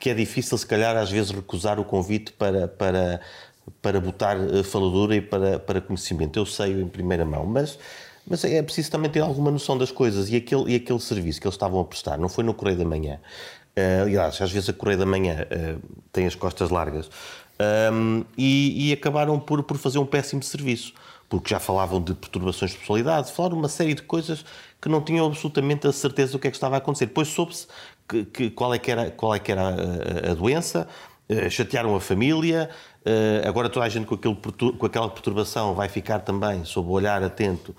que 0.00 0.10
é 0.10 0.14
difícil, 0.14 0.56
se 0.56 0.66
calhar, 0.66 0.96
às 0.96 1.10
vezes, 1.10 1.30
recusar 1.30 1.78
o 1.78 1.84
convite 1.84 2.32
para, 2.32 2.68
para, 2.68 3.20
para 3.82 4.00
botar 4.00 4.36
faladura 4.64 5.16
e 5.16 5.20
para, 5.20 5.58
para 5.58 5.80
conhecimento. 5.80 6.38
Eu 6.38 6.46
sei 6.46 6.80
em 6.80 6.88
primeira 6.88 7.24
mão, 7.24 7.44
mas. 7.46 7.78
Mas 8.30 8.44
é 8.44 8.62
preciso 8.62 8.90
também 8.90 9.10
ter 9.10 9.20
alguma 9.20 9.50
noção 9.50 9.78
das 9.78 9.90
coisas 9.90 10.28
e 10.30 10.36
aquele, 10.36 10.72
e 10.72 10.76
aquele 10.76 11.00
serviço 11.00 11.40
que 11.40 11.46
eles 11.46 11.54
estavam 11.54 11.80
a 11.80 11.84
prestar, 11.86 12.18
não 12.18 12.28
foi 12.28 12.44
no 12.44 12.52
Correio 12.52 12.76
da 12.76 12.84
Manhã. 12.84 13.18
Uh, 13.74 14.02
aliás, 14.02 14.40
às 14.42 14.50
vezes 14.50 14.68
a 14.68 14.72
Correio 14.74 14.98
da 14.98 15.06
Manhã 15.06 15.46
uh, 15.46 15.80
tem 16.12 16.26
as 16.26 16.34
costas 16.34 16.68
largas. 16.68 17.08
Um, 17.92 18.24
e, 18.36 18.90
e, 18.90 18.92
acabaram 18.92 19.38
por, 19.40 19.62
por 19.64 19.76
fazer 19.78 19.98
um 19.98 20.06
péssimo 20.06 20.42
serviço, 20.42 20.92
porque 21.28 21.50
já 21.50 21.60
falavam 21.60 22.00
de 22.00 22.14
perturbações 22.14 22.70
de 22.70 22.78
personalidade, 22.78 23.32
falaram 23.32 23.58
uma 23.58 23.68
série 23.68 23.94
de 23.94 24.02
coisas 24.02 24.44
que 24.80 24.88
não 24.88 25.02
tinham 25.02 25.26
absolutamente 25.26 25.86
a 25.86 25.92
certeza 25.92 26.32
do 26.32 26.38
que 26.38 26.48
é 26.48 26.50
que 26.50 26.56
estava 26.56 26.76
a 26.76 26.78
acontecer. 26.78 27.06
Depois 27.06 27.28
soube-se 27.28 27.66
que, 28.08 28.24
que, 28.24 28.50
qual 28.50 28.72
é 28.72 28.78
que 28.78 28.90
era, 28.90 29.10
qual 29.10 29.34
é 29.34 29.38
que 29.38 29.52
era 29.52 29.62
a, 29.62 30.28
a, 30.28 30.32
a 30.32 30.34
doença, 30.34 30.88
uh, 31.28 31.50
chatearam 31.50 31.94
a 31.94 32.00
família, 32.00 32.70
uh, 33.04 33.46
agora 33.46 33.68
toda 33.68 33.84
a 33.84 33.88
gente 33.88 34.06
com, 34.06 34.14
aquele, 34.14 34.36
com 34.36 34.86
aquela 34.86 35.08
perturbação 35.10 35.74
vai 35.74 35.88
ficar 35.88 36.20
também 36.20 36.64
sob 36.64 36.88
o 36.88 36.92
olhar 36.92 37.22
atento 37.22 37.74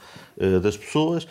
das 0.61 0.77
pessoas. 0.77 1.27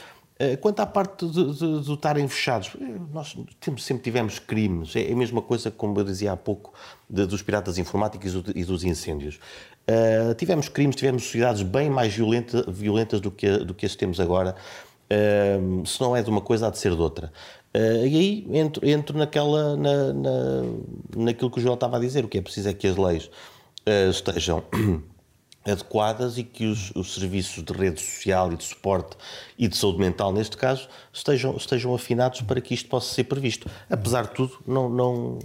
Quanto 0.60 0.78
à 0.78 0.86
parte 0.86 1.26
de, 1.26 1.92
estarem 1.92 2.28
fechados, 2.28 2.70
nós 3.12 3.36
sempre 3.60 4.00
tivemos 4.00 4.38
crimes. 4.38 4.94
É 4.94 5.10
a 5.10 5.16
mesma 5.16 5.42
coisa, 5.42 5.68
como 5.68 5.98
eu 5.98 6.04
dizia 6.04 6.30
há 6.30 6.36
pouco, 6.36 6.72
de, 7.10 7.26
dos 7.26 7.42
piratas 7.42 7.76
informáticos 7.76 8.34
e 8.54 8.64
dos 8.64 8.84
incêndios. 8.84 9.40
Uh, 9.88 10.34
tivemos 10.34 10.68
crimes, 10.68 10.96
tivemos 10.96 11.24
sociedades 11.24 11.62
bem 11.62 11.88
mais 11.88 12.12
violenta, 12.14 12.62
violentas 12.70 13.22
do 13.22 13.30
que, 13.30 13.48
do 13.58 13.72
que 13.72 13.86
as 13.86 13.96
temos 13.96 14.20
agora. 14.20 14.54
Uh, 15.10 15.86
se 15.86 15.98
não 15.98 16.14
é 16.14 16.22
de 16.22 16.28
uma 16.28 16.42
coisa, 16.42 16.66
há 16.66 16.70
de 16.70 16.78
ser 16.78 16.94
de 16.94 17.00
outra. 17.00 17.32
Uh, 17.74 18.06
e 18.06 18.16
aí 18.18 18.46
entro, 18.52 18.86
entro 18.86 19.16
naquela, 19.16 19.76
na, 19.76 20.12
na, 20.12 20.62
naquilo 21.16 21.50
que 21.50 21.58
o 21.58 21.62
João 21.62 21.74
estava 21.74 21.96
a 21.96 22.00
dizer. 22.00 22.22
O 22.22 22.28
que 22.28 22.36
é 22.36 22.42
preciso 22.42 22.68
é 22.68 22.74
que 22.74 22.86
as 22.86 22.96
leis 22.96 23.30
estejam 24.10 24.62
adequadas 25.64 26.36
e 26.36 26.44
que 26.44 26.66
os, 26.66 26.90
os, 26.94 27.14
serviços 27.14 27.64
de 27.64 27.72
rede 27.72 28.02
social 28.02 28.52
e 28.52 28.56
de 28.56 28.64
suporte 28.64 29.16
e 29.56 29.66
de 29.66 29.74
saúde 29.74 29.98
mental, 29.98 30.30
neste 30.30 30.58
caso, 30.58 30.86
estejam, 31.10 31.56
estejam 31.56 31.94
afinados 31.94 32.42
para 32.42 32.60
que 32.60 32.74
isto 32.74 32.86
possa 32.90 33.14
ser 33.14 33.24
previsto. 33.24 33.70
Apesar 33.88 34.26
de 34.26 34.34
tudo, 34.34 34.58
não, 34.66 34.90
não, 34.90 35.38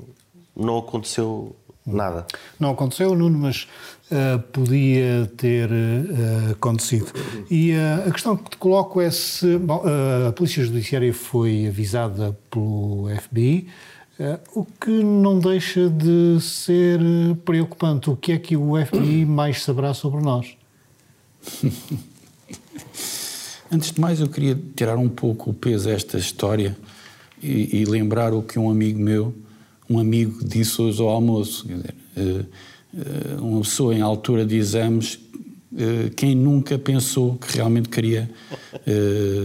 não 0.53 0.77
aconteceu 0.79 1.55
nada. 1.85 2.25
Não 2.59 2.71
aconteceu, 2.71 3.15
Nuno, 3.15 3.37
mas 3.37 3.67
uh, 4.11 4.39
podia 4.51 5.31
ter 5.37 5.69
uh, 5.69 6.51
acontecido. 6.51 7.11
E 7.49 7.71
uh, 7.73 8.07
a 8.07 8.11
questão 8.11 8.37
que 8.37 8.51
te 8.51 8.57
coloco 8.57 9.01
é 9.01 9.11
se 9.11 9.57
bom, 9.57 9.83
a 10.27 10.31
Polícia 10.31 10.63
Judiciária 10.63 11.13
foi 11.13 11.67
avisada 11.67 12.37
pelo 12.49 13.07
FBI 13.21 13.67
Uh, 14.19 14.39
o 14.59 14.63
que 14.63 14.91
não 14.91 15.39
deixa 15.39 15.89
de 15.89 16.39
ser 16.39 16.99
preocupante. 17.43 18.11
O 18.11 18.15
que 18.15 18.31
é 18.31 18.37
que 18.37 18.55
o 18.55 18.73
FBI 18.85 19.25
mais 19.25 19.63
saberá 19.63 19.91
sobre 19.93 20.21
nós? 20.21 20.55
Antes 23.71 23.91
de 23.91 23.99
mais, 23.99 24.19
eu 24.19 24.29
queria 24.29 24.57
tirar 24.75 24.97
um 24.97 25.09
pouco 25.09 25.49
o 25.49 25.53
peso 25.53 25.89
a 25.89 25.93
esta 25.93 26.19
história 26.19 26.77
e, 27.41 27.81
e 27.81 27.85
lembrar 27.85 28.33
o 28.33 28.43
que 28.43 28.59
um 28.59 28.69
amigo 28.69 28.99
meu, 28.99 29.33
um 29.89 29.99
amigo, 29.99 30.43
disse 30.43 30.81
hoje 30.81 31.01
ao 31.01 31.09
almoço. 31.09 31.67
Dizer, 31.67 31.95
uh, 32.17 32.45
uh, 32.93 33.45
uma 33.45 33.61
pessoa 33.61 33.93
em 33.93 34.01
altura 34.01 34.45
de 34.45 34.55
exames, 34.55 35.19
quem 36.15 36.35
nunca 36.35 36.77
pensou 36.77 37.35
que 37.35 37.55
realmente 37.55 37.89
queria 37.89 38.29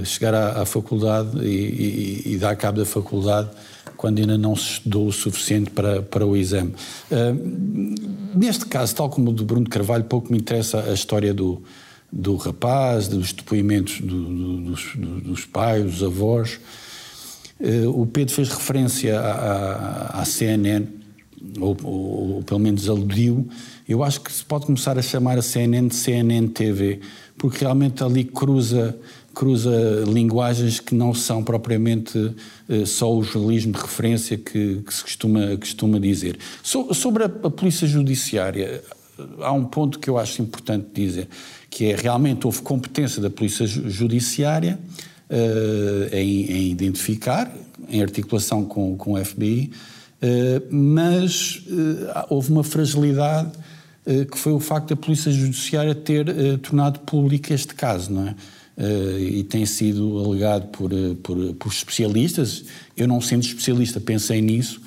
chegar 0.05 0.35
à, 0.35 0.61
à 0.61 0.67
faculdade 0.67 1.39
e, 1.43 2.23
e, 2.27 2.33
e 2.35 2.37
dar 2.37 2.55
cabo 2.55 2.81
da 2.81 2.85
faculdade 2.85 3.49
quando 3.97 4.19
ainda 4.19 4.37
não 4.37 4.55
se 4.55 4.73
estudou 4.73 5.07
o 5.07 5.13
suficiente 5.13 5.71
para, 5.71 6.03
para 6.03 6.27
o 6.27 6.37
exame. 6.37 6.75
Neste 8.35 8.67
caso, 8.67 8.95
tal 8.95 9.09
como 9.09 9.31
o 9.31 9.33
do 9.33 9.43
Bruno 9.43 9.67
Carvalho, 9.69 10.05
pouco 10.05 10.31
me 10.31 10.39
interessa 10.39 10.83
a 10.83 10.93
história 10.93 11.33
do, 11.33 11.63
do 12.11 12.37
rapaz, 12.37 13.09
dos 13.09 13.33
depoimentos 13.33 14.01
do, 14.01 14.25
do, 14.25 14.61
dos, 14.61 14.97
dos, 15.23 15.45
pais, 15.45 15.85
dos 15.85 16.03
avós. 16.03 16.59
Uh, 17.61 18.01
o 18.01 18.07
Pedro 18.07 18.35
fez 18.35 18.49
referência 18.49 19.19
à, 19.19 19.33
à, 19.33 20.23
à 20.23 20.25
CNN, 20.25 20.87
ou, 21.61 21.77
ou, 21.83 22.35
ou, 22.35 22.43
pelo 22.43 22.61
menos 22.61 22.89
aludiu. 22.89 23.49
Eu 23.89 24.05
acho 24.05 24.21
que 24.21 24.33
se 24.33 24.45
pode 24.45 24.67
começar 24.67 24.99
a 24.99 25.03
chamar 25.03 25.39
a 25.39 25.43
CNN 25.43 25.89
de 25.89 25.95
CNN 25.95 26.49
TV, 26.49 27.01
porque 27.37 27.65
realmente 27.65 28.03
ali 28.03 28.25
cruza 28.25 28.99
cruza 29.39 30.03
linguagens 30.09 30.81
que 30.81 30.97
não 30.97 31.15
são 31.15 31.45
propriamente 31.45 32.19
uh, 32.19 32.85
só 32.85 33.15
o 33.15 33.23
jornalismo 33.23 33.73
de 33.73 33.79
referência 33.79 34.37
que, 34.37 34.83
que 34.85 34.93
se 34.93 35.01
costuma, 35.01 35.57
costuma 35.57 36.01
dizer. 36.01 36.37
So, 36.61 36.93
sobre 36.93 37.23
a, 37.23 37.27
a, 37.27 37.49
Polícia 37.49 37.87
Judiciária, 37.87 38.83
há 39.41 39.53
um 39.53 39.65
ponto 39.65 40.01
que 40.01 40.11
eu 40.11 40.19
acho 40.19 40.43
importante 40.43 40.89
dizer, 40.93 41.29
que 41.71 41.85
é 41.85 41.95
realmente 41.95 42.47
houve 42.47 42.63
competência 42.63 43.23
da 43.23 43.31
Polícia 43.31 43.65
Judiciária 43.65 44.77
em, 46.13 46.51
em, 46.51 46.71
identificar, 46.71 47.53
em 47.89 48.03
articulação 48.03 48.65
com, 48.65 48.97
com 48.97 49.13
o 49.13 49.25
FBI, 49.25 49.71
uh, 49.71 49.77
eh, 50.21 50.63
mas 50.71 51.63
houve 52.29 52.51
uma 52.51 52.65
fragilidade 52.65 53.51
que 54.31 54.39
foi 54.39 54.53
o 54.53 54.61
facto 54.61 54.89
da 54.89 54.97
Polícia 54.97 55.31
Judiciária 55.31 55.95
ter 55.95 56.59
tornado 56.61 57.01
público 57.01 57.53
este 57.53 57.75
caso, 57.75 58.11
não 58.11 58.29
é? 58.29 58.35
Uh, 58.79 59.19
e 59.19 59.43
tem 59.43 59.67
sido 59.67 60.25
alegado 60.25 60.69
por, 60.69 60.93
eh, 60.93 61.17
por, 61.21 61.37
por, 61.55 61.73
especialistas. 61.73 62.65
Eu, 62.97 63.09
não 63.09 63.21
sendo 63.21 63.43
especialista, 63.43 64.01
pensei 64.01 64.41
nisso, 64.41 64.81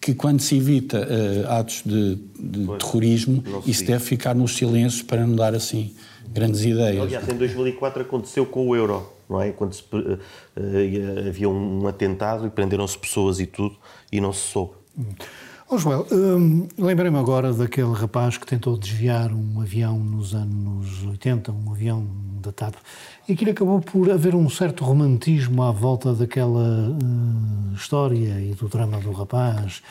que 0.00 0.14
quando 0.14 0.40
se 0.40 0.56
evita 0.56 1.00
uh, 1.00 1.50
atos 1.50 1.82
de, 1.84 2.18
de 2.38 2.66
terrorismo, 2.78 3.42
isso 3.66 3.84
deve 3.84 4.04
ficar 4.04 4.32
nos 4.32 4.52
silêncios 4.56 5.02
para 5.02 5.26
não 5.26 5.34
dar 5.34 5.56
assim 5.56 5.90
grandes 6.32 6.60
ideias. 6.64 7.02
Aliás, 7.02 7.28
em 7.28 7.36
2004 7.36 8.02
aconteceu 8.02 8.46
com 8.46 8.68
o 8.68 8.76
euro, 8.76 9.12
não 9.32 9.40
é? 9.40 9.50
Quando 9.50 9.72
se, 9.72 9.82
uh, 9.82 11.28
havia 11.28 11.48
um 11.48 11.86
atentado 11.88 12.46
e 12.46 12.50
prenderam-se 12.50 12.98
pessoas 12.98 13.40
e 13.40 13.46
tudo 13.46 13.76
e 14.10 14.20
não 14.20 14.32
se 14.32 14.40
soube. 14.40 14.74
Hum. 14.96 15.04
Oh, 15.74 15.78
Joel, 15.78 16.06
hum, 16.12 16.68
lembrei-me 16.76 17.16
agora 17.16 17.50
daquele 17.50 17.94
rapaz 17.94 18.36
que 18.36 18.46
tentou 18.46 18.76
desviar 18.76 19.32
um 19.32 19.58
avião 19.58 19.98
nos 19.98 20.34
anos 20.34 21.02
80, 21.02 21.50
um 21.50 21.72
avião 21.72 22.06
da 22.42 22.52
TAP, 22.52 22.74
e 23.26 23.34
que 23.34 23.48
acabou 23.48 23.80
por 23.80 24.10
haver 24.10 24.34
um 24.34 24.50
certo 24.50 24.84
romantismo 24.84 25.62
à 25.62 25.72
volta 25.72 26.12
daquela 26.12 26.90
uh, 26.90 27.74
história 27.74 28.38
e 28.38 28.54
do 28.54 28.68
drama 28.68 28.98
do 28.98 29.12
rapaz. 29.12 29.82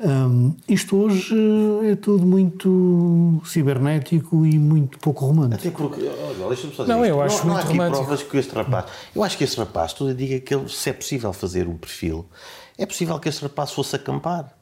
Um, 0.00 0.56
isto 0.68 0.96
hoje 0.96 1.36
é 1.84 1.94
tudo 1.94 2.26
muito 2.26 3.40
cibernético 3.44 4.44
e 4.44 4.58
muito 4.58 4.98
pouco 4.98 5.24
romântico. 5.24 5.68
Até 5.68 5.70
porque, 5.70 6.00
olha, 6.00 6.48
deixa-me 6.48 6.74
só 6.74 6.82
dizer 6.82 6.94
Não, 6.94 7.04
isto. 7.04 7.14
eu 7.14 7.22
acho 7.22 7.46
não, 7.46 7.54
muito 7.54 7.66
não 7.66 7.70
há 7.70 7.86
romântico. 7.86 8.04
provas 8.04 8.22
que 8.24 8.36
este 8.38 8.54
rapaz... 8.56 8.86
Eu 9.14 9.22
acho 9.22 9.38
que 9.38 9.44
este 9.44 9.56
rapaz, 9.56 9.92
tudo 9.92 10.10
indica 10.10 10.40
que 10.40 10.52
ele, 10.52 10.68
se 10.68 10.90
é 10.90 10.92
possível 10.92 11.32
fazer 11.32 11.68
um 11.68 11.76
perfil, 11.76 12.26
é 12.76 12.84
possível 12.84 13.16
que 13.20 13.28
este 13.28 13.42
rapaz 13.42 13.70
fosse 13.70 13.94
acampar 13.94 14.57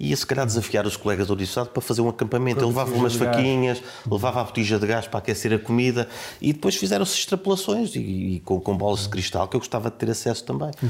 ia 0.00 0.16
se 0.16 0.26
calhar 0.26 0.46
desafiar 0.46 0.86
os 0.86 0.96
colegas 0.96 1.26
do 1.26 1.40
Estado 1.42 1.68
para 1.68 1.82
fazer 1.82 2.00
um 2.00 2.08
acampamento. 2.08 2.60
Ele 2.60 2.68
levava 2.68 2.94
umas 2.94 3.14
faquinhas, 3.14 3.82
levava 4.10 4.40
a 4.40 4.44
botija 4.44 4.78
de 4.78 4.86
gás 4.86 5.06
para 5.06 5.18
aquecer 5.18 5.52
a 5.52 5.58
comida 5.58 6.08
e 6.40 6.54
depois 6.54 6.74
fizeram-se 6.74 7.12
extrapolações 7.12 7.94
e, 7.94 7.98
e 8.00 8.40
com, 8.40 8.58
com, 8.58 8.74
bolas 8.74 9.02
de 9.02 9.10
cristal 9.10 9.46
que 9.46 9.56
eu 9.56 9.60
gostava 9.60 9.90
de 9.90 9.96
ter 9.96 10.10
acesso 10.10 10.42
também. 10.44 10.70
Uhum. 10.82 10.88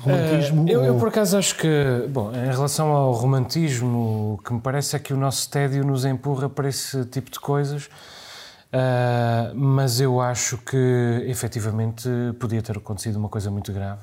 Romantismo? 0.00 0.64
Uh, 0.64 0.68
eu, 0.68 0.84
eu, 0.84 0.98
por 0.98 1.08
acaso 1.08 1.38
acho 1.38 1.56
que, 1.56 2.06
bom, 2.10 2.32
em 2.32 2.50
relação 2.50 2.88
ao 2.88 3.12
romantismo, 3.12 4.34
o 4.34 4.42
que 4.42 4.52
me 4.52 4.60
parece 4.60 4.96
é 4.96 4.98
que 4.98 5.14
o 5.14 5.16
nosso 5.16 5.48
tédio 5.48 5.84
nos 5.84 6.04
empurra 6.04 6.48
para 6.48 6.68
esse 6.68 7.04
tipo 7.06 7.30
de 7.30 7.38
coisas, 7.38 7.84
uh, 7.84 9.54
mas 9.54 10.00
eu 10.00 10.20
acho 10.20 10.58
que 10.58 11.24
efetivamente 11.26 12.08
podia 12.38 12.60
ter 12.60 12.76
acontecido 12.76 13.16
uma 13.16 13.28
coisa 13.28 13.50
muito 13.50 13.72
grave. 13.72 14.02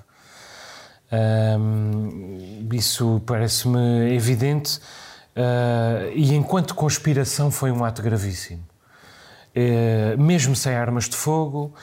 Um, 1.12 2.68
isso 2.72 3.22
parece-me 3.26 4.14
evidente. 4.16 4.80
Uh, 5.36 6.14
e 6.14 6.34
enquanto 6.36 6.76
conspiração 6.76 7.50
foi 7.50 7.72
um 7.72 7.84
ato 7.84 8.02
gravíssimo. 8.02 8.64
Uh, 9.56 10.20
mesmo 10.22 10.56
sem 10.56 10.76
armas 10.76 11.10
de 11.10 11.16
fogo, 11.16 11.74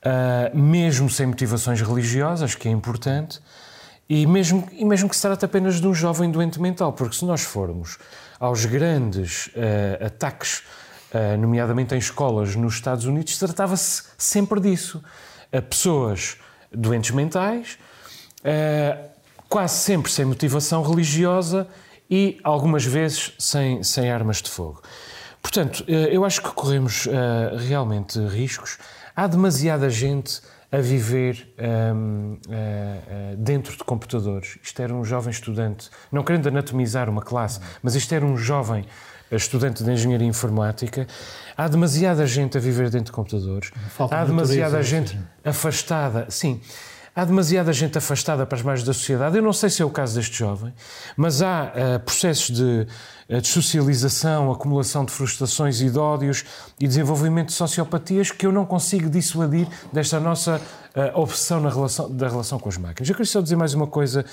uh, 0.00 0.56
mesmo 0.56 1.08
sem 1.10 1.26
motivações 1.26 1.80
religiosas, 1.80 2.54
que 2.54 2.68
é 2.68 2.70
importante, 2.70 3.40
e 4.08 4.26
mesmo, 4.26 4.68
e 4.72 4.84
mesmo 4.84 5.08
que 5.08 5.16
se 5.16 5.22
trate 5.22 5.44
apenas 5.44 5.80
de 5.80 5.86
um 5.86 5.94
jovem 5.94 6.30
doente 6.30 6.60
mental, 6.60 6.92
porque 6.92 7.16
se 7.16 7.24
nós 7.24 7.42
formos 7.42 7.98
aos 8.38 8.66
grandes 8.66 9.48
ah, 9.56 10.06
ataques, 10.06 10.62
nomeadamente 11.40 11.94
em 11.94 11.98
escolas 11.98 12.54
nos 12.54 12.74
Estados 12.74 13.06
Unidos, 13.06 13.38
tratava-se 13.38 14.02
sempre 14.18 14.60
disso. 14.60 15.02
pessoas 15.70 16.36
doentes 16.70 17.12
mentais 17.12 17.78
uh, 18.44 19.08
quase 19.48 19.74
sempre 19.76 20.10
sem 20.10 20.24
motivação 20.24 20.82
religiosa 20.82 21.66
e 22.10 22.38
algumas 22.44 22.84
vezes 22.84 23.32
sem, 23.38 23.82
sem 23.82 24.10
armas 24.10 24.42
de 24.42 24.50
fogo. 24.50 24.82
Portanto, 25.42 25.80
uh, 25.80 25.90
eu 25.90 26.24
acho 26.24 26.42
que 26.42 26.50
corremos 26.50 27.06
uh, 27.06 27.10
realmente 27.68 28.18
riscos. 28.26 28.78
Há 29.16 29.26
demasiada 29.26 29.88
gente 29.88 30.40
a 30.74 30.80
viver 30.80 31.54
um, 31.94 32.32
uh, 32.32 32.48
uh, 32.48 33.36
dentro 33.36 33.76
de 33.76 33.84
computadores. 33.84 34.58
Isto 34.60 34.82
era 34.82 34.92
um 34.92 35.04
jovem 35.04 35.30
estudante, 35.30 35.88
não 36.10 36.24
querendo 36.24 36.48
anatomizar 36.48 37.08
uma 37.08 37.22
classe, 37.22 37.60
mas 37.80 37.94
isto 37.94 38.12
era 38.12 38.26
um 38.26 38.36
jovem 38.36 38.84
estudante 39.30 39.84
de 39.84 39.90
engenharia 39.92 40.26
informática. 40.26 41.06
Há 41.56 41.68
demasiada 41.68 42.26
gente 42.26 42.58
a 42.58 42.60
viver 42.60 42.90
dentro 42.90 43.06
de 43.06 43.12
computadores. 43.12 43.70
Falta 43.90 44.16
Há 44.16 44.24
de 44.24 44.30
demasiada 44.30 44.78
natureza, 44.78 44.82
gente 44.82 45.18
afastada. 45.44 46.26
Sim. 46.28 46.60
Há 47.16 47.24
demasiada 47.24 47.72
gente 47.72 47.96
afastada 47.96 48.44
para 48.44 48.58
as 48.58 48.62
margens 48.62 48.84
da 48.84 48.92
sociedade. 48.92 49.36
Eu 49.36 49.42
não 49.42 49.52
sei 49.52 49.70
se 49.70 49.80
é 49.80 49.84
o 49.84 49.90
caso 49.90 50.16
deste 50.16 50.36
jovem, 50.36 50.74
mas 51.16 51.42
há 51.42 51.70
uh, 51.72 52.00
processos 52.00 52.50
de, 52.50 52.88
uh, 53.28 53.40
de 53.40 53.46
socialização, 53.46 54.50
acumulação 54.50 55.04
de 55.04 55.12
frustrações 55.12 55.80
e 55.80 55.88
de 55.88 55.96
ódios 55.96 56.44
e 56.80 56.88
desenvolvimento 56.88 57.48
de 57.48 57.52
sociopatias 57.52 58.32
que 58.32 58.44
eu 58.44 58.50
não 58.50 58.66
consigo 58.66 59.08
dissuadir 59.08 59.68
desta 59.92 60.18
nossa 60.18 60.56
uh, 60.56 61.20
obsessão 61.20 61.60
na 61.60 61.70
relação, 61.70 62.10
da 62.10 62.28
relação 62.28 62.58
com 62.58 62.68
as 62.68 62.76
máquinas. 62.76 63.08
Eu 63.08 63.14
queria 63.14 63.30
só 63.30 63.40
dizer 63.40 63.54
mais 63.54 63.74
uma 63.74 63.86
coisa, 63.86 64.24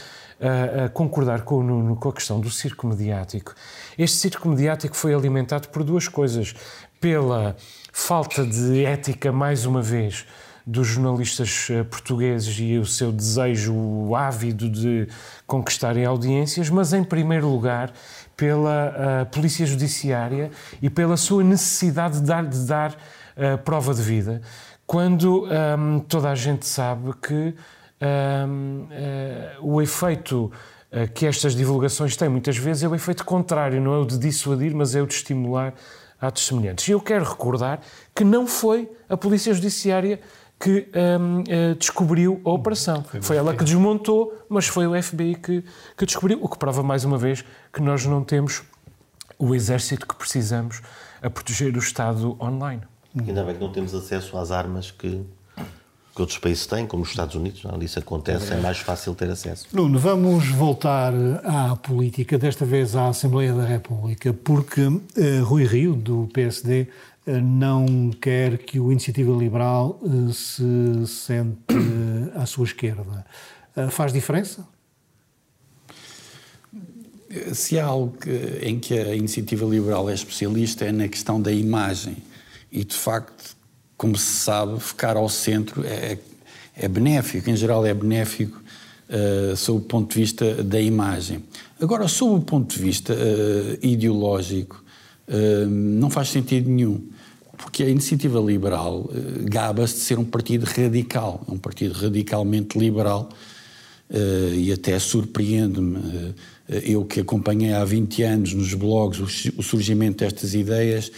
concordar 0.95 1.41
com 1.41 1.59
o 1.59 1.63
Nuno 1.63 1.95
com 1.95 2.09
a 2.09 2.13
questão 2.13 2.39
do 2.39 2.49
circo 2.49 2.87
mediático. 2.87 3.53
Este 3.95 4.17
circo 4.17 4.49
mediático 4.49 4.97
foi 4.97 5.13
alimentado 5.13 5.67
por 5.67 5.83
duas 5.83 6.07
coisas. 6.07 6.55
Pela 6.99 7.55
falta 7.93 8.43
de 8.43 8.83
ética, 8.83 9.31
mais 9.31 9.67
uma 9.67 9.83
vez, 9.83 10.25
dos 10.65 10.87
jornalistas 10.87 11.67
eh, 11.69 11.83
portugueses 11.83 12.57
e 12.59 12.77
o 12.77 12.85
seu 12.85 13.11
desejo 13.11 14.15
ávido 14.15 14.69
de 14.69 15.07
conquistarem 15.47 16.05
audiências, 16.05 16.69
mas 16.69 16.93
em 16.93 17.03
primeiro 17.03 17.47
lugar 17.47 17.91
pela 18.37 18.89
uh, 19.21 19.25
Polícia 19.27 19.65
Judiciária 19.67 20.49
e 20.81 20.89
pela 20.89 21.15
sua 21.15 21.43
necessidade 21.43 22.19
de 22.19 22.25
dar, 22.25 22.45
de 22.45 22.65
dar 22.65 22.91
uh, 22.91 23.57
prova 23.63 23.93
de 23.93 24.01
vida, 24.01 24.41
quando 24.87 25.47
ehm, 25.47 25.99
toda 25.99 26.29
a 26.29 26.35
gente 26.35 26.65
sabe 26.65 27.13
que 27.21 27.55
ehm, 28.01 28.87
o 29.61 29.81
efeito 29.81 30.51
que 31.13 31.25
estas 31.25 31.55
divulgações 31.55 32.17
têm 32.17 32.27
muitas 32.27 32.57
vezes 32.57 32.83
é 32.83 32.89
o 32.89 32.93
efeito 32.93 33.23
contrário, 33.23 33.79
não 33.79 33.93
é 33.93 33.99
o 33.99 34.05
de 34.05 34.17
dissuadir, 34.17 34.75
mas 34.75 34.93
é 34.93 35.01
o 35.01 35.07
de 35.07 35.13
estimular 35.13 35.73
atos 36.21 36.45
semelhantes. 36.45 36.87
E 36.87 36.91
eu 36.91 36.99
quero 36.99 37.25
recordar 37.25 37.79
que 38.13 38.23
não 38.23 38.45
foi 38.45 38.89
a 39.09 39.17
Polícia 39.17 39.53
Judiciária 39.53 40.19
que 40.61 40.87
um, 40.95 41.39
uh, 41.39 41.43
eh, 41.47 41.73
descobriu 41.73 42.39
a 42.45 42.51
operação. 42.51 43.03
Foi, 43.03 43.21
foi 43.21 43.37
ela 43.37 43.55
que 43.55 43.63
desmontou, 43.63 44.45
mas 44.47 44.67
foi 44.67 44.85
o 44.85 45.01
FBI 45.01 45.33
que, 45.35 45.63
que 45.97 46.05
descobriu, 46.05 46.37
o 46.39 46.47
que 46.47 46.57
prova 46.57 46.83
mais 46.83 47.03
uma 47.03 47.17
vez 47.17 47.43
que 47.73 47.81
nós 47.81 48.05
não 48.05 48.23
temos 48.23 48.61
o 49.39 49.55
exército 49.55 50.05
que 50.05 50.15
precisamos 50.15 50.81
a 51.19 51.29
proteger 51.31 51.75
o 51.75 51.79
Estado 51.79 52.37
online. 52.39 52.83
Ainda 53.17 53.43
bem 53.43 53.55
que 53.55 53.61
não 53.61 53.71
temos 53.71 53.95
acesso 53.95 54.37
às 54.37 54.51
armas 54.51 54.91
que, 54.91 55.25
que 56.15 56.21
outros 56.21 56.37
países 56.37 56.67
têm, 56.67 56.85
como 56.85 57.01
os 57.01 57.09
Estados 57.09 57.33
Unidos, 57.33 57.65
onde 57.65 57.85
isso 57.85 57.97
acontece, 57.97 58.53
é 58.53 58.57
mais 58.57 58.77
fácil 58.77 59.15
ter 59.15 59.31
acesso. 59.31 59.67
Nuno, 59.73 59.97
vamos 59.97 60.47
voltar 60.49 61.11
à 61.43 61.75
política, 61.75 62.37
desta 62.37 62.65
vez 62.65 62.95
à 62.95 63.07
Assembleia 63.07 63.53
da 63.53 63.65
República, 63.65 64.31
porque 64.31 64.81
uh, 64.81 65.01
Rui 65.43 65.65
Rio, 65.65 65.95
do 65.95 66.29
PSD, 66.31 66.87
não 67.25 68.11
quer 68.19 68.57
que 68.57 68.79
o 68.79 68.91
Iniciativa 68.91 69.31
Liberal 69.31 69.99
eh, 70.03 70.33
se 70.33 71.07
sente 71.07 71.57
eh, 71.69 72.39
à 72.39 72.45
sua 72.45 72.65
esquerda. 72.65 73.25
Eh, 73.75 73.89
faz 73.89 74.11
diferença? 74.11 74.67
Se 77.53 77.79
há 77.79 77.85
algo 77.85 78.17
em 78.61 78.77
que 78.77 78.97
a 78.97 79.15
Iniciativa 79.15 79.65
Liberal 79.65 80.09
é 80.09 80.13
especialista 80.13 80.83
é 80.83 80.91
na 80.91 81.07
questão 81.07 81.41
da 81.41 81.51
imagem. 81.51 82.17
E, 82.69 82.83
de 82.83 82.95
facto, 82.95 83.55
como 83.95 84.17
se 84.17 84.33
sabe, 84.33 84.79
ficar 84.79 85.15
ao 85.15 85.29
centro 85.29 85.85
é, 85.85 86.17
é 86.75 86.87
benéfico, 86.87 87.49
em 87.49 87.55
geral 87.55 87.85
é 87.85 87.93
benéfico 87.93 88.61
uh, 89.11 89.55
sob 89.55 89.79
o 89.79 89.81
ponto 89.81 90.13
de 90.13 90.19
vista 90.19 90.63
da 90.63 90.81
imagem. 90.81 91.43
Agora, 91.79 92.07
sob 92.07 92.35
o 92.35 92.41
ponto 92.41 92.75
de 92.75 92.81
vista 92.81 93.13
uh, 93.13 93.85
ideológico, 93.85 94.80
não 95.67 96.09
faz 96.09 96.29
sentido 96.29 96.69
nenhum. 96.69 97.01
Porque 97.61 97.83
a 97.83 97.89
iniciativa 97.89 98.39
liberal 98.39 99.01
uh, 99.01 99.11
gaba-se 99.43 99.93
de 99.93 99.99
ser 99.99 100.17
um 100.17 100.25
partido 100.25 100.65
radical, 100.65 101.43
um 101.47 101.57
partido 101.57 101.93
radicalmente 101.93 102.77
liberal, 102.77 103.29
uh, 104.09 104.53
e 104.55 104.71
até 104.71 104.97
surpreende-me, 104.97 105.97
uh, 105.97 106.35
eu 106.67 107.05
que 107.05 107.19
acompanhei 107.19 107.73
há 107.73 107.85
20 107.85 108.23
anos 108.23 108.53
nos 108.53 108.73
blogs 108.73 109.19
o, 109.19 109.59
o 109.59 109.63
surgimento 109.63 110.23
destas 110.23 110.53
ideias, 110.53 111.11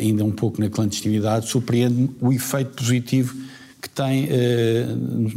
ainda 0.00 0.24
um 0.24 0.30
pouco 0.30 0.58
na 0.58 0.70
clandestinidade, 0.70 1.50
surpreende-me 1.50 2.10
o 2.18 2.32
efeito 2.32 2.70
positivo 2.70 3.36
que 3.84 3.90
tem, 3.90 4.26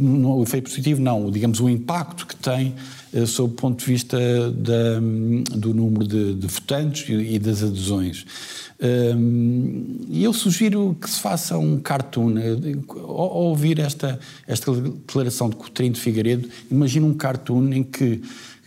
o 0.00 0.42
efeito 0.42 0.70
positivo 0.70 1.02
não, 1.02 1.30
digamos 1.30 1.60
o 1.60 1.68
impacto 1.68 2.26
que 2.26 2.34
tem 2.34 2.74
sob 3.26 3.52
o 3.52 3.56
ponto 3.56 3.78
de 3.80 3.84
vista 3.84 4.18
da, 4.52 4.98
do 5.54 5.74
número 5.74 6.06
de, 6.06 6.34
de 6.34 6.46
votantes 6.46 7.06
e, 7.10 7.34
e 7.34 7.38
das 7.38 7.62
adesões. 7.62 8.24
E 10.08 10.24
eu 10.24 10.32
sugiro 10.32 10.96
que 10.98 11.10
se 11.10 11.20
faça 11.20 11.58
um 11.58 11.78
cartoon. 11.78 12.34
Ao 12.90 13.36
ouvir 13.44 13.80
esta, 13.80 14.18
esta 14.46 14.72
declaração 14.72 15.50
de 15.50 15.56
Coutinho 15.56 15.92
de 15.92 16.00
Figueiredo, 16.00 16.48
imagina 16.70 17.06
um 17.06 17.14
cartoon 17.14 17.70
em 17.72 17.82
que 17.82 18.22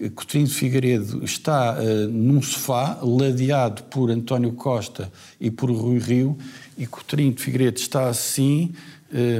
Coutinho 0.10 0.46
de 0.46 0.54
Figueiredo 0.54 1.24
está 1.24 1.78
uh, 1.80 2.08
num 2.08 2.42
sofá, 2.42 3.00
ladeado 3.02 3.84
por 3.84 4.10
António 4.10 4.52
Costa 4.54 5.12
e 5.40 5.52
por 5.52 5.70
Rui 5.70 6.00
Rio, 6.00 6.38
e 6.78 6.88
Coutinho 6.88 7.32
de 7.32 7.42
Figueiredo 7.42 7.80
está 7.80 8.10
assim, 8.10 8.72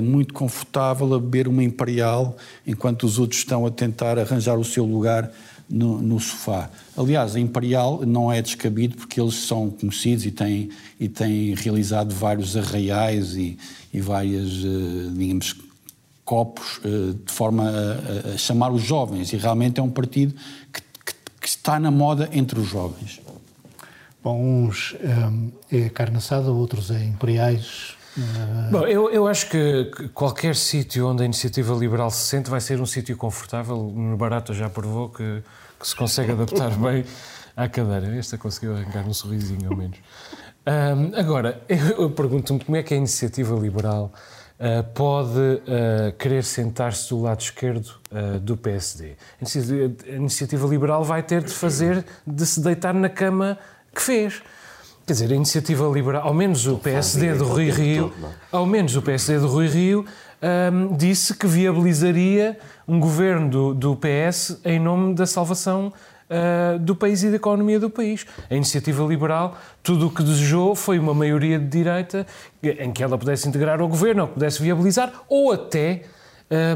muito 0.04 0.34
confortável, 0.34 1.14
a 1.14 1.20
beber 1.20 1.48
uma 1.48 1.64
Imperial, 1.64 2.36
enquanto 2.68 3.04
os 3.04 3.18
outros 3.18 3.40
estão 3.40 3.66
a 3.66 3.72
tentar 3.72 4.20
arranjar 4.20 4.58
o 4.58 4.66
seu 4.66 4.86
lugar 4.86 5.32
no, 5.72 6.02
no, 6.02 6.20
sofá. 6.20 6.70
Aliás, 6.98 7.36
a 7.36 7.40
Imperial 7.40 8.06
não 8.06 8.32
é 8.32 8.42
descabido 8.42 8.98
porque 8.98 9.20
eles 9.20 9.36
são 9.36 9.70
conhecidos 9.70 10.26
e 10.26 10.32
têm, 10.32 10.70
e 11.00 11.08
têm 11.08 11.56
realizado 11.56 12.14
vários 12.14 12.58
arraiais 12.58 13.36
e, 13.36 13.58
e 13.94 14.02
várias, 14.02 14.64
uh, 14.64 15.12
digamos, 15.16 15.56
copos 16.26 16.80
uh, 16.80 17.14
de 17.14 17.32
forma 17.32 17.70
a, 17.70 18.34
a, 18.34 18.38
chamar 18.38 18.72
os 18.72 18.84
jovens. 18.84 19.32
E 19.32 19.38
realmente 19.38 19.80
é 19.80 19.84
um 19.84 19.90
partido 19.90 20.36
que, 20.74 20.82
que, 20.82 21.14
que 21.40 21.48
está 21.48 21.80
na 21.80 21.90
moda 21.90 22.30
entre 22.34 22.60
os 22.60 22.68
jovens. 22.68 23.22
Bom, 24.24 24.40
uns 24.40 24.96
é 25.72 25.90
carne 25.90 26.18
assada, 26.18 26.52
outros 26.52 26.92
é 26.92 27.04
imperiais. 27.04 27.96
Bom, 28.72 28.86
eu, 28.88 29.10
eu 29.10 29.28
acho 29.28 29.50
que 29.50 29.92
qualquer 30.14 30.56
sítio 30.56 31.08
onde 31.08 31.24
a 31.24 31.26
iniciativa 31.26 31.74
liberal 31.74 32.10
se 32.12 32.28
sente 32.28 32.50
vai 32.50 32.60
ser 32.60 32.82
um 32.82 32.86
sítio 32.86 33.16
confortável. 33.16 33.78
No 33.78 34.18
Barata 34.18 34.54
já 34.54 34.70
provou 34.70 35.10
que 35.10 35.42
que 35.82 35.88
se 35.88 35.96
consegue 35.96 36.32
adaptar 36.32 36.70
bem 36.78 37.04
à 37.58 37.68
cadeira. 37.68 38.16
Esta 38.16 38.38
conseguiu 38.38 38.76
arrancar 38.76 39.06
um 39.08 39.14
sorrisinho, 39.14 39.70
ao 39.70 39.76
menos. 39.76 39.98
Um, 40.66 41.20
agora, 41.20 41.62
eu, 41.68 42.04
eu 42.04 42.12
pergunto-me 42.12 42.64
como 42.64 42.78
é 42.78 42.84
que 42.84 42.94
a 42.94 42.98
iniciativa 42.98 43.56
liberal 43.56 44.14
uh, 44.60 44.84
pode 44.94 45.40
uh, 45.40 46.16
querer 46.20 46.44
sentar-se 46.44 47.10
do 47.10 47.20
lado 47.20 47.42
esquerdo 47.42 47.88
uh, 48.12 48.40
do 48.40 48.56
PSD. 48.56 49.16
A 49.40 49.42
iniciativa, 49.42 49.96
a 50.06 50.16
iniciativa 50.16 50.68
liberal 50.68 51.04
vai 51.04 51.24
ter 51.24 51.44
de 51.44 51.52
fazer, 51.52 52.06
de 52.26 52.46
se 52.46 52.62
deitar 52.62 52.94
na 52.94 53.10
cama 53.10 53.58
que 53.94 54.02
fez. 54.02 54.42
Quer 55.06 55.14
dizer, 55.14 55.32
a 55.32 55.36
iniciativa 55.36 55.88
liberal, 55.88 56.28
ao 56.28 56.34
menos 56.34 56.68
o 56.68 56.78
PSD 56.78 57.34
do 57.34 57.46
Rui 57.46 57.70
Rio, 57.70 58.14
é? 58.24 58.28
ao 58.52 58.66
menos 58.66 58.96
o 58.96 59.02
PSD 59.02 59.40
do 59.40 59.48
Rui 59.48 59.68
Rio, 59.68 60.06
um, 60.42 60.96
disse 60.96 61.36
que 61.36 61.48
viabilizaria 61.48 62.58
um 62.88 63.00
governo 63.00 63.50
do, 63.50 63.74
do 63.74 63.96
PS 63.96 64.60
em 64.64 64.80
nome 64.80 65.14
da 65.16 65.26
salvação 65.26 65.92
uh, 66.30 66.80
do 66.80 66.96
país 66.96 67.24
e 67.24 67.30
da 67.30 67.36
economia 67.36 67.80
do 67.80 67.90
país. 67.90 68.26
A 68.50 68.56
iniciativa 68.56 69.04
liberal, 69.04 69.58
tudo 69.82 70.08
o 70.08 70.10
que 70.10 70.24
desejou 70.24 70.76
foi 70.76 71.00
uma 71.00 71.14
maioria 71.14 71.58
de 71.58 71.68
direita 71.68 72.26
em 72.62 72.92
que 72.92 73.04
ela 73.04 73.18
pudesse 73.18 73.48
integrar 73.50 73.82
o 73.82 73.88
governo, 73.88 74.24
ou 74.24 74.28
pudesse 74.28 74.62
viabilizar, 74.62 75.12
ou 75.28 75.52
até 75.52 76.04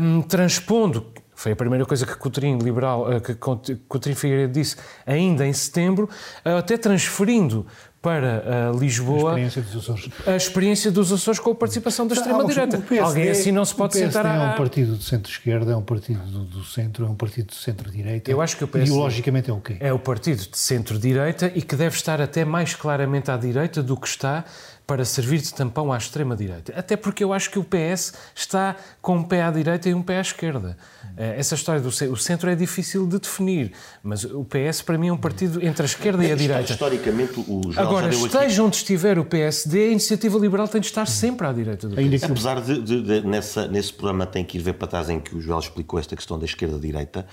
um, 0.02 0.22
transpondo 0.22 1.06
foi 1.38 1.52
a 1.52 1.56
primeira 1.56 1.86
coisa 1.86 2.06
que 2.06 2.16
Coutrinho, 2.16 2.58
liberal, 2.60 3.08
ah, 3.12 3.20
que 3.20 3.36
Coutrinho 3.36 4.16
Figueiredo 4.16 4.54
disse 4.54 4.78
ainda 5.06 5.46
em 5.46 5.52
setembro, 5.52 6.10
até 6.46 6.78
transferindo 6.78 7.68
para 8.06 8.72
uh, 8.72 8.78
Lisboa 8.78 9.34
a 9.34 9.40
experiência 9.42 9.62
dos 9.64 9.76
Açores. 9.78 10.10
A 10.28 10.36
experiência 10.36 10.92
dos 10.92 11.12
Açores 11.12 11.40
com 11.40 11.50
a 11.50 11.56
participação 11.56 12.06
da 12.06 12.14
extrema-direita. 12.14 12.84
Alguém 13.02 13.30
assim 13.30 13.52
não 13.52 13.66
se 13.66 13.74
pode 13.74 13.98
sentar 13.98 14.28
a... 14.28 14.36
é 14.36 14.54
um 14.54 14.56
partido 14.56 14.96
de 14.96 15.04
centro-esquerda, 15.04 15.72
é 15.72 15.76
um 15.76 15.82
partido 15.82 16.20
do, 16.44 16.64
centro, 16.64 17.04
é 17.04 17.10
um 17.10 17.16
partido 17.16 17.48
de 17.48 17.56
centro-direita. 17.56 18.30
Eu 18.30 18.42
acho 18.42 18.58
que 18.58 18.64
o 18.64 18.68
PSD 18.68 18.92
ideologicamente 18.92 19.50
é 19.50 19.54
o 19.54 19.60
quê? 19.60 19.78
É 19.80 19.92
o 19.92 19.98
partido 19.98 20.48
de 20.48 20.56
centro-direita 20.56 21.52
e 21.56 21.64
que 21.64 21.76
deve 21.76 21.96
estar 21.96 22.22
até 22.22 22.46
mais 22.46 22.76
claramente 22.76 23.32
à 23.32 23.38
direita 23.38 23.82
do 23.82 23.98
que 23.98 24.08
está 24.08 24.46
para 24.88 25.04
servir 25.04 25.42
de 25.42 25.54
tampão 25.54 25.92
à 25.92 25.98
extrema-direita. 25.98 26.74
Até 26.76 26.96
porque 26.96 27.24
eu 27.24 27.34
acho 27.34 27.50
que 27.50 27.58
o 27.58 27.64
PS 27.64 28.14
está 28.36 28.76
com 29.02 29.18
um 29.18 29.24
pé 29.24 29.44
à 29.44 29.52
direita 29.52 29.90
e 29.90 29.94
um 29.94 30.02
pé 30.02 30.20
à 30.20 30.22
esquerda. 30.22 30.78
Eh, 31.18 31.40
essa 31.40 31.56
história 31.56 31.82
do 31.82 31.88
o 31.88 32.18
centro 32.18 32.50
é 32.50 32.56
difícil 32.56 33.08
de 33.08 33.20
definir, 33.20 33.72
mas 34.04 34.24
o 34.24 34.46
PS 34.46 34.82
para 34.82 34.98
mim 34.98 35.08
é 35.08 35.14
um 35.14 35.18
partido 35.18 35.64
entre 35.66 35.84
a 35.84 35.86
esquerda 35.86 36.24
e 36.24 36.32
a 36.32 36.36
direita. 36.36 36.74
Historicamente, 36.74 37.40
o 37.40 37.62
Agora, 37.76 38.10
esteja 38.10 38.46
aqui... 38.46 38.62
onde 38.62 38.76
estiver 38.76 39.18
o 39.18 39.26
PSD, 39.26 39.86
a 39.86 39.92
iniciativa 39.92 40.38
liberal 40.38 40.68
tem 40.68 40.82
de 40.82 40.88
estar 40.88 41.08
sempre 41.08 41.48
à 41.48 41.54
direita 41.54 41.88
do 41.88 41.96
PSD. 41.96 42.26
Apesar 42.26 42.62
de, 42.62 42.82
de, 42.82 43.02
de, 43.02 43.22
nessa, 43.28 43.68
nesse 43.68 43.94
programa 43.94 44.26
tem 44.26 44.44
que 44.44 44.58
ir 44.58 44.62
ver 44.62 44.74
para 44.74 44.88
trás 44.88 45.10
em 45.10 45.20
que 45.20 45.36
o 45.36 45.42
Joel 45.42 45.60
explicou 45.60 46.00
esta 46.00 46.16
questão 46.16 46.38
da 46.38 46.46
esquerda-direita, 46.46 47.26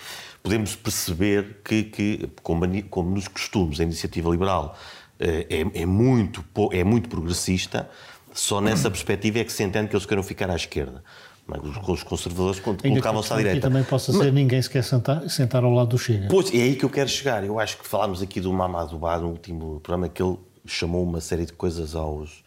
podemos 0.43 0.75
perceber 0.75 1.61
que, 1.65 1.83
que 1.85 2.31
como, 2.43 2.65
como 2.85 3.11
nos 3.11 3.29
costumes, 3.29 3.79
a 3.81 3.83
iniciativa 3.83 4.31
liberal 4.31 4.77
é, 5.23 5.83
é, 5.83 5.87
muito, 5.87 6.45
é 6.73 6.83
muito 6.83 7.09
progressista, 7.09 7.89
só 8.33 8.61
nessa 8.61 8.89
perspectiva 8.91 9.39
é 9.39 9.45
que 9.45 9.53
se 9.53 9.63
entende 9.63 9.89
que 9.89 9.97
eles 9.97 10.07
queiram 10.07 10.23
ficar 10.23 10.51
à 10.51 10.57
esquerda. 10.57 11.03
Os 11.89 12.03
conservadores 12.03 12.61
colocavam-se 12.61 13.33
à 13.33 13.37
direita. 13.37 13.59
E 13.59 13.61
também 13.61 13.83
possa 13.83 14.13
ser 14.13 14.19
Mas, 14.19 14.33
ninguém 14.33 14.63
se 14.63 14.71
quer 14.71 14.83
sentar, 14.83 15.29
sentar 15.29 15.65
ao 15.65 15.73
lado 15.73 15.89
do 15.89 15.99
Chega. 15.99 16.29
Pois, 16.31 16.53
é 16.55 16.59
aí 16.59 16.77
que 16.77 16.85
eu 16.85 16.91
quero 16.91 17.09
chegar. 17.09 17.45
Eu 17.45 17.59
acho 17.59 17.79
que 17.79 17.87
falámos 17.87 18.23
aqui 18.23 18.41
do 18.41 18.53
Mamadou 18.53 18.99
Ba 18.99 19.19
no 19.19 19.29
último 19.29 19.81
programa, 19.81 20.09
que 20.09 20.23
ele 20.23 20.39
chamou 20.65 21.03
uma 21.03 21.21
série 21.21 21.45
de 21.45 21.53
coisas 21.53 21.95
aos, 21.95 22.45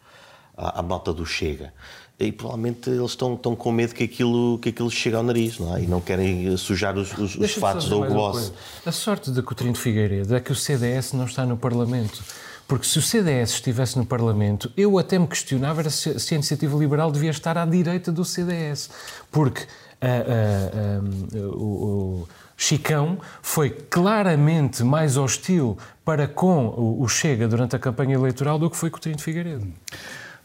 à, 0.56 0.80
à 0.80 0.82
malta 0.82 1.12
do 1.12 1.26
Chega. 1.26 1.72
E 2.18 2.32
provavelmente 2.32 2.88
eles 2.88 3.10
estão, 3.10 3.34
estão 3.34 3.54
com 3.54 3.70
medo 3.70 3.94
que 3.94 4.02
aquilo, 4.02 4.58
que 4.58 4.70
aquilo 4.70 4.90
chegue 4.90 5.14
ao 5.14 5.22
nariz, 5.22 5.58
não 5.58 5.76
é? 5.76 5.82
E 5.82 5.86
não 5.86 6.00
querem 6.00 6.56
sujar 6.56 6.96
os, 6.96 7.12
os, 7.18 7.36
os 7.36 7.52
fatos 7.52 7.90
do 7.90 8.00
Gloss. 8.00 8.52
A 8.86 8.92
sorte 8.92 9.30
de 9.30 9.42
Coutinho 9.42 9.74
de 9.74 9.78
Figueiredo 9.78 10.34
é 10.34 10.40
que 10.40 10.50
o 10.50 10.54
CDS 10.54 11.12
não 11.12 11.26
está 11.26 11.44
no 11.44 11.58
Parlamento. 11.58 12.24
Porque 12.66 12.86
se 12.86 12.98
o 12.98 13.02
CDS 13.02 13.52
estivesse 13.52 13.96
no 13.96 14.04
Parlamento, 14.04 14.70
eu 14.76 14.98
até 14.98 15.18
me 15.18 15.26
questionava 15.26 15.88
se, 15.88 16.10
a 16.10 16.34
iniciativa 16.34 16.76
liberal 16.76 17.12
devia 17.12 17.30
estar 17.30 17.56
à 17.56 17.64
direita 17.64 18.10
do 18.10 18.24
CDS. 18.24 18.90
Porque 19.30 19.62
uh, 19.62 21.38
uh, 21.38 21.38
uh, 21.38 21.56
o, 21.56 22.22
o 22.22 22.28
Chicão 22.56 23.18
foi 23.40 23.70
claramente 23.70 24.82
mais 24.82 25.16
hostil 25.16 25.78
para 26.04 26.26
com 26.26 26.74
o 26.76 27.06
Chega 27.08 27.46
durante 27.46 27.76
a 27.76 27.78
campanha 27.78 28.14
eleitoral 28.14 28.58
do 28.58 28.70
que 28.70 28.76
foi 28.76 28.90
Coutinho 28.90 29.16
de 29.16 29.22
Figueiredo. 29.22 29.66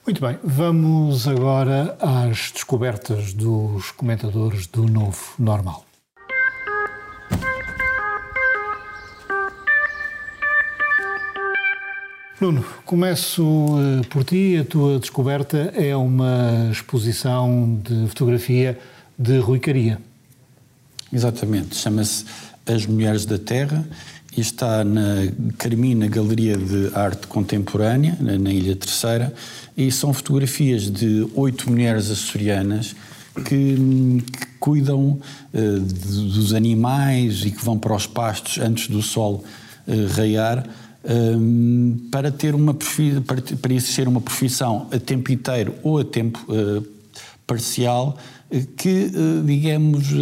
Muito 0.06 0.20
bem, 0.20 0.38
vamos 0.44 1.28
agora 1.28 1.96
às 2.00 2.52
descobertas 2.52 3.34
dos 3.34 3.92
comentadores 3.92 4.66
do 4.68 4.88
novo 4.88 5.20
normal. 5.38 5.86
Nuno, 12.42 12.66
começo 12.88 13.44
uh, 13.44 14.04
por 14.10 14.24
ti. 14.24 14.58
A 14.60 14.66
tua 14.66 14.98
descoberta 14.98 15.72
é 15.76 15.96
uma 15.96 16.70
exposição 16.72 17.80
de 17.84 18.08
fotografia 18.08 18.80
de 19.16 19.38
Rui 19.38 19.60
Caria. 19.60 20.00
Exatamente, 21.14 21.76
chama-se 21.76 22.26
As 22.66 22.88
Mulheres 22.88 23.26
da 23.26 23.38
Terra 23.38 23.88
e 24.36 24.42
está 24.42 24.84
na 24.84 25.32
Carmina 25.56 26.08
Galeria 26.08 26.58
de 26.58 26.90
Arte 26.96 27.28
Contemporânea, 27.28 28.18
na, 28.20 28.52
Ilha 28.52 28.76
Terceira, 28.76 29.32
e 29.78 29.92
são 29.92 30.12
fotografias 30.12 30.90
de 30.90 31.28
oito 31.36 31.70
mulheres 31.70 32.10
açorianas 32.10 32.96
que, 33.46 33.76
que 33.76 34.48
cuidam 34.60 35.20
uh, 35.54 35.80
dos 35.80 36.56
animais 36.56 37.46
e 37.46 37.52
que 37.52 37.64
vão 37.64 37.78
para 37.78 37.96
os 37.96 38.08
pastos 38.08 38.58
antes 38.58 38.88
do 38.88 39.04
sol 39.04 39.44
uh, 39.88 40.08
raiar 40.16 40.66
um, 41.04 42.08
para 42.12 42.32
ter 42.32 42.54
uma 42.54 42.74
para, 42.74 43.74
isso 43.74 43.92
ser 43.92 44.08
uma 44.08 44.22
profissão 44.22 44.88
a 44.92 45.00
tempo 45.00 45.32
inteiro 45.32 45.74
ou 45.84 46.00
a 46.00 46.04
tempo 46.04 46.40
uh, 46.48 46.86
parcial 47.48 48.18
eh, 48.50 48.64
que, 48.78 49.12
uh, 49.14 49.44
digamos, 49.44 50.12
uh, 50.12 50.18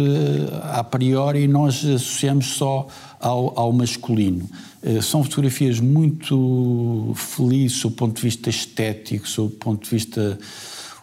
a 0.72 0.82
priori 0.82 1.46
nós 1.46 1.84
associamos 1.84 2.46
só 2.54 2.86
ao, 3.20 3.58
ao 3.58 3.72
masculino. 3.72 4.48
São 5.02 5.22
fotografias 5.22 5.78
muito 5.78 7.12
felizes 7.14 7.82
do 7.82 7.90
ponto 7.90 8.16
de 8.16 8.22
vista 8.22 8.48
estético, 8.48 9.26
do 9.36 9.50
ponto 9.50 9.84
de 9.84 9.90
vista 9.90 10.38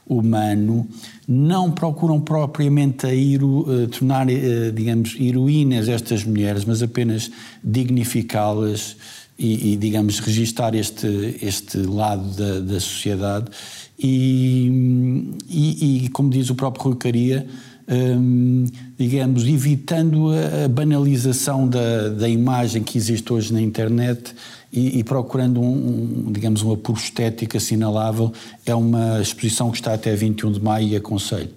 humano, 0.07 0.89
não 1.27 1.69
procuram 1.69 2.19
propriamente 2.19 3.05
a 3.05 3.13
iro, 3.13 3.67
tornar, 3.89 4.25
digamos, 4.73 5.15
heroínas 5.19 5.87
estas 5.89 6.23
mulheres, 6.23 6.65
mas 6.65 6.81
apenas 6.81 7.29
dignificá-las 7.63 8.97
e, 9.37 9.73
e, 9.73 9.75
digamos, 9.77 10.19
registar 10.19 10.73
este, 10.75 11.37
este 11.41 11.77
lado 11.77 12.23
da, 12.35 12.59
da 12.59 12.79
sociedade 12.79 13.51
e, 13.99 15.33
e, 15.49 16.05
e, 16.05 16.09
como 16.09 16.29
diz 16.29 16.49
o 16.49 16.55
próprio 16.55 16.85
Rui 16.85 16.95
Caria, 16.95 17.47
um, 17.87 18.65
digamos, 18.97 19.43
evitando 19.47 20.29
a 20.31 20.67
banalização 20.67 21.67
da, 21.67 22.09
da 22.09 22.27
imagem 22.27 22.83
que 22.83 22.97
existe 22.97 23.31
hoje 23.31 23.53
na 23.53 23.61
internet 23.61 24.35
e, 24.71 24.99
e 24.99 25.03
procurando, 25.03 25.61
um, 25.61 26.27
um, 26.27 26.31
digamos, 26.31 26.61
um 26.61 26.73
apuro 26.73 26.99
estético 26.99 27.57
assinalável, 27.57 28.31
é 28.65 28.75
uma 28.75 29.21
exposição 29.21 29.71
que 29.71 29.77
está 29.77 29.93
até 29.93 30.13
21 30.15 30.51
de 30.51 30.61
maio 30.61 30.87
e 30.87 30.95
aconselho. 30.95 31.49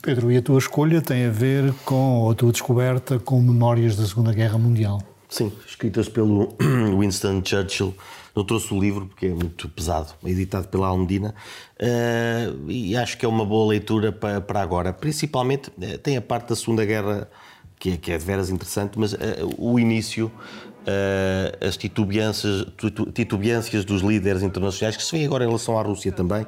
Pedro, 0.00 0.30
e 0.30 0.36
a 0.36 0.42
tua 0.42 0.58
escolha 0.58 1.02
tem 1.02 1.26
a 1.26 1.30
ver 1.30 1.74
com 1.84 2.30
a 2.30 2.34
tua 2.34 2.52
descoberta 2.52 3.18
com 3.18 3.42
memórias 3.42 3.96
da 3.96 4.06
Segunda 4.06 4.32
Guerra 4.32 4.56
Mundial? 4.56 5.02
Sim, 5.28 5.52
escritas 5.66 6.08
pelo 6.08 6.56
Winston 6.98 7.42
Churchill. 7.44 7.94
Eu 8.34 8.44
trouxe 8.44 8.72
o 8.72 8.80
livro 8.80 9.06
porque 9.06 9.26
é 9.26 9.30
muito 9.30 9.68
pesado, 9.68 10.14
editado 10.24 10.68
pela 10.68 10.86
Almedina, 10.86 11.34
uh, 11.80 12.70
e 12.70 12.96
acho 12.96 13.18
que 13.18 13.26
é 13.26 13.28
uma 13.28 13.44
boa 13.44 13.68
leitura 13.68 14.12
para, 14.12 14.40
para 14.40 14.62
agora. 14.62 14.92
Principalmente 14.92 15.70
uh, 15.70 15.98
tem 15.98 16.16
a 16.16 16.22
parte 16.22 16.48
da 16.48 16.56
Segunda 16.56 16.84
Guerra 16.84 17.28
que 17.78 17.90
é, 17.90 17.96
que 17.96 18.12
é 18.12 18.18
de 18.18 18.24
veras 18.24 18.48
interessante, 18.48 18.98
mas 18.98 19.12
uh, 19.12 19.18
o 19.58 19.78
início, 19.78 20.32
as 21.60 21.76
titubeâncias, 21.76 22.64
titubeâncias 23.12 23.84
dos 23.84 24.00
líderes 24.00 24.42
internacionais, 24.42 24.96
que 24.96 25.02
se 25.02 25.18
vê 25.18 25.24
agora 25.26 25.44
em 25.44 25.46
relação 25.46 25.78
à 25.78 25.82
Rússia 25.82 26.10
também, 26.10 26.46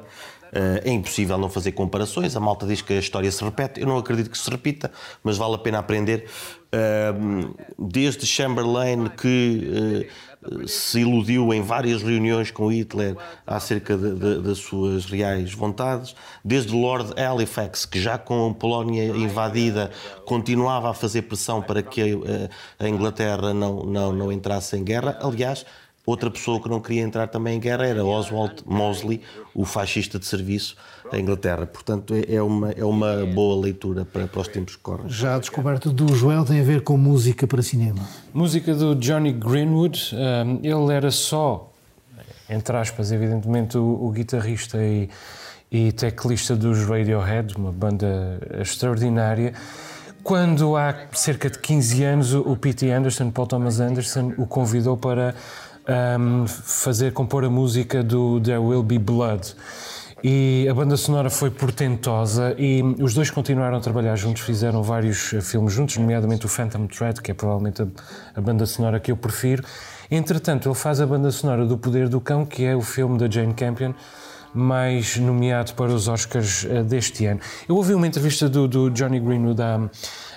é 0.51 0.91
impossível 0.91 1.37
não 1.37 1.49
fazer 1.49 1.71
comparações. 1.71 2.35
A 2.35 2.39
malta 2.39 2.65
diz 2.65 2.81
que 2.81 2.93
a 2.93 2.99
história 2.99 3.31
se 3.31 3.43
repete. 3.43 3.79
Eu 3.79 3.87
não 3.87 3.97
acredito 3.97 4.29
que 4.29 4.37
se 4.37 4.49
repita, 4.49 4.91
mas 5.23 5.37
vale 5.37 5.55
a 5.55 5.57
pena 5.57 5.79
aprender. 5.79 6.25
Desde 7.77 8.25
Chamberlain, 8.25 9.09
que 9.09 10.07
eh, 10.07 10.67
se 10.67 11.01
iludiu 11.01 11.53
em 11.53 11.61
várias 11.61 12.01
reuniões 12.01 12.49
com 12.49 12.71
Hitler 12.71 13.15
acerca 13.45 13.95
das 13.97 14.57
suas 14.57 15.05
reais 15.05 15.53
vontades, 15.53 16.15
desde 16.43 16.73
Lord 16.73 17.13
Halifax, 17.21 17.85
que 17.85 18.01
já 18.01 18.17
com 18.17 18.49
a 18.49 18.53
Polónia 18.53 19.05
invadida 19.05 19.91
continuava 20.25 20.89
a 20.89 20.93
fazer 20.93 21.23
pressão 21.23 21.61
para 21.61 21.83
que 21.83 22.01
a, 22.79 22.85
a 22.85 22.89
Inglaterra 22.89 23.53
não, 23.53 23.83
não, 23.83 24.11
não 24.13 24.31
entrasse 24.31 24.75
em 24.75 24.83
guerra. 24.83 25.19
Aliás, 25.21 25.65
Outra 26.05 26.31
pessoa 26.31 26.59
que 26.59 26.67
não 26.67 26.79
queria 26.79 27.03
entrar 27.03 27.27
também 27.27 27.57
em 27.57 27.59
guerra 27.59 27.85
era 27.85 28.03
Oswald 28.03 28.63
Mosley, 28.65 29.21
o 29.53 29.65
fascista 29.65 30.17
de 30.17 30.25
serviço 30.25 30.75
da 31.11 31.19
Inglaterra. 31.19 31.67
Portanto, 31.67 32.15
é, 32.15 32.35
é 32.35 32.41
uma, 32.41 32.71
é 32.71 32.83
uma 32.83 33.23
boa 33.25 33.61
leitura 33.61 34.03
para, 34.03 34.25
para 34.27 34.41
os 34.41 34.47
tempos 34.47 34.75
que 34.75 34.81
correm. 34.81 35.07
Já 35.07 35.35
a 35.35 35.39
descoberta 35.39 35.91
do 35.91 36.15
Joel 36.15 36.43
tem 36.43 36.59
a 36.59 36.63
ver 36.63 36.81
com 36.81 36.97
música 36.97 37.45
para 37.45 37.61
cinema. 37.61 38.01
Música 38.33 38.73
do 38.73 38.95
Johnny 38.95 39.31
Greenwood. 39.31 40.15
Um, 40.15 40.59
ele 40.63 40.93
era 40.93 41.11
só, 41.11 41.71
entre 42.49 42.75
aspas, 42.77 43.11
evidentemente, 43.11 43.77
o, 43.77 43.83
o 43.83 44.09
guitarrista 44.09 44.83
e, 44.83 45.07
e 45.71 45.91
teclista 45.91 46.55
dos 46.55 46.79
Radiohead, 46.83 47.55
uma 47.55 47.71
banda 47.71 48.39
extraordinária. 48.59 49.53
Quando 50.23 50.75
há 50.75 50.95
cerca 51.13 51.49
de 51.49 51.59
15 51.59 52.03
anos 52.03 52.33
o 52.33 52.55
P.T. 52.55 52.89
Anderson, 52.91 53.31
Paul 53.31 53.47
Thomas 53.47 53.79
Anderson, 53.79 54.33
o 54.37 54.45
convidou 54.45 54.95
para 54.95 55.33
um, 55.87 56.47
fazer 56.47 57.13
compor 57.13 57.43
a 57.43 57.49
música 57.49 58.03
do 58.03 58.39
There 58.41 58.59
Will 58.59 58.83
Be 58.83 58.99
Blood. 58.99 59.55
E 60.23 60.67
a 60.69 60.73
banda 60.73 60.95
sonora 60.95 61.31
foi 61.31 61.49
portentosa 61.49 62.53
e 62.55 62.83
os 62.99 63.13
dois 63.13 63.31
continuaram 63.31 63.77
a 63.77 63.79
trabalhar 63.79 64.15
juntos, 64.15 64.43
fizeram 64.43 64.83
vários 64.83 65.33
eh, 65.33 65.41
filmes 65.41 65.73
juntos, 65.73 65.97
nomeadamente 65.97 66.45
o 66.45 66.49
Phantom 66.49 66.85
Thread, 66.85 67.19
que 67.21 67.31
é 67.31 67.33
provavelmente 67.33 67.81
a, 67.81 67.87
a 68.35 68.39
banda 68.41 68.67
sonora 68.67 68.99
que 68.99 69.11
eu 69.11 69.17
prefiro. 69.17 69.63
Entretanto, 70.11 70.69
ele 70.69 70.75
faz 70.75 71.01
a 71.01 71.07
banda 71.07 71.31
sonora 71.31 71.65
do 71.65 71.75
Poder 71.75 72.07
do 72.07 72.21
Cão, 72.21 72.45
que 72.45 72.63
é 72.63 72.75
o 72.75 72.81
filme 72.81 73.17
da 73.17 73.27
Jane 73.27 73.55
Campion, 73.55 73.93
mais 74.53 75.17
nomeado 75.17 75.73
para 75.73 75.91
os 75.91 76.07
Oscars 76.07 76.65
uh, 76.65 76.83
deste 76.83 77.25
ano. 77.25 77.39
Eu 77.67 77.75
ouvi 77.75 77.95
uma 77.95 78.05
entrevista 78.05 78.47
do, 78.47 78.67
do 78.67 78.91
Johnny 78.91 79.19
Greenwood 79.19 79.59
à, 79.59 79.89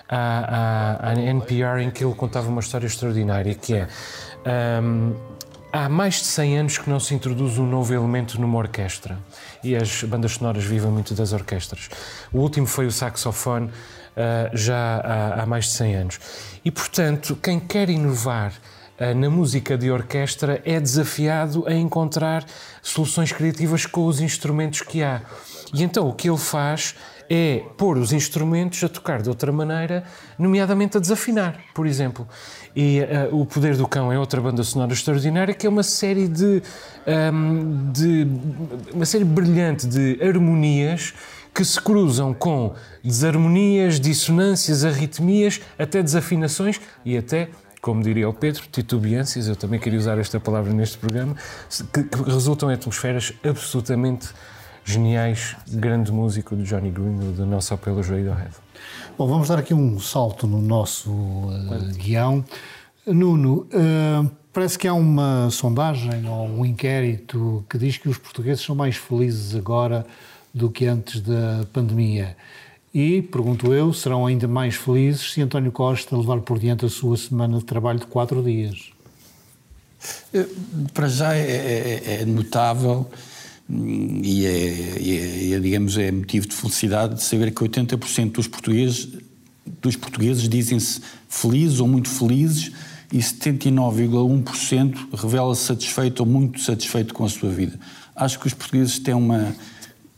à, 0.09 1.11
à, 1.11 1.15
NPR 1.15 1.83
em 1.83 1.91
que 1.91 2.03
ele 2.03 2.15
contava 2.15 2.49
uma 2.49 2.61
história 2.61 2.87
extraordinária, 2.87 3.55
que 3.55 3.75
é... 3.75 3.89
Um, 4.81 5.34
Há 5.77 5.89
mais 5.89 6.21
de 6.21 6.27
100 6.27 6.59
anos 6.59 6.79
que 6.79 6.89
não 6.89 7.01
se 7.01 7.13
introduz 7.15 7.59
um 7.59 7.67
novo 7.67 7.93
elemento 7.93 8.41
numa 8.41 8.57
orquestra 8.59 9.19
e 9.61 9.75
as 9.75 10.05
bandas 10.05 10.35
sonoras 10.35 10.63
vivem 10.63 10.89
muito 10.89 11.15
das 11.15 11.33
orquestras. 11.33 11.91
O 12.33 12.39
último 12.39 12.65
foi 12.65 12.87
o 12.87 12.93
saxofone, 12.93 13.67
uh, 13.67 14.57
já 14.57 15.01
há, 15.37 15.45
mais 15.45 15.65
de 15.65 15.73
100 15.73 15.97
anos. 15.97 16.21
E, 16.65 16.71
portanto, 16.71 17.37
quem 17.43 17.59
quer 17.59 17.91
inovar 17.91 18.53
na 19.17 19.29
música 19.29 19.77
de 19.77 19.91
orquestra 19.91 20.63
é 20.65 20.79
desafiado 20.79 21.65
a 21.67 21.75
encontrar 21.75 22.45
soluções 22.81 23.33
criativas 23.33 23.85
com 23.85 24.07
os 24.07 24.21
instrumentos 24.21 24.83
que 24.83 25.03
há. 25.03 25.23
E 25.75 25.83
então 25.83 26.09
o 26.09 26.13
que 26.13 26.31
ele 26.31 26.39
faz 26.39 26.95
é 27.29 27.63
pôr 27.77 27.97
os 27.97 28.13
instrumentos 28.13 28.83
a 28.85 28.89
tocar 28.89 29.23
de 29.23 29.29
outra 29.29 29.53
maneira, 29.53 30.05
nomeadamente 30.39 30.97
a 30.97 31.01
desafinar, 31.01 31.59
por 31.75 31.87
exemplo. 31.87 32.27
E 32.75 33.01
uh, 33.01 33.41
O 33.41 33.47
Poder 33.47 33.77
do 33.77 33.87
Cão 33.87 34.13
é 34.13 34.19
outra 34.19 34.41
banda 34.41 34.63
sonora 34.63 34.93
extraordinária, 34.93 35.55
que 35.55 35.67
é 35.67 35.71
uma 35.71 35.83
série 35.83 36.29
de, 36.29 36.63
um, 37.33 37.93
de 37.93 38.27
uma 38.93 39.07
série 39.07 39.25
brilhante 39.25 39.87
de 39.87 40.19
harmonias 40.23 41.15
que 41.55 41.65
se 41.65 41.81
cruzam 41.81 42.35
com 42.35 42.75
desarmonias, 43.03 44.01
dissonâncias, 44.01 44.85
arritmias, 44.85 45.61
até 45.79 46.03
desafinações 46.03 46.81
e 47.05 47.17
até 47.17 47.49
como 47.81 48.03
diria 48.03 48.27
o 48.27 48.33
Pedro, 48.33 48.63
titubeâncias, 48.73 49.47
eu 49.47 49.55
também 49.55 49.79
queria 49.79 49.99
usar 49.99 50.17
esta 50.17 50.41
palavra 50.41 50.73
neste 50.73 50.97
programa, 50.97 51.37
que, 51.93 52.03
que 52.03 52.23
resultam 52.23 52.71
em 52.71 52.75
atmosferas 52.75 53.35
absolutamente 53.45 54.29
geniais, 54.85 55.57
grande 55.69 56.13
músico 56.13 56.55
do 56.55 56.63
Johnny 56.63 56.91
Greenwood, 56.91 57.39
da 57.39 57.47
nossa 57.47 57.75
apelo 57.75 58.03
Radiohead. 58.03 58.55
Bom, 59.17 59.27
vamos 59.27 59.49
dar 59.49 59.59
aqui 59.59 59.73
um 59.73 59.99
salto 59.99 60.47
no 60.47 60.61
nosso 60.61 61.11
uh, 61.11 61.95
guião. 61.97 62.45
Nuno, 63.07 63.67
uh, 63.73 64.31
parece 64.53 64.79
que 64.79 64.87
há 64.87 64.95
uma 64.95 65.49
sondagem 65.51 66.29
ou 66.29 66.47
um 66.47 66.65
inquérito 66.65 67.65
que 67.69 67.79
diz 67.79 67.97
que 67.97 68.09
os 68.09 68.19
portugueses 68.19 68.65
são 68.65 68.75
mais 68.75 68.97
felizes 68.97 69.55
agora 69.55 70.07
do 70.53 70.71
que 70.71 70.87
antes 70.87 71.21
da 71.21 71.65
pandemia. 71.73 72.37
E, 72.93 73.23
pergunto 73.23 73.73
eu, 73.73 73.93
serão 73.93 74.25
ainda 74.25 74.47
mais 74.47 74.77
felizes 74.77 75.33
se 75.33 75.43
António 75.43 75.73
Costa 75.73 76.17
levar 76.17 76.41
por 76.41 76.59
diante 76.59 76.85
a 76.85 76.89
sua 76.89 77.17
semana 77.17 77.59
de 77.59 77.65
trabalho 77.65 77.99
de 77.99 78.07
quatro 78.07 78.43
dias? 78.43 78.93
Eh, 80.33 80.47
para 80.93 81.09
já 81.09 81.35
é, 81.35 81.41
é, 81.41 82.21
é 82.21 82.25
notável 82.25 83.09
e 83.69 84.45
é, 84.45 84.51
é, 84.51 85.53
é, 85.53 85.61
digamos, 85.61 85.97
é 85.97 86.11
motivo 86.11 86.47
de 86.47 86.55
felicidade 86.55 87.15
de 87.15 87.23
saber 87.23 87.51
que 87.51 87.63
80% 87.65 88.33
dos 88.33 88.47
portugueses, 88.47 89.09
dos 89.81 89.97
portugueses 89.97 90.49
dizem-se 90.49 91.01
felizes 91.29 91.81
ou 91.81 91.89
muito 91.89 92.09
felizes 92.09 92.73
e 93.13 93.19
79,1% 93.19 95.15
revela-se 95.15 95.63
satisfeito 95.63 96.21
ou 96.21 96.27
muito 96.27 96.61
satisfeito 96.61 97.15
com 97.15 97.25
a 97.25 97.29
sua 97.29 97.51
vida. 97.51 97.79
Acho 98.15 98.39
que 98.39 98.47
os 98.47 98.55
portugueses 98.55 98.99
têm 98.99 99.15
uma 99.15 99.55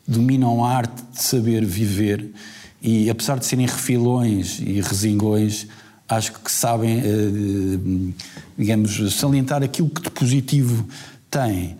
dominam 0.06 0.64
a 0.64 0.72
arte 0.72 1.02
de 1.12 1.22
saber 1.22 1.64
viver 1.64 2.30
e 2.80 3.10
apesar 3.10 3.38
de 3.38 3.46
serem 3.46 3.66
refilões 3.66 4.60
e 4.60 4.80
resingões, 4.80 5.66
acho 6.08 6.32
que 6.34 6.50
sabem, 6.50 7.00
eh, 7.00 8.12
digamos, 8.56 9.14
salientar 9.14 9.62
aquilo 9.62 9.88
que 9.88 10.02
de 10.02 10.10
positivo 10.10 10.86
têm 11.28 11.76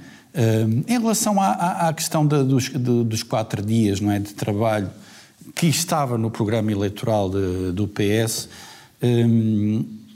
em 0.87 0.99
relação 0.99 1.41
à, 1.41 1.89
à 1.89 1.93
questão 1.93 2.26
de, 2.26 2.43
dos, 2.45 2.68
de, 2.68 3.05
dos 3.05 3.22
quatro 3.22 3.62
dias 3.64 4.01
não 4.01 4.11
é, 4.11 4.18
de 4.18 4.34
trabalho 4.34 4.91
que 5.55 5.66
estava 5.66 6.18
no 6.18 6.30
programa 6.30 6.70
eleitoral 6.70 7.30
de, 7.30 7.72
do 7.72 7.89
PS, 7.89 8.49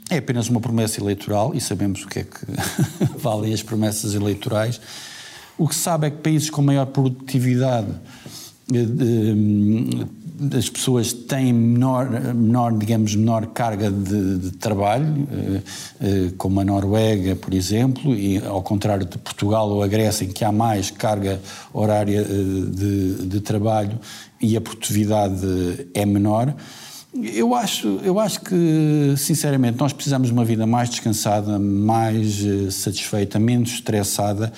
é 0.09 0.17
apenas 0.17 0.49
uma 0.49 0.59
promessa 0.59 0.99
eleitoral 0.99 1.55
e 1.55 1.61
sabemos 1.61 2.03
o 2.03 2.07
que 2.07 2.19
é 2.19 2.23
que 2.23 2.45
valem 3.17 3.53
as 3.53 3.63
promessas 3.63 4.13
eleitorais. 4.13 4.79
O 5.57 5.67
que 5.67 5.73
se 5.73 5.81
sabe 5.81 6.07
é 6.07 6.09
que 6.09 6.17
países 6.17 6.49
com 6.49 6.61
maior 6.61 6.85
produtividade 6.87 7.87
eh, 8.73 10.05
as 10.57 10.69
pessoas 10.69 11.13
têm 11.13 11.53
menor, 11.53 12.09
menor 12.33 12.77
digamos, 12.77 13.15
menor 13.15 13.47
carga 13.47 13.91
de, 13.91 14.37
de 14.39 14.51
trabalho, 14.51 15.27
eh, 15.31 15.61
eh, 16.01 16.31
como 16.37 16.59
a 16.59 16.63
Noruega, 16.65 17.35
por 17.35 17.53
exemplo, 17.53 18.15
e 18.15 18.43
ao 18.43 18.63
contrário 18.63 19.05
de 19.05 19.17
Portugal 19.19 19.69
ou 19.69 19.83
a 19.83 19.87
Grécia, 19.87 20.25
em 20.25 20.29
que 20.29 20.43
há 20.43 20.51
mais 20.51 20.89
carga 20.89 21.39
horária 21.71 22.23
de, 22.23 23.27
de 23.27 23.41
trabalho 23.41 23.99
e 24.41 24.57
a 24.57 24.61
produtividade 24.61 25.87
é 25.93 26.05
menor. 26.05 26.55
Eu 27.13 27.53
acho, 27.53 27.99
eu 28.03 28.19
acho 28.19 28.39
que, 28.41 29.13
sinceramente, 29.17 29.77
nós 29.77 29.93
precisamos 29.93 30.29
de 30.29 30.33
uma 30.33 30.45
vida 30.45 30.65
mais 30.65 30.89
descansada, 30.89 31.59
mais 31.59 32.41
satisfeita, 32.71 33.37
menos 33.37 33.73
estressada 33.73 34.51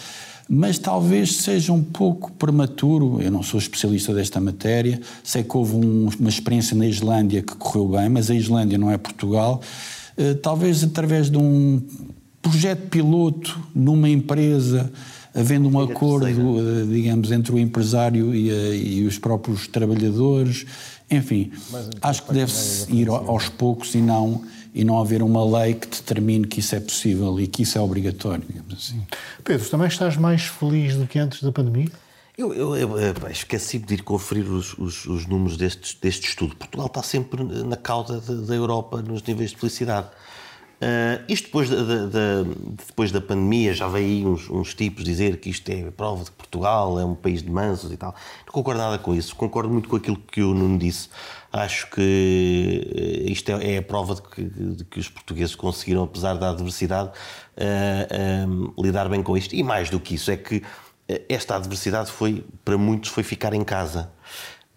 mas 0.49 0.77
talvez 0.77 1.37
seja 1.37 1.71
um 1.71 1.83
pouco 1.83 2.31
prematuro. 2.33 3.21
Eu 3.21 3.31
não 3.31 3.43
sou 3.43 3.59
especialista 3.59 4.13
desta 4.13 4.39
matéria, 4.39 4.99
sei 5.23 5.43
que 5.43 5.55
houve 5.55 5.75
um, 5.75 6.09
uma 6.19 6.29
experiência 6.29 6.75
na 6.75 6.85
Islândia 6.85 7.41
que 7.41 7.55
correu 7.55 7.87
bem, 7.87 8.09
mas 8.09 8.29
a 8.29 8.35
Islândia 8.35 8.77
não 8.77 8.91
é 8.91 8.97
Portugal. 8.97 9.61
Uh, 10.17 10.35
talvez 10.35 10.83
através 10.83 11.29
de 11.29 11.37
um 11.37 11.81
projeto 12.41 12.89
piloto 12.89 13.59
numa 13.73 14.09
empresa, 14.09 14.91
havendo 15.33 15.69
um 15.69 15.79
acordo, 15.79 16.27
uh, 16.27 16.87
digamos, 16.87 17.31
entre 17.31 17.53
o 17.53 17.57
empresário 17.57 18.35
e, 18.35 18.51
a, 18.51 18.75
e 18.75 19.05
os 19.05 19.17
próprios 19.17 19.67
trabalhadores. 19.67 20.65
Enfim, 21.09 21.51
acho 22.01 22.23
que 22.23 22.33
deve-se 22.33 22.91
ir 22.91 23.07
aos 23.07 23.47
poucos 23.47 23.93
e 23.93 23.99
não 23.99 24.41
e 24.73 24.83
não 24.83 24.99
haver 24.99 25.21
uma 25.21 25.45
lei 25.59 25.75
que 25.75 25.87
determine 25.87 26.47
que 26.47 26.59
isso 26.59 26.75
é 26.75 26.79
possível 26.79 27.39
e 27.39 27.47
que 27.47 27.61
isso 27.61 27.77
é 27.77 27.81
obrigatório, 27.81 28.43
digamos 28.47 28.73
assim. 28.73 29.05
Pedro, 29.43 29.69
também 29.69 29.87
estás 29.87 30.17
mais 30.17 30.43
feliz 30.43 30.95
do 30.95 31.05
que 31.05 31.19
antes 31.19 31.43
da 31.43 31.51
pandemia? 31.51 31.91
Eu, 32.35 32.51
eu, 32.51 32.75
eu, 32.75 32.97
eu 32.97 33.29
esqueci 33.29 33.77
de 33.77 33.93
ir 33.93 34.01
conferir 34.01 34.45
os, 34.45 34.75
os, 34.79 35.05
os 35.05 35.27
números 35.27 35.55
deste, 35.55 35.95
deste 36.01 36.27
estudo. 36.27 36.55
Portugal 36.55 36.87
está 36.87 37.03
sempre 37.03 37.43
na 37.43 37.75
cauda 37.75 38.19
da 38.19 38.55
Europa 38.55 39.03
nos 39.03 39.21
níveis 39.21 39.51
de 39.51 39.57
felicidade. 39.57 40.07
Uh, 40.83 41.23
isto 41.29 41.45
depois 41.45 41.69
da, 41.69 41.77
da, 41.77 42.43
depois 42.87 43.09
da 43.09 43.21
pandemia, 43.21 43.73
já 43.73 43.87
veio 43.87 44.05
aí 44.05 44.25
uns, 44.25 44.49
uns, 44.49 44.73
tipos 44.73 45.05
dizer 45.05 45.37
que 45.37 45.49
isto 45.49 45.69
é 45.69 45.89
prova 45.91 46.25
de 46.25 46.31
que 46.31 46.35
Portugal 46.35 46.99
é 46.99 47.05
um 47.05 47.15
país 47.15 47.41
de 47.41 47.49
mansos 47.49 47.89
e 47.89 47.95
tal. 47.95 48.13
Não 48.45 48.51
concordo 48.51 48.81
nada 48.81 48.97
com 48.97 49.15
isso. 49.15 49.33
Concordo 49.33 49.69
muito 49.69 49.87
com 49.87 49.95
aquilo 49.95 50.17
que 50.17 50.41
o 50.41 50.53
Nuno 50.53 50.77
disse. 50.77 51.07
Acho 51.53 51.89
que 51.89 52.91
eh, 52.95 53.31
isto 53.31 53.49
é, 53.49 53.75
é 53.75 53.77
a 53.77 53.81
prova 53.81 54.15
de 54.15 54.21
que, 54.23 54.43
de 54.43 54.83
que, 54.83 54.99
os 54.99 55.07
portugueses 55.07 55.55
conseguiram, 55.55 56.03
apesar 56.03 56.33
da 56.33 56.49
adversidade, 56.49 57.11
uh, 57.57 58.73
uh, 58.75 58.83
lidar 58.83 59.07
bem 59.07 59.23
com 59.23 59.37
isto. 59.37 59.55
E 59.55 59.63
mais 59.63 59.89
do 59.89 60.01
que 60.01 60.15
isso, 60.15 60.31
é 60.31 60.35
que 60.35 60.61
esta 61.29 61.55
adversidade 61.55 62.11
foi, 62.11 62.43
para 62.65 62.77
muitos, 62.77 63.09
foi 63.09 63.23
ficar 63.23 63.53
em 63.53 63.63
casa. 63.63 64.11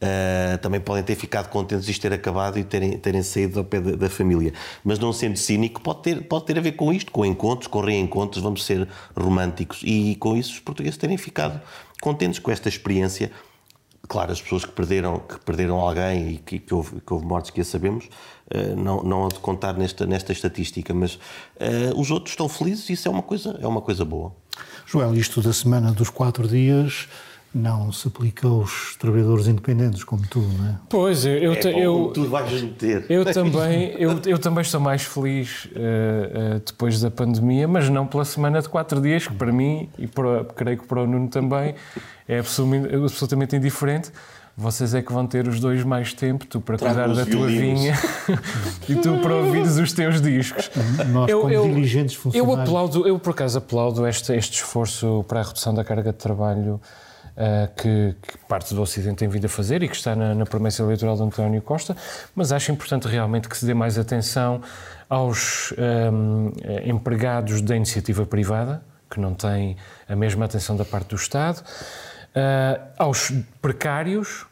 Uh, 0.06 0.58
também 0.58 0.78
podem 0.78 1.02
ter 1.02 1.16
ficado 1.16 1.48
contentes 1.48 1.86
de 1.86 2.00
ter 2.00 2.12
acabado 2.12 2.58
e 2.58 2.64
terem, 2.64 2.96
terem 2.98 3.22
saído 3.22 3.58
ao 3.58 3.64
pé 3.64 3.80
da, 3.80 3.96
da, 3.96 4.10
família. 4.10 4.52
Mas 4.84 4.98
não 4.98 5.12
sendo 5.12 5.36
cínico, 5.36 5.80
pode 5.80 6.02
ter, 6.02 6.22
pode 6.28 6.44
ter 6.44 6.56
a 6.58 6.60
ver 6.60 6.72
com 6.72 6.92
isto, 6.92 7.10
com 7.10 7.24
encontros, 7.24 7.66
com 7.66 7.80
reencontros, 7.80 8.42
vamos 8.42 8.64
ser 8.64 8.86
românticos. 9.16 9.80
E 9.82 10.14
com 10.16 10.36
isso 10.36 10.52
os 10.52 10.60
portugueses 10.60 10.96
terem 10.96 11.16
ficado 11.16 11.60
contentes 12.00 12.38
com 12.38 12.50
esta 12.50 12.68
experiência. 12.68 13.32
Claro, 14.08 14.30
as 14.30 14.40
pessoas 14.40 14.64
que 14.64 14.70
perderam, 14.70 15.18
que 15.18 15.40
perderam 15.40 15.80
alguém 15.80 16.34
e 16.34 16.36
que, 16.38 16.60
que, 16.60 16.72
houve, 16.72 17.00
que 17.00 17.12
houve 17.12 17.26
mortes 17.26 17.50
que 17.50 17.60
a 17.60 17.64
sabemos, 17.64 18.04
uh, 18.04 18.76
não, 18.76 19.02
não 19.02 19.26
há 19.26 19.28
de 19.28 19.40
contar 19.40 19.72
nesta, 19.72 20.06
nesta 20.06 20.30
estatística, 20.30 20.94
mas 20.94 21.14
uh, 21.14 21.98
os 21.98 22.12
outros 22.12 22.32
estão 22.32 22.48
felizes 22.48 22.88
e 22.88 22.92
isso 22.92 23.08
é 23.08 23.10
uma 23.10 23.22
coisa, 23.22 23.58
é 23.60 23.66
uma 23.66 23.80
coisa 23.80 24.04
boa. 24.04 24.32
Joel, 24.86 25.16
isto 25.16 25.42
da 25.42 25.52
semana 25.52 25.90
dos 25.90 26.10
quatro 26.10 26.46
dias 26.46 27.08
não 27.56 27.90
se 27.90 28.08
aplica 28.08 28.46
aos 28.46 28.96
trabalhadores 28.96 29.48
independentes 29.48 30.04
como 30.04 30.22
tu, 30.28 30.40
não 30.40 30.68
é? 30.68 30.74
Pois, 30.88 31.24
eu, 31.24 31.38
eu, 31.38 31.52
é 31.52 31.86
eu, 31.86 32.10
tu 32.12 32.24
vais 32.28 32.62
meter. 32.62 33.06
eu 33.08 33.24
também, 33.24 33.94
eu, 33.98 34.20
eu 34.26 34.38
também 34.38 34.60
estou 34.60 34.78
mais 34.78 35.02
feliz 35.02 35.64
uh, 35.64 35.68
uh, 35.68 36.62
depois 36.64 37.00
da 37.00 37.10
pandemia, 37.10 37.66
mas 37.66 37.88
não 37.88 38.06
pela 38.06 38.24
semana 38.24 38.60
de 38.60 38.68
quatro 38.68 39.00
dias, 39.00 39.26
que 39.26 39.34
para 39.34 39.50
mim, 39.50 39.88
e 39.98 40.06
para, 40.06 40.44
creio 40.44 40.78
que 40.78 40.86
para 40.86 41.02
o 41.02 41.06
Nuno 41.06 41.28
também, 41.28 41.74
é 42.28 42.38
absolutamente, 42.38 42.94
absolutamente 42.94 43.56
indiferente. 43.56 44.12
Vocês 44.58 44.94
é 44.94 45.02
que 45.02 45.12
vão 45.12 45.26
ter 45.26 45.46
os 45.46 45.60
dois 45.60 45.84
mais 45.84 46.14
tempo, 46.14 46.46
tu 46.46 46.62
para 46.62 46.78
cuidar 46.78 47.08
da 47.08 47.26
tua 47.26 47.46
vinha 47.46 47.94
e 48.88 48.94
tu 48.94 49.18
para 49.18 49.34
ouvires 49.34 49.76
os 49.76 49.92
teus 49.92 50.20
discos. 50.20 50.70
Nós, 51.10 51.28
eu, 51.28 51.42
como 51.42 51.52
eu, 51.52 51.62
diligentes 51.64 52.14
funcionários... 52.14 52.56
Eu 52.56 52.62
aplaudo, 52.62 53.06
eu 53.06 53.18
por 53.18 53.30
acaso 53.30 53.58
aplaudo 53.58 54.06
este, 54.06 54.32
este 54.32 54.54
esforço 54.54 55.24
para 55.28 55.40
a 55.40 55.42
redução 55.42 55.74
da 55.74 55.84
carga 55.84 56.10
de 56.10 56.18
trabalho 56.18 56.80
que, 57.76 58.14
que, 58.22 58.38
parte 58.48 58.74
do 58.74 58.80
Ocidente 58.80 59.16
tem 59.16 59.28
vindo 59.28 59.44
a 59.44 59.48
fazer 59.48 59.82
e 59.82 59.88
que 59.88 59.94
está 59.94 60.16
na, 60.16 60.34
na 60.34 60.46
promessa 60.46 60.82
eleitoral 60.82 61.16
de 61.16 61.22
António 61.22 61.60
Costa, 61.60 61.96
mas 62.34 62.50
acho 62.50 62.72
importante 62.72 63.06
realmente 63.06 63.48
que 63.48 63.56
se 63.56 63.66
dê 63.66 63.74
mais 63.74 63.98
atenção 63.98 64.62
aos 65.08 65.72
um, 65.72 66.52
ehm, 66.56 66.90
empregados 66.90 67.60
da 67.60 67.76
iniciativa 67.76 68.24
privada, 68.24 68.82
que 69.10 69.20
não 69.20 69.34
têm 69.34 69.76
a 70.08 70.16
mesma 70.16 70.44
atenção 70.44 70.76
da 70.76 70.84
parte 70.84 71.10
do 71.10 71.16
Estado, 71.16 71.58
uh, 71.60 72.82
aos 72.98 73.32
precários 73.60 74.46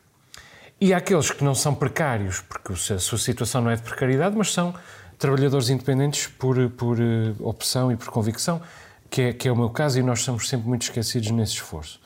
e 0.80 0.92
àqueles 0.92 1.30
que 1.30 1.42
não 1.42 1.54
são 1.54 1.74
precários, 1.74 2.40
porque 2.40 2.72
a 2.72 2.98
sua 2.98 3.18
situação 3.18 3.60
não 3.62 3.70
é 3.70 3.76
de 3.76 3.82
precariedade, 3.82 4.36
mas 4.36 4.52
são 4.52 4.74
trabalhadores 5.18 5.70
independentes 5.70 6.26
por, 6.26 6.68
por 6.70 6.98
opção 7.40 7.90
e 7.90 7.96
por 7.96 8.08
convicção, 8.08 8.60
que 9.08 9.22
é, 9.22 9.32
que 9.32 9.48
é 9.48 9.52
o 9.52 9.56
meu 9.56 9.70
caso, 9.70 9.98
e 9.98 10.02
nós 10.02 10.22
somos 10.22 10.48
sempre 10.48 10.68
muito 10.68 10.82
esquecidos 10.82 11.30
nesse 11.30 11.54
esforço. 11.54 12.00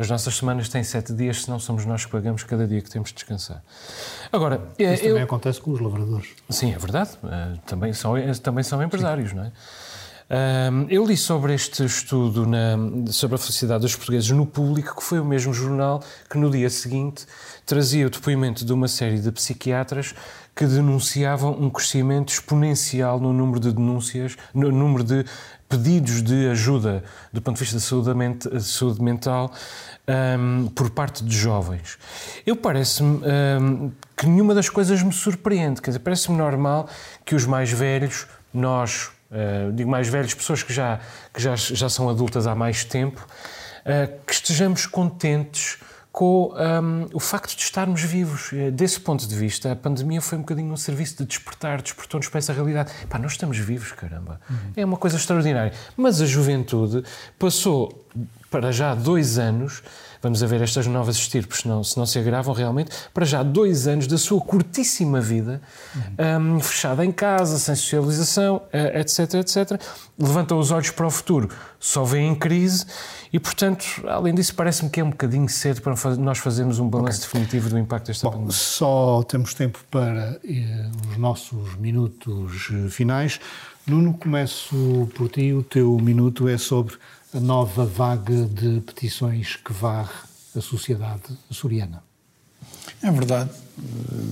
As 0.00 0.08
nossas 0.08 0.34
semanas 0.34 0.70
têm 0.70 0.82
sete 0.82 1.12
dias, 1.12 1.42
se 1.42 1.50
não 1.50 1.60
somos 1.60 1.84
nós 1.84 2.06
que 2.06 2.10
pagamos 2.10 2.42
cada 2.42 2.66
dia 2.66 2.80
que 2.80 2.88
temos 2.88 3.10
de 3.10 3.16
descansar. 3.16 3.62
Agora, 4.32 4.62
Isso 4.78 5.04
eu... 5.04 5.08
também 5.08 5.22
acontece 5.24 5.60
com 5.60 5.72
os 5.72 5.78
lavradores. 5.78 6.28
Sim, 6.48 6.72
é 6.72 6.78
verdade. 6.78 7.10
Uh, 7.22 7.58
também, 7.66 7.92
são, 7.92 8.14
também 8.42 8.64
são 8.64 8.82
empresários, 8.82 9.28
Sim. 9.28 9.36
não 9.36 9.44
é? 9.44 9.52
eu 10.88 11.04
li 11.04 11.16
sobre 11.16 11.52
este 11.52 11.84
estudo 11.84 12.46
na, 12.46 12.78
sobre 13.10 13.34
a 13.34 13.38
felicidade 13.38 13.80
dos 13.80 13.96
portugueses 13.96 14.30
no 14.30 14.46
público, 14.46 14.96
que 14.96 15.02
foi 15.02 15.18
o 15.18 15.24
mesmo 15.24 15.52
jornal 15.52 16.02
que 16.30 16.38
no 16.38 16.48
dia 16.48 16.70
seguinte 16.70 17.26
trazia 17.66 18.06
o 18.06 18.10
depoimento 18.10 18.64
de 18.64 18.72
uma 18.72 18.86
série 18.86 19.18
de 19.18 19.32
psiquiatras 19.32 20.14
que 20.54 20.66
denunciavam 20.66 21.52
um 21.60 21.68
crescimento 21.68 22.32
exponencial 22.32 23.18
no 23.18 23.32
número 23.32 23.58
de 23.58 23.72
denúncias, 23.72 24.36
no 24.54 24.70
número 24.70 25.02
de 25.02 25.24
pedidos 25.70 26.20
de 26.20 26.48
ajuda 26.48 27.04
do 27.32 27.40
ponto 27.40 27.56
de 27.56 27.60
vista 27.60 27.76
da 27.76 27.80
saúde, 27.80 28.60
saúde 28.60 29.00
mental 29.00 29.52
um, 30.38 30.66
por 30.66 30.90
parte 30.90 31.24
de 31.24 31.34
jovens. 31.34 31.96
Eu 32.44 32.56
parece-me 32.56 33.20
um, 33.62 33.92
que 34.16 34.26
nenhuma 34.26 34.52
das 34.52 34.68
coisas 34.68 35.00
me 35.00 35.12
surpreende, 35.12 35.80
quer 35.80 35.90
dizer, 35.90 36.00
parece-me 36.00 36.36
normal 36.36 36.88
que 37.24 37.36
os 37.36 37.46
mais 37.46 37.70
velhos, 37.70 38.26
nós, 38.52 39.10
uh, 39.30 39.72
digo 39.72 39.88
mais 39.88 40.08
velhos, 40.08 40.34
pessoas 40.34 40.64
que 40.64 40.72
já, 40.72 40.98
que 41.32 41.40
já, 41.40 41.54
já 41.54 41.88
são 41.88 42.10
adultas 42.10 42.48
há 42.48 42.54
mais 42.54 42.84
tempo, 42.84 43.24
uh, 43.86 44.20
que 44.26 44.32
estejamos 44.32 44.86
contentes 44.86 45.78
com 46.12 46.52
um, 46.52 47.06
o 47.14 47.20
facto 47.20 47.56
de 47.56 47.62
estarmos 47.62 48.02
vivos. 48.02 48.50
Eh, 48.52 48.70
desse 48.70 48.98
ponto 48.98 49.26
de 49.26 49.34
vista, 49.34 49.72
a 49.72 49.76
pandemia 49.76 50.20
foi 50.20 50.38
um 50.38 50.40
bocadinho 50.40 50.72
um 50.72 50.76
serviço 50.76 51.18
de 51.18 51.24
despertar, 51.24 51.80
despertou-nos 51.80 52.28
para 52.28 52.38
essa 52.38 52.52
realidade. 52.52 52.92
Pá, 53.08 53.18
nós 53.18 53.32
estamos 53.32 53.56
vivos, 53.58 53.92
caramba. 53.92 54.40
Uhum. 54.50 54.56
É 54.76 54.84
uma 54.84 54.96
coisa 54.96 55.16
extraordinária. 55.16 55.72
Mas 55.96 56.20
a 56.20 56.26
juventude 56.26 57.04
passou 57.38 58.06
para 58.50 58.72
já 58.72 58.94
dois 58.94 59.38
anos 59.38 59.82
vamos 60.22 60.42
a 60.42 60.46
ver 60.46 60.60
estas 60.62 60.86
novas 60.86 61.16
estirpes, 61.16 61.64
não, 61.64 61.82
se 61.82 61.96
não 61.96 62.06
se 62.06 62.18
agravam 62.18 62.54
realmente, 62.54 62.90
para 63.12 63.24
já 63.24 63.42
dois 63.42 63.86
anos 63.86 64.06
da 64.06 64.18
sua 64.18 64.40
curtíssima 64.40 65.20
vida, 65.20 65.60
uhum. 65.94 66.56
um, 66.56 66.60
fechada 66.60 67.04
em 67.04 67.12
casa, 67.12 67.58
sem 67.58 67.74
socialização, 67.74 68.56
uh, 68.56 68.98
etc, 68.98 69.34
etc, 69.34 69.80
levanta 70.18 70.54
os 70.54 70.70
olhos 70.70 70.90
para 70.90 71.06
o 71.06 71.10
futuro, 71.10 71.48
só 71.78 72.04
vê 72.04 72.20
em 72.20 72.34
crise 72.34 72.86
e, 73.32 73.38
portanto, 73.38 73.84
além 74.08 74.34
disso, 74.34 74.54
parece-me 74.54 74.90
que 74.90 75.00
é 75.00 75.04
um 75.04 75.10
bocadinho 75.10 75.48
cedo 75.48 75.80
para 75.80 75.94
nós 76.16 76.38
fazermos 76.38 76.78
um 76.78 76.88
balanço 76.88 77.26
okay. 77.26 77.40
definitivo 77.40 77.70
do 77.70 77.78
impacto 77.78 78.08
desta 78.08 78.26
Bom, 78.26 78.32
pandemia. 78.32 78.52
Só 78.52 79.22
temos 79.22 79.54
tempo 79.54 79.78
para 79.90 80.40
eh, 80.44 80.90
os 81.10 81.16
nossos 81.16 81.76
minutos 81.76 82.70
eh, 82.72 82.88
finais. 82.90 83.38
Nuno, 83.86 84.14
começo 84.14 85.08
por 85.14 85.28
ti. 85.28 85.52
O 85.52 85.62
teu 85.62 85.96
minuto 85.98 86.48
é 86.48 86.58
sobre 86.58 86.94
a 87.32 87.40
nova 87.40 87.84
vaga 87.84 88.44
de 88.46 88.80
petições 88.80 89.56
que 89.56 89.72
varre 89.72 90.10
a 90.56 90.60
sociedade 90.60 91.22
açoriana. 91.50 92.02
É 93.02 93.10
verdade. 93.10 93.50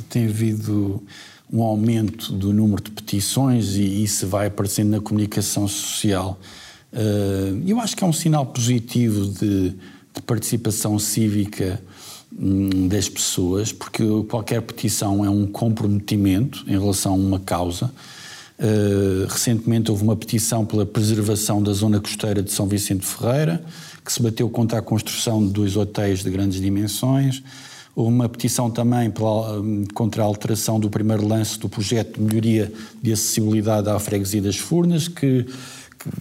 Tem 0.08 0.26
havido 0.26 1.02
um 1.50 1.62
aumento 1.62 2.32
do 2.32 2.52
número 2.52 2.82
de 2.82 2.90
petições 2.90 3.76
e 3.76 4.02
isso 4.02 4.26
vai 4.26 4.48
aparecendo 4.48 4.90
na 4.90 5.00
comunicação 5.00 5.66
social. 5.66 6.38
Eh, 6.92 7.54
eu 7.66 7.80
acho 7.80 7.96
que 7.96 8.04
é 8.04 8.06
um 8.06 8.12
sinal 8.12 8.46
positivo 8.46 9.26
de, 9.26 9.70
de 9.70 10.22
participação 10.26 10.98
cívica 10.98 11.80
hum, 12.36 12.88
das 12.88 13.08
pessoas, 13.08 13.72
porque 13.72 14.02
qualquer 14.28 14.60
petição 14.62 15.24
é 15.24 15.30
um 15.30 15.46
comprometimento 15.46 16.64
em 16.66 16.72
relação 16.72 17.12
a 17.12 17.16
uma 17.16 17.40
causa. 17.40 17.90
Uh, 18.58 19.24
recentemente 19.28 19.88
houve 19.88 20.02
uma 20.02 20.16
petição 20.16 20.66
pela 20.66 20.84
preservação 20.84 21.62
da 21.62 21.72
zona 21.72 22.00
costeira 22.00 22.42
de 22.42 22.50
São 22.50 22.66
Vicente 22.66 23.06
Ferreira, 23.06 23.64
que 24.04 24.12
se 24.12 24.20
bateu 24.20 24.50
contra 24.50 24.78
a 24.80 24.82
construção 24.82 25.46
de 25.46 25.52
dois 25.52 25.76
hotéis 25.76 26.24
de 26.24 26.30
grandes 26.30 26.60
dimensões. 26.60 27.42
Houve 27.94 28.12
uma 28.12 28.28
petição 28.28 28.68
também 28.68 29.10
pela, 29.10 29.60
hum, 29.60 29.84
contra 29.94 30.22
a 30.22 30.26
alteração 30.26 30.80
do 30.80 30.90
primeiro 30.90 31.26
lance 31.26 31.58
do 31.58 31.68
projeto 31.68 32.14
de 32.14 32.20
melhoria 32.20 32.72
de 33.00 33.12
acessibilidade 33.12 33.88
à 33.88 33.98
freguesia 33.98 34.42
das 34.42 34.56
Furnas, 34.56 35.06
que 35.06 35.46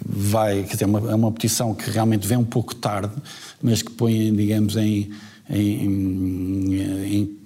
vai, 0.06 0.64
quer 0.64 0.74
dizer, 0.74 0.84
é 0.84 0.88
uma, 0.88 1.12
é 1.12 1.16
uma 1.16 1.32
petição 1.32 1.74
que 1.74 1.90
realmente 1.90 2.28
vem 2.28 2.38
um 2.38 2.46
pouco 2.46 2.76
tarde, 2.76 3.14
mas 3.62 3.82
que 3.82 3.92
põe, 3.92 4.34
digamos, 4.36 4.76
em, 4.76 5.10
em, 5.50 6.82
em 7.14 7.38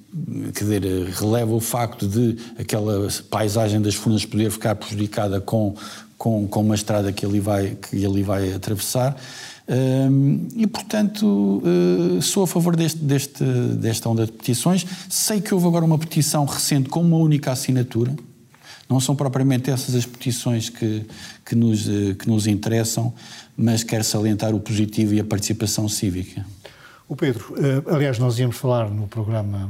quer 0.53 0.64
dizer, 0.64 0.84
releva 1.14 1.53
o 1.53 1.59
facto 1.59 2.07
de 2.07 2.38
aquela 2.59 3.07
paisagem 3.30 3.82
das 3.82 3.95
Furnas 3.95 4.26
poder 4.26 4.51
ficar 4.51 4.76
prejudicada 4.76 5.39
com, 5.39 5.76
com, 6.18 6.47
com 6.47 6.62
uma 6.62 6.76
estrada 6.76 7.12
que 7.12 7.26
ali 7.26 7.39
vai, 7.39 7.76
que 7.76 8.05
ali 8.05 8.24
vai 8.24 8.53
atravessar. 8.53 9.16
Um, 9.68 10.47
e, 10.55 10.68
portanto, 10.68 11.26
uh, 11.26 12.22
sou 12.22 12.43
a 12.43 12.47
favor 12.47 12.76
deste, 12.76 12.99
deste, 12.99 13.43
desta 13.43 14.09
onda 14.09 14.26
de 14.26 14.32
petições. 14.32 14.86
Sei 15.09 15.39
que 15.39 15.53
houve 15.53 15.66
agora 15.68 15.86
uma 15.86 15.97
petição 15.97 16.43
recente 16.45 16.89
com 16.89 17.01
uma 17.01 17.18
única 17.18 17.51
assinatura. 17.51 18.14
Não 18.89 18.99
são 18.99 19.16
propriamente 19.16 19.72
essas 19.72 19.95
as 19.95 20.05
petições 20.05 20.68
que, 20.70 21.05
que, 21.45 21.55
nos, 21.55 21.88
uh, 21.88 22.16
que 22.16 22.28
nos 22.28 22.47
interessam, 22.47 23.14
mas 23.55 23.84
quero 23.84 24.03
salientar 24.03 24.53
o 24.53 24.59
positivo 24.59 25.14
e 25.14 25.22
a 25.22 25.24
participação 25.24 25.88
cívica. 25.88 26.45
O 27.08 27.16
Pedro, 27.16 27.56
eh, 27.58 27.93
aliás, 27.93 28.18
nós 28.20 28.39
íamos 28.39 28.58
falar 28.58 28.89
no 28.89 29.08
programa 29.08 29.70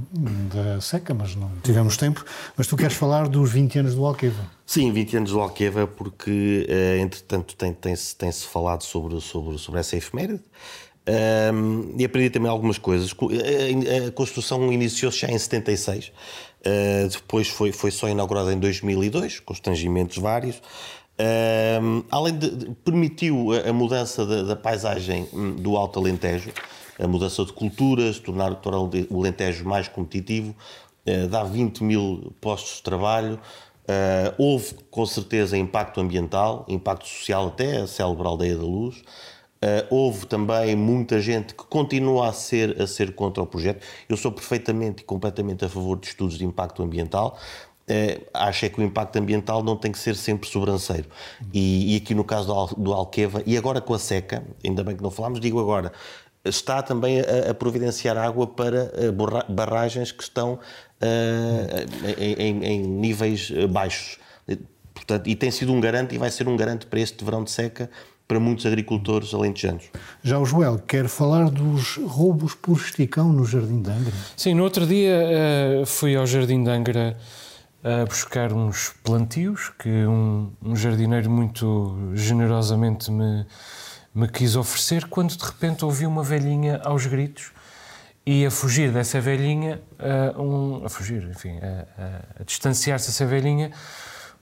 da 0.53 0.79
SECA, 0.79 1.13
mas 1.13 1.35
não 1.35 1.51
tivemos 1.63 1.97
tempo. 1.97 2.23
Mas 2.55 2.67
tu 2.67 2.77
queres 2.77 2.95
falar 2.95 3.27
dos 3.27 3.51
20 3.51 3.79
anos 3.79 3.95
do 3.95 4.05
Alqueva? 4.05 4.45
Sim, 4.65 4.91
20 4.91 5.17
anos 5.17 5.31
do 5.31 5.39
Alqueva, 5.39 5.87
porque, 5.87 6.65
eh, 6.69 6.99
entretanto, 6.99 7.55
tem-se 7.55 8.15
tem 8.15 8.29
tem 8.29 8.31
-se 8.31 8.45
falado 8.45 8.83
sobre, 8.83 9.19
sobre, 9.19 9.57
sobre 9.57 9.79
essa 9.79 9.97
efeméride. 9.97 10.41
Um, 11.07 11.95
e 11.97 12.05
aprendi 12.05 12.29
também 12.29 12.49
algumas 12.49 12.77
coisas. 12.77 13.11
A, 13.11 14.11
construção 14.11 14.71
iniciou-se 14.71 15.19
já 15.19 15.29
em 15.29 15.37
76, 15.37 16.09
uh, 16.59 17.09
depois 17.09 17.47
foi, 17.47 17.71
foi 17.71 17.89
só 17.89 18.07
inaugurada 18.07 18.53
em 18.53 18.59
2002, 18.59 19.39
com 19.39 19.53
estangimentos 19.53 20.17
vários. 20.17 20.61
Um, 21.81 22.03
além 22.09 22.37
de, 22.37 22.49
de 22.49 22.71
permitiu 22.83 23.51
a, 23.51 23.69
a 23.69 23.73
mudança 23.73 24.25
da, 24.25 24.43
da, 24.43 24.55
paisagem 24.55 25.27
hum, 25.33 25.55
do 25.55 25.75
Alto 25.75 25.99
Alentejo, 25.99 26.51
a 27.01 27.07
mudança 27.07 27.43
de 27.43 27.53
culturas, 27.53 28.19
tornar, 28.19 28.55
tornar 28.55 28.79
o 28.79 29.19
Alentejo 29.19 29.65
mais 29.65 29.87
competitivo, 29.87 30.55
uh, 31.07 31.27
dá 31.27 31.43
20 31.43 31.83
mil 31.83 32.33
postos 32.39 32.77
de 32.77 32.83
trabalho. 32.83 33.39
Uh, 33.81 34.33
houve 34.37 34.75
com 34.89 35.05
certeza 35.05 35.57
impacto 35.57 35.99
ambiental, 35.99 36.65
impacto 36.69 37.07
social 37.07 37.47
até 37.47 37.77
a 37.77 37.87
célebre 37.87 38.27
Aldeia 38.27 38.55
da 38.55 38.63
Luz. 38.63 39.03
Uh, 39.63 39.85
houve 39.91 40.25
também 40.25 40.75
muita 40.75 41.19
gente 41.19 41.53
que 41.53 41.63
continua 41.65 42.29
a 42.29 42.33
ser, 42.33 42.81
a 42.81 42.87
ser 42.87 43.13
contra 43.13 43.43
o 43.43 43.45
projeto. 43.45 43.85
Eu 44.09 44.17
sou 44.17 44.31
perfeitamente 44.31 45.03
e 45.03 45.05
completamente 45.05 45.63
a 45.63 45.69
favor 45.69 45.99
de 45.99 46.07
estudos 46.07 46.37
de 46.37 46.45
impacto 46.45 46.81
ambiental. 46.81 47.37
Uh, 47.87 48.25
acho 48.33 48.65
é 48.65 48.69
que 48.69 48.79
o 48.79 48.83
impacto 48.83 49.17
ambiental 49.17 49.63
não 49.63 49.75
tem 49.75 49.91
que 49.91 49.99
ser 49.99 50.15
sempre 50.15 50.49
sobranceiro. 50.49 51.07
E, 51.53 51.93
e 51.93 51.97
aqui 51.97 52.15
no 52.15 52.23
caso 52.23 52.47
do, 52.47 52.81
do 52.81 52.93
Alqueva, 52.93 53.43
e 53.45 53.57
agora 53.57 53.81
com 53.81 53.93
a 53.93 53.99
seca, 53.99 54.43
ainda 54.63 54.83
bem 54.83 54.95
que 54.95 55.03
não 55.03 55.11
falámos, 55.11 55.39
digo 55.39 55.59
agora, 55.59 55.91
está 56.43 56.81
também 56.81 57.19
a, 57.19 57.51
a 57.51 57.53
providenciar 57.53 58.17
água 58.17 58.47
para 58.47 58.91
eh, 58.95 59.11
barragens 59.49 60.11
que 60.11 60.23
estão 60.23 60.53
uh, 60.53 62.17
em, 62.17 62.33
em, 62.33 62.65
em, 62.65 62.79
níveis 62.81 63.51
eh, 63.55 63.67
baixos. 63.67 64.17
Portanto, 64.93 65.27
e 65.27 65.35
tem 65.35 65.51
sido 65.51 65.71
um 65.71 65.79
garante 65.79 66.15
e 66.15 66.17
vai 66.17 66.29
ser 66.29 66.47
um 66.47 66.57
garante 66.57 66.85
para 66.85 66.99
este 66.99 67.23
verão 67.23 67.43
de 67.43 67.51
seca 67.51 67.89
para 68.27 68.39
muitos 68.39 68.65
agricultores 68.65 69.33
alentejanos. 69.33 69.85
Já 70.23 70.39
o 70.39 70.45
Joel 70.45 70.79
quer 70.79 71.07
falar 71.07 71.49
dos 71.49 71.97
roubos 71.97 72.55
por 72.55 72.77
esticão 72.77 73.31
no 73.31 73.45
Jardim 73.45 73.81
de 73.81 73.89
Angra. 73.89 74.13
Sim, 74.37 74.53
no 74.53 74.63
outro 74.63 74.85
dia 74.85 75.81
uh, 75.81 75.85
fui 75.85 76.15
ao 76.15 76.25
Jardim 76.25 76.63
de 76.63 76.69
Angra 76.69 77.17
a 77.83 78.05
buscar 78.05 78.53
uns 78.53 78.93
plantios 79.03 79.71
que 79.79 79.89
um, 79.89 80.51
um 80.61 80.75
jardineiro 80.75 81.29
muito 81.29 82.11
generosamente 82.13 83.11
me 83.11 83.45
me 84.13 84.27
quis 84.27 84.55
oferecer 84.55 85.05
quando 85.05 85.35
de 85.35 85.43
repente 85.43 85.85
ouvi 85.85 86.05
uma 86.05 86.23
velhinha 86.23 86.81
aos 86.83 87.05
gritos 87.05 87.51
e 88.25 88.45
a 88.45 88.51
fugir 88.51 88.91
dessa 88.91 89.19
velhinha, 89.19 89.81
uh, 89.99 90.41
um, 90.41 90.85
a 90.85 90.89
fugir, 90.89 91.23
enfim, 91.23 91.57
a, 91.57 91.87
a, 92.01 92.41
a 92.41 92.43
distanciar-se 92.43 93.07
dessa 93.07 93.25
velhinha, 93.25 93.71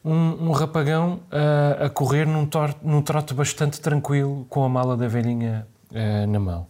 um, 0.04 0.50
um 0.50 0.52
rapagão 0.52 1.22
uh, 1.32 1.86
a 1.86 1.90
correr 1.90 2.26
num, 2.26 2.46
tor, 2.46 2.76
num 2.82 3.02
trote 3.02 3.34
bastante 3.34 3.80
tranquilo 3.80 4.46
com 4.50 4.64
a 4.64 4.70
mala 4.70 4.98
da 4.98 5.08
velhinha 5.08 5.66
uh, 5.92 6.28
na 6.28 6.40
mão. 6.40 6.68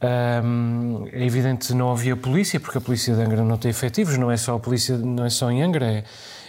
Um, 0.00 1.08
é 1.12 1.24
evidente 1.24 1.68
que 1.68 1.74
não 1.74 1.90
havia 1.90 2.16
polícia, 2.16 2.60
porque 2.60 2.78
a 2.78 2.80
polícia 2.80 3.14
de 3.14 3.20
Angra 3.20 3.42
não 3.42 3.56
tem 3.56 3.70
efetivos, 3.70 4.16
não 4.16 4.30
é 4.30 4.36
só 4.36 4.54
a 4.54 4.60
polícia, 4.60 4.96
não 4.96 5.24
é 5.24 5.30
só 5.30 5.50
em 5.50 5.60
Angra, 5.62 5.86
é, 5.86 6.04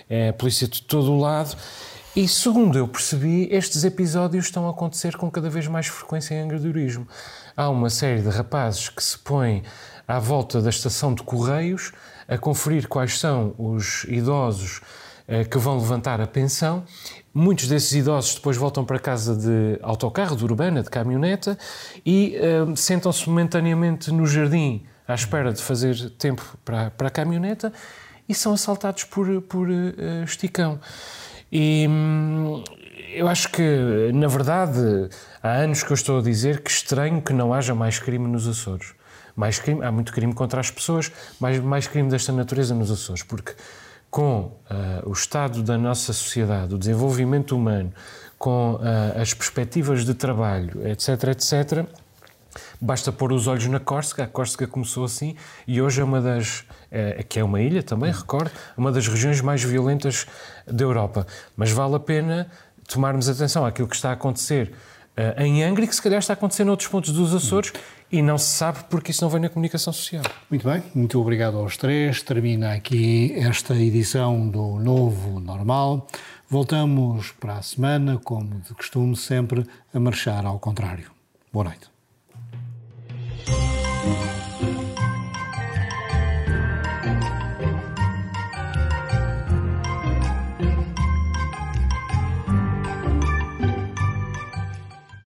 é 0.08 0.30
a 0.30 0.34
polícia 0.34 0.68
de 0.68 0.84
todo 0.84 1.12
o 1.12 1.20
lado. 1.20 1.56
E 2.16 2.28
segundo 2.28 2.76
eu 2.78 2.88
percebi, 2.88 3.48
estes 3.52 3.84
episódios 3.84 4.46
estão 4.46 4.68
a 4.68 4.72
acontecer 4.72 5.16
com 5.16 5.30
cada 5.30 5.48
vez 5.48 5.68
mais 5.68 5.86
frequência 5.86 6.34
em 6.34 6.42
angradorismo. 6.42 7.08
Há 7.56 7.70
uma 7.70 7.90
série 7.90 8.22
de 8.22 8.30
rapazes 8.30 8.90
que 8.90 9.04
se 9.04 9.18
põem 9.18 9.62
à 10.08 10.18
volta 10.18 10.60
da 10.60 10.72
estação 10.72 11.14
de 11.14 11.22
Correios 11.22 11.92
a 12.28 12.36
conferir 12.36 12.88
quais 12.88 13.20
são 13.20 13.54
os 13.60 14.06
idosos 14.06 14.82
eh, 15.28 15.46
que 15.46 15.60
vão 15.60 15.78
levantar 15.78 16.20
a 16.20 16.26
pensão. 16.26 16.84
Muitos 17.32 17.68
desses 17.68 17.92
idosos 17.92 18.34
depois 18.34 18.58
voltam 18.58 18.84
para 18.84 18.98
casa 18.98 19.36
de 19.36 19.80
autocarro, 19.84 20.36
de 20.36 20.44
urbana, 20.44 20.82
de 20.82 20.90
caminhoneta 20.90 21.60
e 22.04 22.36
eh, 22.36 22.76
sentam-se 22.76 23.30
momentaneamente 23.30 24.12
no 24.12 24.26
jardim 24.26 24.84
à 25.08 25.14
espera 25.14 25.54
de 25.54 25.62
fazer 25.62 26.10
tempo 26.18 26.58
para, 26.66 26.90
para 26.90 27.08
a 27.08 27.12
caminhoneta 27.12 27.72
e 28.28 28.34
são 28.34 28.54
assaltados 28.54 29.04
por, 29.04 29.42
por 29.42 29.68
uh, 29.68 30.24
esticão. 30.24 30.80
E, 31.52 31.88
eu 33.14 33.28
acho 33.28 33.50
que, 33.50 34.12
na 34.14 34.28
verdade, 34.28 35.10
há 35.42 35.50
anos 35.50 35.84
que 35.84 35.92
eu 35.92 35.96
estou 35.96 36.20
a 36.20 36.22
dizer 36.22 36.62
que 36.62 36.70
estranho 36.70 37.22
que 37.22 37.34
não 37.34 37.54
haja 37.54 37.74
mais 37.74 38.00
crime 38.00 38.28
nos 38.28 38.48
Açores. 38.48 38.94
Mais 39.36 39.58
crime, 39.58 39.84
há 39.84 39.92
muito 39.92 40.14
crime 40.14 40.34
contra 40.34 40.60
as 40.60 40.70
pessoas, 40.70 41.12
mais, 41.40 41.60
mais 41.60 41.88
crime 41.88 42.10
desta 42.10 42.32
natureza 42.32 42.76
nos 42.76 42.92
Açores, 42.92 43.24
porque 43.24 43.54
com 44.10 44.42
uh, 44.42 45.10
o 45.10 45.14
estado 45.14 45.62
da 45.62 45.78
nossa 45.78 46.14
sociedade, 46.14 46.74
o 46.74 46.78
desenvolvimento 46.78 47.56
humano, 47.56 47.92
com 48.38 48.76
uh, 48.76 49.22
as 49.22 49.34
perspectivas 49.34 50.06
de 50.06 50.14
trabalho, 50.14 50.88
etc., 50.88 51.30
etc., 51.30 51.86
basta 52.82 53.12
pôr 53.12 53.32
os 53.34 53.48
olhos 53.48 53.66
na 53.68 53.80
Córsega. 53.80 54.24
A 54.24 54.28
Córsega 54.28 54.68
começou 54.68 55.04
assim 55.04 55.36
e 55.68 55.82
hoje 55.82 56.02
é 56.02 56.04
uma 56.04 56.22
das, 56.22 56.64
é, 56.92 57.24
que 57.24 57.40
é 57.40 57.44
uma 57.44 57.62
ilha 57.62 57.84
também, 57.84 58.12
recordo, 58.12 58.52
uma 58.78 58.92
das 58.92 59.08
regiões 59.08 59.42
mais 59.42 59.64
violentas 59.64 60.26
da 60.66 60.84
Europa. 60.84 61.26
Mas 61.56 61.72
vale 61.72 61.96
a 61.96 62.00
pena 62.00 62.50
tomarmos 62.88 63.30
atenção 63.30 63.66
àquilo 63.66 63.88
que 63.88 63.96
está 63.96 64.10
a 64.10 64.14
acontecer 64.14 64.74
uh, 65.16 65.42
em 65.42 65.64
Angra 65.64 65.84
e 65.84 65.88
que 65.88 65.96
se 65.96 66.02
calhar 66.02 66.20
está 66.20 66.34
a 66.34 66.36
acontecer 66.36 66.64
noutros 66.64 66.90
pontos 66.90 67.12
dos 67.12 67.34
Açores 67.34 67.72
e 68.12 68.22
não 68.22 68.38
se 68.38 68.50
sabe 68.50 68.80
porque 68.90 69.12
isso 69.12 69.24
não 69.24 69.30
vem 69.30 69.42
na 69.42 69.50
comunicação 69.50 69.94
social. 69.94 70.24
Muito 70.50 70.68
bem, 70.68 70.82
muito 70.96 71.20
obrigado 71.20 71.58
aos 71.58 71.78
três. 71.78 72.22
Termina 72.24 72.74
aqui 72.74 73.34
esta 73.36 73.76
edição 73.76 74.50
do 74.50 74.80
Novo 74.80 75.40
Normal. 75.40 76.08
Voltamos 76.50 77.32
para 77.34 77.58
a 77.58 77.62
semana, 77.62 78.20
como 78.24 78.60
de 78.62 78.74
costume, 78.74 79.16
sempre 79.16 79.64
a 79.94 80.00
marchar 80.00 80.46
ao 80.46 80.58
contrário. 80.58 81.12
Boa 81.54 81.66
noite. 81.66 81.89
Thank 83.46 84.44
you. 84.44 84.49